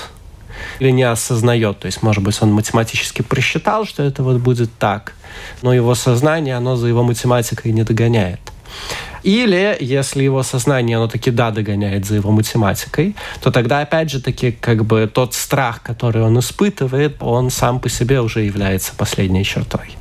или 0.80 0.92
не 0.92 1.04
осознает. 1.04 1.80
То 1.80 1.86
есть, 1.86 2.04
может 2.04 2.22
быть, 2.22 2.38
он 2.42 2.52
математически 2.52 3.22
просчитал, 3.22 3.86
что 3.86 4.04
это 4.04 4.24
вот 4.24 4.38
будет 4.38 4.72
так, 4.78 5.14
но 5.62 5.74
его 5.74 5.96
сознание, 5.96 6.56
оно 6.56 6.76
за 6.76 6.88
его 6.88 7.04
математикой 7.04 7.72
не 7.72 7.84
догоняет. 7.84 8.42
Или, 9.24 9.78
если 9.80 10.24
его 10.24 10.44
сознание, 10.44 10.98
оно 10.98 11.08
таки 11.08 11.32
да, 11.32 11.52
догоняет 11.52 12.06
за 12.06 12.16
его 12.16 12.32
математикой, 12.32 13.16
то 13.42 13.52
тогда, 13.52 13.82
опять 13.82 14.10
же, 14.10 14.22
таки, 14.22 14.52
как 14.52 14.86
бы 14.86 15.10
тот 15.14 15.34
страх, 15.34 15.82
который 15.84 16.24
он 16.24 16.40
испытывает, 16.40 17.18
он 17.20 17.50
сам 17.50 17.80
по 17.80 17.90
себе 17.90 18.22
уже 18.22 18.42
является 18.42 18.94
последней 18.96 19.44
чертой. 19.44 19.98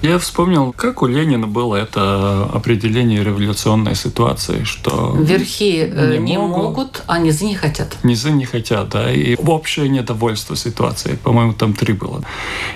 Я 0.00 0.18
вспомнил, 0.18 0.72
как 0.72 1.02
у 1.02 1.06
Ленина 1.06 1.48
было 1.48 1.74
это 1.74 2.48
определение 2.52 3.24
революционной 3.24 3.96
ситуации, 3.96 4.62
что 4.62 5.16
верхи 5.18 5.90
не, 5.92 6.18
не 6.18 6.38
могут, 6.38 6.56
могут, 6.56 7.02
а 7.08 7.18
низы 7.18 7.46
не 7.46 7.56
хотят. 7.56 7.96
Низы 8.04 8.30
не 8.30 8.44
хотят, 8.44 8.90
да, 8.90 9.12
и 9.12 9.34
общее 9.34 9.88
недовольство 9.88 10.54
ситуацией, 10.54 11.16
по-моему, 11.16 11.52
там 11.52 11.72
три 11.72 11.94
было. 11.94 12.22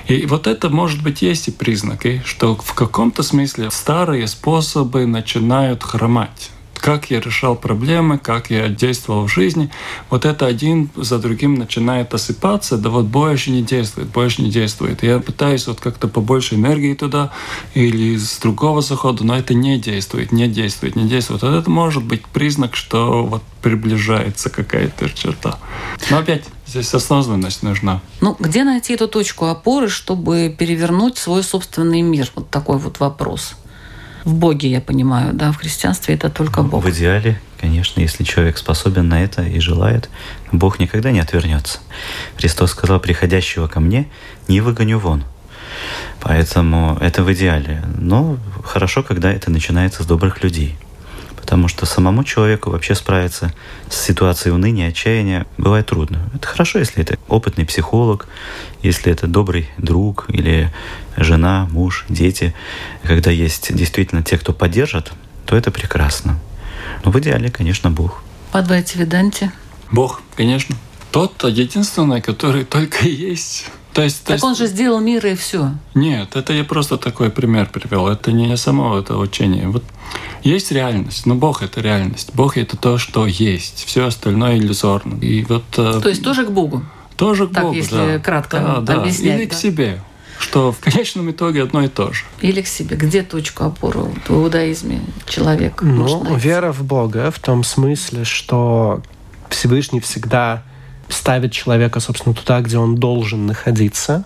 И 0.08 0.26
вот 0.26 0.48
это, 0.48 0.68
может 0.68 1.02
быть, 1.02 1.22
есть 1.22 1.46
и 1.46 1.52
признаки, 1.52 2.22
что 2.24 2.56
в 2.56 2.74
каком-то 2.74 3.22
смысле 3.22 3.70
старые 3.70 4.26
способы 4.26 5.06
начинают 5.06 5.84
хромать 5.84 6.50
как 6.83 7.11
я 7.12 7.20
решал 7.20 7.55
проблемы, 7.55 8.18
как 8.18 8.51
я 8.51 8.68
действовал 8.68 9.28
в 9.28 9.33
жизни, 9.33 9.70
вот 10.11 10.24
это 10.24 10.47
один 10.47 10.91
за 10.97 11.20
другим 11.20 11.55
начинает 11.55 12.12
осыпаться, 12.12 12.76
да 12.76 12.91
вот 12.91 13.05
больше 13.05 13.53
не 13.53 13.62
действует, 13.62 14.09
больше 14.09 14.43
не 14.43 14.51
действует. 14.51 15.05
Я 15.05 15.20
пытаюсь 15.20 15.68
вот 15.68 15.80
как-то 15.80 16.09
побольше 16.09 16.57
энергии 16.57 16.95
туда 16.95 17.30
или 17.74 18.16
с 18.16 18.39
другого 18.39 18.83
захода, 18.83 19.24
но 19.24 19.39
это 19.39 19.55
не 19.55 19.78
действует, 19.78 20.33
не 20.33 20.49
действует, 20.49 20.97
не 20.97 21.09
действует. 21.09 21.43
Вот 21.43 21.55
это 21.55 21.70
может 21.70 22.03
быть 22.03 22.26
признак, 22.26 22.74
что 22.74 23.24
вот 23.24 23.43
приближается 23.62 24.51
какая-то 24.51 25.09
черта. 25.11 25.59
Но 26.11 26.18
опять 26.18 26.45
Здесь 26.66 26.95
осознанность 26.95 27.62
нужна. 27.62 28.01
Ну, 28.22 28.35
где 28.39 28.64
найти 28.64 28.95
эту 28.95 29.07
точку 29.07 29.45
опоры, 29.45 29.91
чтобы 29.91 30.55
перевернуть 30.59 31.18
свой 31.18 31.43
собственный 31.43 32.01
мир? 32.01 32.30
Вот 32.35 32.49
такой 32.49 32.78
вот 32.78 32.99
вопрос 32.99 33.57
в 34.24 34.34
Боге, 34.34 34.70
я 34.70 34.80
понимаю, 34.80 35.32
да, 35.32 35.52
в 35.52 35.56
христианстве 35.56 36.14
это 36.14 36.30
только 36.30 36.62
Бог. 36.62 36.84
В 36.84 36.90
идеале, 36.90 37.40
конечно, 37.60 38.00
если 38.00 38.24
человек 38.24 38.58
способен 38.58 39.08
на 39.08 39.22
это 39.22 39.42
и 39.42 39.58
желает, 39.60 40.08
Бог 40.52 40.78
никогда 40.78 41.10
не 41.10 41.20
отвернется. 41.20 41.80
Христос 42.36 42.70
сказал, 42.70 43.00
приходящего 43.00 43.66
ко 43.66 43.80
мне 43.80 44.08
не 44.48 44.60
выгоню 44.60 44.98
вон. 44.98 45.24
Поэтому 46.20 46.98
это 47.00 47.24
в 47.24 47.32
идеале. 47.32 47.82
Но 47.98 48.38
хорошо, 48.64 49.02
когда 49.02 49.32
это 49.32 49.50
начинается 49.50 50.02
с 50.02 50.06
добрых 50.06 50.42
людей. 50.42 50.76
Потому 51.43 51.66
что 51.66 51.86
самому 51.86 52.22
человеку 52.22 52.70
вообще 52.70 52.95
справиться 52.95 53.53
с 53.90 54.01
ситуацией 54.01 54.55
уныния, 54.55 54.88
отчаяния 54.88 55.45
бывает 55.59 55.86
трудно. 55.86 56.30
Это 56.32 56.47
хорошо, 56.47 56.78
если 56.78 57.03
это 57.03 57.18
опытный 57.28 57.66
психолог, 57.66 58.28
если 58.80 59.11
это 59.12 59.26
добрый 59.26 59.68
друг 59.76 60.26
или 60.28 60.72
жена, 61.16 61.68
муж, 61.72 62.07
дети. 62.09 62.55
Когда 63.03 63.32
есть 63.32 63.74
действительно 63.74 64.22
те, 64.22 64.38
кто 64.38 64.53
поддержит, 64.53 65.12
то 65.45 65.57
это 65.57 65.72
прекрасно. 65.72 66.38
Но 67.05 67.11
в 67.11 67.18
идеале, 67.18 67.51
конечно, 67.51 67.90
Бог. 67.90 68.22
Подвайте 68.53 69.01
Веданте. 69.01 69.51
Бог, 69.90 70.22
конечно. 70.36 70.76
Тот 71.11 71.43
единственный, 71.43 72.22
который 72.22 72.64
только 72.64 73.07
есть 73.09 73.66
То 73.95 74.03
есть, 74.03 74.20
то 74.20 74.28
Так 74.28 74.34
есть- 74.36 74.45
он 74.45 74.55
же 74.57 74.66
сделал 74.66 75.01
мир 75.01 75.26
и 75.26 75.34
все. 75.34 75.72
Нет, 75.95 76.34
это 76.34 76.53
я 76.55 76.64
просто 76.64 76.97
такой 76.97 77.28
пример 77.30 77.68
привел. 77.70 78.09
Это 78.09 78.32
не 78.32 78.57
само 78.57 78.97
это 78.99 79.18
учение. 79.18 79.68
Вот 79.68 79.84
есть 80.43 80.72
реальность, 80.72 81.26
но 81.26 81.34
Бог 81.34 81.62
это 81.62 81.80
реальность. 81.82 82.30
Бог 82.34 82.57
это 82.57 82.76
то, 82.76 82.97
что 82.97 83.26
есть. 83.26 83.84
Все 83.86 84.07
остальное 84.07 84.57
иллюзорно. 84.57 85.18
И 85.20 85.45
вот 85.45 85.64
э, 85.76 86.01
То 86.03 86.09
есть 86.09 86.22
тоже 86.24 86.47
к 86.47 86.51
Богу. 86.51 86.82
тоже 87.16 87.47
к 87.49 87.53
так, 87.53 87.64
Богу, 87.64 87.74
если 87.76 88.16
да. 88.16 88.18
кратко 88.18 88.59
да, 88.61 88.80
да. 88.80 89.01
объяснять, 89.03 89.38
Или 89.40 89.45
да. 89.47 89.55
к 89.55 89.59
себе, 89.59 90.03
что 90.38 90.72
в 90.72 90.78
конечном 90.78 91.30
итоге 91.30 91.62
одно 91.62 91.82
и 91.84 91.88
то 91.88 92.12
же. 92.14 92.24
Или 92.40 92.62
к 92.62 92.66
себе. 92.68 92.97
Где 92.97 93.22
точку 93.22 93.64
опоры 93.64 94.01
в 94.26 94.30
иудаизме 94.30 95.01
человек 95.28 95.82
Ну, 95.82 96.34
вера 96.36 96.72
в 96.72 96.82
Бога 96.82 97.30
в 97.30 97.38
том 97.40 97.62
смысле, 97.62 98.24
что 98.24 99.03
Всевышний 99.51 100.01
всегда 100.01 100.62
ставит 101.12 101.52
человека, 101.52 102.00
собственно, 102.00 102.34
туда, 102.34 102.60
где 102.60 102.78
он 102.78 102.96
должен 102.96 103.46
находиться. 103.46 104.24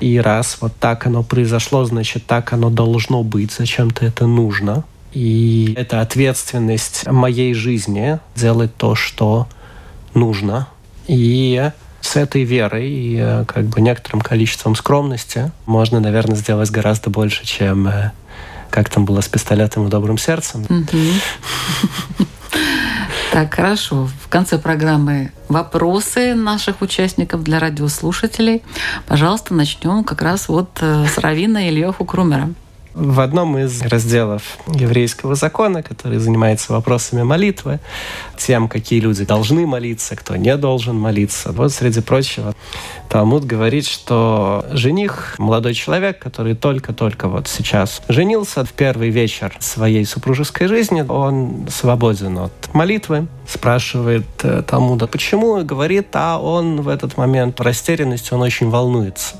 И 0.00 0.18
раз 0.18 0.58
вот 0.60 0.72
так 0.80 1.06
оно 1.06 1.22
произошло, 1.22 1.84
значит, 1.84 2.26
так 2.26 2.52
оно 2.52 2.70
должно 2.70 3.22
быть, 3.22 3.52
зачем-то 3.52 4.04
это 4.06 4.26
нужно. 4.26 4.84
И 5.12 5.74
это 5.76 6.00
ответственность 6.00 7.06
моей 7.06 7.52
жизни 7.52 8.18
делать 8.34 8.74
то, 8.76 8.94
что 8.94 9.46
нужно. 10.14 10.68
И 11.06 11.70
с 12.00 12.16
этой 12.16 12.44
верой 12.44 12.88
и 12.88 13.18
э, 13.20 13.44
как 13.46 13.66
бы 13.66 13.80
некоторым 13.80 14.20
количеством 14.20 14.74
скромности 14.74 15.52
можно, 15.66 16.00
наверное, 16.00 16.36
сделать 16.36 16.70
гораздо 16.70 17.10
больше, 17.10 17.44
чем 17.44 17.88
э, 17.88 18.12
как 18.70 18.88
там 18.88 19.04
было 19.04 19.20
с 19.20 19.28
пистолетом 19.28 19.86
и 19.86 19.90
добрым 19.90 20.16
сердцем. 20.16 20.64
Мгм. 20.68 20.86
Так, 23.30 23.54
хорошо. 23.54 24.08
В 24.24 24.28
конце 24.28 24.58
программы 24.58 25.30
вопросы 25.48 26.34
наших 26.34 26.82
участников 26.82 27.44
для 27.44 27.60
радиослушателей. 27.60 28.62
Пожалуйста, 29.06 29.54
начнем 29.54 30.02
как 30.02 30.20
раз 30.22 30.48
вот 30.48 30.70
э, 30.80 31.06
с 31.06 31.16
Равина 31.16 31.68
Ильёху 31.68 32.04
Крумера. 32.04 32.50
В 32.94 33.20
одном 33.20 33.56
из 33.56 33.82
разделов 33.82 34.58
еврейского 34.66 35.36
закона, 35.36 35.82
который 35.82 36.18
занимается 36.18 36.72
вопросами 36.72 37.22
молитвы, 37.22 37.78
тем, 38.36 38.68
какие 38.68 38.98
люди 38.98 39.24
должны 39.24 39.64
молиться, 39.64 40.16
кто 40.16 40.34
не 40.34 40.56
должен 40.56 40.96
молиться. 40.98 41.52
Вот, 41.52 41.72
среди 41.72 42.00
прочего, 42.00 42.54
Талмуд 43.08 43.44
говорит, 43.44 43.86
что 43.86 44.66
жених, 44.72 45.36
молодой 45.38 45.74
человек, 45.74 46.18
который 46.18 46.56
только-только 46.56 47.28
вот 47.28 47.46
сейчас 47.46 48.02
женился 48.08 48.64
в 48.64 48.72
первый 48.72 49.10
вечер 49.10 49.56
своей 49.60 50.04
супружеской 50.04 50.66
жизни, 50.66 51.02
он 51.02 51.68
свободен 51.70 52.38
от 52.38 52.74
молитвы. 52.74 53.28
Спрашивает 53.46 54.26
э, 54.42 54.62
Талмуда, 54.66 55.06
почему? 55.06 55.62
Говорит, 55.64 56.08
а 56.14 56.38
он 56.38 56.80
в 56.80 56.88
этот 56.88 57.16
момент 57.16 57.58
в 57.58 58.32
он 58.32 58.42
очень 58.42 58.68
волнуется 58.68 59.36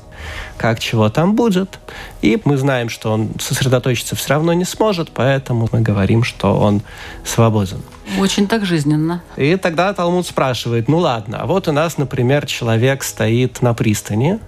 как 0.57 0.79
чего 0.79 1.09
там 1.09 1.35
будет. 1.35 1.79
И 2.21 2.39
мы 2.45 2.57
знаем, 2.57 2.89
что 2.89 3.11
он 3.11 3.31
сосредоточиться 3.39 4.15
все 4.15 4.29
равно 4.29 4.53
не 4.53 4.65
сможет, 4.65 5.11
поэтому 5.11 5.67
мы 5.71 5.81
говорим, 5.81 6.23
что 6.23 6.57
он 6.57 6.81
свободен. 7.25 7.81
Очень 8.19 8.47
так 8.47 8.65
жизненно. 8.65 9.23
И 9.37 9.55
тогда 9.55 9.93
Талмуд 9.93 10.27
спрашивает, 10.27 10.87
ну 10.87 10.97
ладно, 10.97 11.39
а 11.41 11.45
вот 11.45 11.67
у 11.67 11.71
нас, 11.71 11.97
например, 11.97 12.45
человек 12.45 13.03
стоит 13.03 13.61
на 13.61 13.73
пристани 13.73 14.39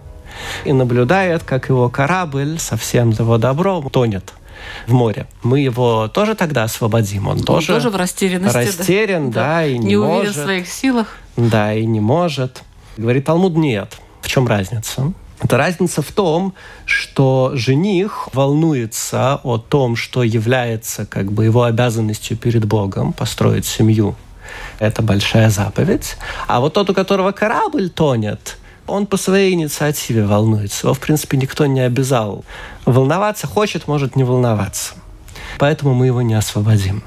и 0.66 0.74
наблюдает, 0.74 1.44
как 1.44 1.70
его 1.70 1.90
корабль 1.90 2.60
со 2.60 2.78
всем 2.78 3.12
его 3.12 3.38
добром 3.38 3.90
тонет 3.90 4.34
в 4.88 4.94
море. 4.94 5.28
Мы 5.44 5.60
его 5.60 6.08
тоже 6.08 6.36
тогда 6.36 6.64
освободим. 6.64 7.28
Он, 7.28 7.38
Он 7.40 7.44
тоже, 7.44 7.68
тоже 7.68 7.90
в 7.90 7.96
растерянности. 7.96 8.54
да. 8.54 8.60
растерян, 8.62 9.32
да, 9.32 9.66
и 9.66 9.78
не, 9.78 9.96
уверен 9.96 10.18
может. 10.18 10.36
в 10.36 10.44
своих 10.44 10.68
силах. 10.68 11.18
Да, 11.38 11.74
и 11.74 11.86
не 11.86 12.00
может. 12.00 12.64
Говорит 12.98 13.26
Талмуд, 13.26 13.56
нет. 13.56 13.98
В 14.22 14.28
чем 14.28 14.48
разница? 14.48 15.14
Это 15.44 15.58
разница 15.58 16.02
в 16.02 16.12
том, 16.12 16.54
что 16.86 17.52
жених 17.54 18.30
волнуется 18.34 19.42
о 19.44 19.58
том, 19.58 19.98
что 19.98 20.24
является 20.24 21.06
как 21.06 21.34
бы 21.34 21.44
его 21.44 21.64
обязанностью 21.64 22.38
перед 22.38 22.64
Богом 22.66 23.12
построить 23.12 23.66
семью. 23.66 24.16
Это 24.80 25.02
большая 25.02 25.50
заповедь. 25.50 26.16
А 26.48 26.62
вот 26.62 26.74
тот, 26.74 26.90
у 26.90 26.94
которого 26.94 27.34
корабль 27.34 27.90
тонет, 27.90 28.58
он 28.88 29.06
по 29.06 29.18
своей 29.18 29.54
инициативе 29.54 30.26
волнуется. 30.26 30.88
Его, 30.88 30.94
в 30.94 31.00
принципе, 31.00 31.36
никто 31.36 31.66
не 31.66 31.82
обязал 31.82 32.46
волноваться. 32.86 33.46
Хочет, 33.46 33.88
может 33.88 34.16
не 34.16 34.24
волноваться. 34.24 34.94
Поэтому 35.60 35.94
мы 35.94 36.06
его 36.06 36.22
не 36.22 36.36
освободим. 36.36 37.04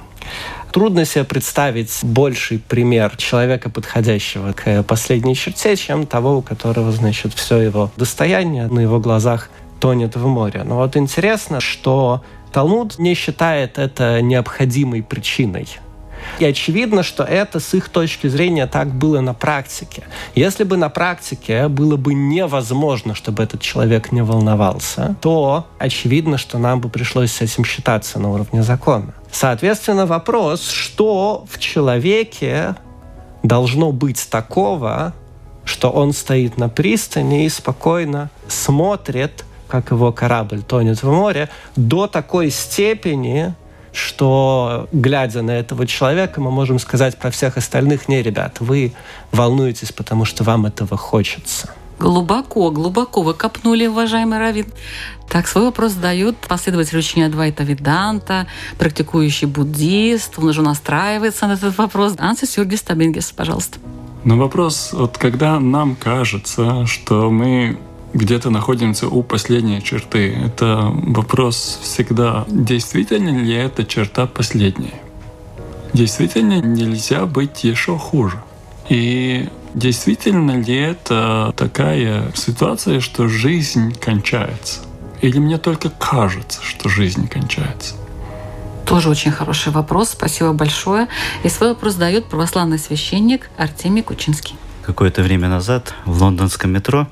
Трудно 0.77 1.07
себе 1.07 1.25
представить 1.25 2.01
больший 2.03 2.59
пример 2.59 3.17
человека, 3.17 3.71
подходящего 3.71 4.53
к 4.53 4.83
последней 4.83 5.35
черте, 5.35 5.75
чем 5.75 6.07
того, 6.07 6.37
у 6.37 6.43
которого, 6.43 6.93
значит, 6.93 7.33
все 7.33 7.57
его 7.57 7.91
достояние 7.97 8.67
на 8.67 8.81
его 8.81 9.01
глазах 9.01 9.49
тонет 9.81 10.17
в 10.17 10.27
море. 10.27 10.65
Но 10.65 10.77
вот 10.77 10.99
интересно, 10.99 11.61
что 11.61 12.23
Талмуд 12.53 12.99
не 12.99 13.15
считает 13.15 13.79
это 13.79 14.21
необходимой 14.21 15.03
причиной. 15.03 15.67
И 16.39 16.45
очевидно, 16.45 17.03
что 17.03 17.23
это 17.23 17.61
с 17.61 17.75
их 17.75 17.89
точки 17.89 18.27
зрения 18.27 18.67
так 18.67 18.89
было 18.89 19.21
на 19.21 19.35
практике. 19.35 20.05
Если 20.35 20.65
бы 20.65 20.77
на 20.77 20.89
практике 20.89 21.69
было 21.69 21.97
бы 21.97 22.15
невозможно, 22.15 23.15
чтобы 23.15 23.43
этот 23.43 23.61
человек 23.61 24.13
не 24.13 24.23
волновался, 24.23 25.17
то 25.21 25.67
очевидно, 25.79 26.39
что 26.39 26.59
нам 26.59 26.81
бы 26.81 26.89
пришлось 26.89 27.33
с 27.33 27.41
этим 27.41 27.65
считаться 27.65 28.19
на 28.19 28.31
уровне 28.31 28.63
закона. 28.63 29.15
Соответственно, 29.31 30.07
вопрос, 30.07 30.69
что 30.69 31.45
в 31.51 31.59
человеке 31.59 32.75
должно 33.43 33.93
быть 33.93 34.29
такого, 34.31 35.15
что 35.65 35.91
он 35.91 36.13
стоит 36.13 36.59
на 36.59 36.69
пристани 36.69 37.45
и 37.45 37.49
спокойно 37.49 38.31
смотрит, 38.49 39.45
как 39.69 39.91
его 39.91 40.13
корабль 40.13 40.63
тонет 40.63 41.03
в 41.03 41.11
море, 41.11 41.49
до 41.75 42.07
такой 42.07 42.51
степени, 42.51 43.55
что, 43.97 44.89
глядя 44.93 45.43
на 45.43 45.53
этого 45.53 45.87
человека, 45.87 46.41
мы 46.41 46.51
можем 46.51 46.79
сказать 46.79 47.17
про 47.19 47.31
всех 47.31 47.57
остальных, 47.57 48.09
не, 48.09 48.23
ребят, 48.23 48.59
вы 48.61 48.93
волнуетесь, 49.33 49.93
потому 49.93 50.25
что 50.25 50.45
вам 50.45 50.67
этого 50.67 50.97
хочется. 50.97 51.71
Глубоко, 51.99 52.71
глубоко 52.71 53.23
вы 53.23 53.33
копнули, 53.33 53.87
уважаемый 53.87 54.39
Равин. 54.39 54.67
Так, 55.31 55.49
свой 55.49 55.65
вопрос 55.65 55.93
задают 55.93 56.37
последователь 56.37 56.99
учения 56.99 57.27
Адвайта 57.27 57.65
Веданта, 57.65 58.47
практикующий 58.79 59.47
буддист. 59.47 60.39
Он 60.39 60.49
уже 60.49 60.61
настраивается 60.61 61.47
на 61.47 61.53
этот 61.55 61.79
вопрос. 61.79 62.15
Ансис 62.19 62.59
Юргис 62.59 62.83
Табингес, 62.83 63.33
пожалуйста. 63.33 63.79
Но 64.25 64.37
вопрос, 64.37 64.91
вот 64.93 65.17
когда 65.17 65.59
нам 65.59 65.97
кажется, 65.97 66.85
что 66.87 67.31
мы 67.31 67.79
где-то 68.17 68.51
находимся 68.51 69.09
у 69.09 69.23
последней 69.23 69.83
черты, 69.83 70.35
это 70.35 70.91
вопрос 70.91 71.79
всегда, 71.83 72.45
действительно 72.49 73.29
ли 73.29 73.55
эта 73.55 73.85
черта 73.85 74.27
последняя? 74.27 75.01
Действительно 75.93 76.61
нельзя 76.61 77.27
быть 77.27 77.65
еще 77.65 77.97
хуже? 77.99 78.43
И 78.89 79.49
действительно 79.75 80.61
ли 80.61 80.75
это 80.75 81.53
такая 81.57 82.33
ситуация, 82.35 83.01
что 83.01 83.29
жизнь 83.29 83.95
кончается? 83.95 84.81
Или 85.21 85.39
мне 85.39 85.59
только 85.59 85.91
кажется, 85.91 86.61
что 86.63 86.89
жизнь 86.89 87.29
кончается? 87.29 87.95
Тоже 88.85 89.09
очень 89.09 89.33
хороший 89.33 89.73
вопрос. 89.73 90.11
Спасибо 90.11 90.53
большое. 90.53 91.09
И 91.43 91.49
свой 91.49 91.71
вопрос 91.71 91.97
дает 91.97 92.27
православный 92.27 92.79
священник 92.79 93.51
Артемий 93.57 94.03
Кучинский. 94.03 94.55
Какое-то 94.83 95.23
время 95.23 95.49
назад 95.49 95.95
в 96.05 96.23
лондонском 96.23 96.71
метро 96.71 97.09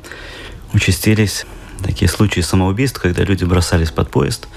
участились 0.75 1.47
такие 1.83 2.09
случаи 2.09 2.41
самоубийств, 2.41 3.01
когда 3.01 3.25
люди 3.25 3.45
бросались 3.45 3.91
под 3.91 4.11
поезд, 4.11 4.49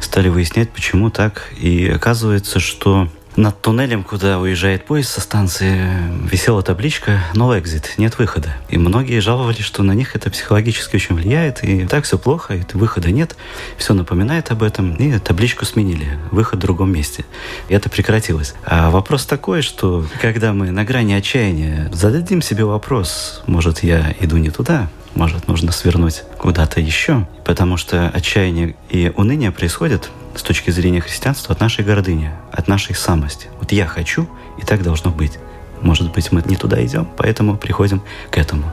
стали 0.00 0.28
выяснять, 0.28 0.70
почему 0.70 1.10
так. 1.10 1.50
И 1.58 1.88
оказывается, 1.88 2.60
что 2.60 3.08
над 3.36 3.62
туннелем, 3.62 4.04
куда 4.04 4.38
уезжает 4.38 4.84
поезд 4.84 5.10
со 5.10 5.22
станции, 5.22 5.88
висела 6.30 6.62
табличка 6.62 7.22
«No 7.32 7.58
exit», 7.58 7.84
«Нет 7.96 8.18
выхода». 8.18 8.54
И 8.68 8.76
многие 8.76 9.20
жаловались, 9.20 9.64
что 9.64 9.82
на 9.82 9.92
них 9.92 10.14
это 10.14 10.30
психологически 10.30 10.96
очень 10.96 11.14
влияет, 11.14 11.64
и 11.64 11.86
так 11.86 12.04
все 12.04 12.18
плохо, 12.18 12.54
и 12.54 12.62
выхода 12.74 13.10
нет, 13.10 13.36
все 13.78 13.94
напоминает 13.94 14.50
об 14.50 14.62
этом, 14.62 14.94
и 14.96 15.18
табличку 15.18 15.64
сменили, 15.64 16.18
выход 16.30 16.58
в 16.58 16.62
другом 16.62 16.92
месте. 16.92 17.24
И 17.68 17.74
это 17.74 17.88
прекратилось. 17.88 18.54
А 18.64 18.90
вопрос 18.90 19.24
такой, 19.24 19.62
что 19.62 20.04
когда 20.20 20.52
мы 20.52 20.70
на 20.70 20.84
грани 20.84 21.14
отчаяния, 21.14 21.90
зададим 21.92 22.42
себе 22.42 22.66
вопрос, 22.66 23.42
может, 23.46 23.82
я 23.82 24.14
иду 24.20 24.36
не 24.36 24.50
туда, 24.50 24.90
может, 25.14 25.48
нужно 25.48 25.72
свернуть 25.72 26.24
куда-то 26.38 26.80
еще, 26.80 27.26
потому 27.44 27.76
что 27.76 28.08
отчаяние 28.08 28.76
и 28.88 29.12
уныние 29.16 29.50
происходят 29.50 30.10
с 30.34 30.42
точки 30.42 30.70
зрения 30.70 31.00
христианства 31.00 31.54
от 31.54 31.60
нашей 31.60 31.84
гордыни, 31.84 32.30
от 32.50 32.68
нашей 32.68 32.94
самости. 32.94 33.48
Вот 33.58 33.72
я 33.72 33.86
хочу, 33.86 34.28
и 34.60 34.64
так 34.64 34.82
должно 34.82 35.10
быть. 35.10 35.38
Может 35.82 36.12
быть, 36.12 36.32
мы 36.32 36.42
не 36.46 36.56
туда 36.56 36.84
идем, 36.84 37.08
поэтому 37.16 37.56
приходим 37.56 38.02
к 38.30 38.38
этому. 38.38 38.72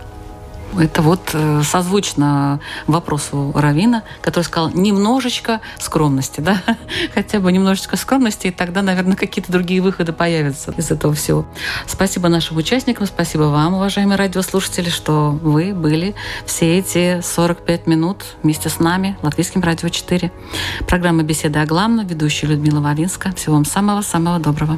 Это 0.77 1.01
вот 1.01 1.31
э, 1.33 1.61
созвучно 1.63 2.59
вопросу 2.85 3.51
Равина, 3.55 4.03
который 4.21 4.43
сказал 4.43 4.69
немножечко 4.69 5.61
скромности, 5.79 6.41
да, 6.41 6.61
хотя 7.13 7.39
бы 7.39 7.51
немножечко 7.51 7.97
скромности, 7.97 8.47
и 8.47 8.51
тогда, 8.51 8.81
наверное, 8.81 9.15
какие-то 9.15 9.51
другие 9.51 9.81
выходы 9.81 10.13
появятся 10.13 10.71
из 10.77 10.91
этого 10.91 11.13
всего. 11.13 11.45
Спасибо 11.87 12.29
нашим 12.29 12.57
участникам, 12.57 13.07
спасибо 13.07 13.43
вам, 13.43 13.73
уважаемые 13.73 14.17
радиослушатели, 14.17 14.89
что 14.89 15.31
вы 15.31 15.73
были 15.73 16.15
все 16.45 16.77
эти 16.77 17.21
45 17.21 17.87
минут 17.87 18.23
вместе 18.43 18.69
с 18.69 18.79
нами, 18.79 19.17
Латвийским 19.21 19.61
радио 19.61 19.89
4. 19.89 20.31
Программа 20.87 21.23
«Беседа 21.23 21.61
о 21.61 21.65
главном», 21.65 22.05
ведущая 22.05 22.47
Людмила 22.47 22.79
Вавинска. 22.79 23.33
Всего 23.35 23.55
вам 23.55 23.65
самого-самого 23.65 24.39
доброго. 24.39 24.77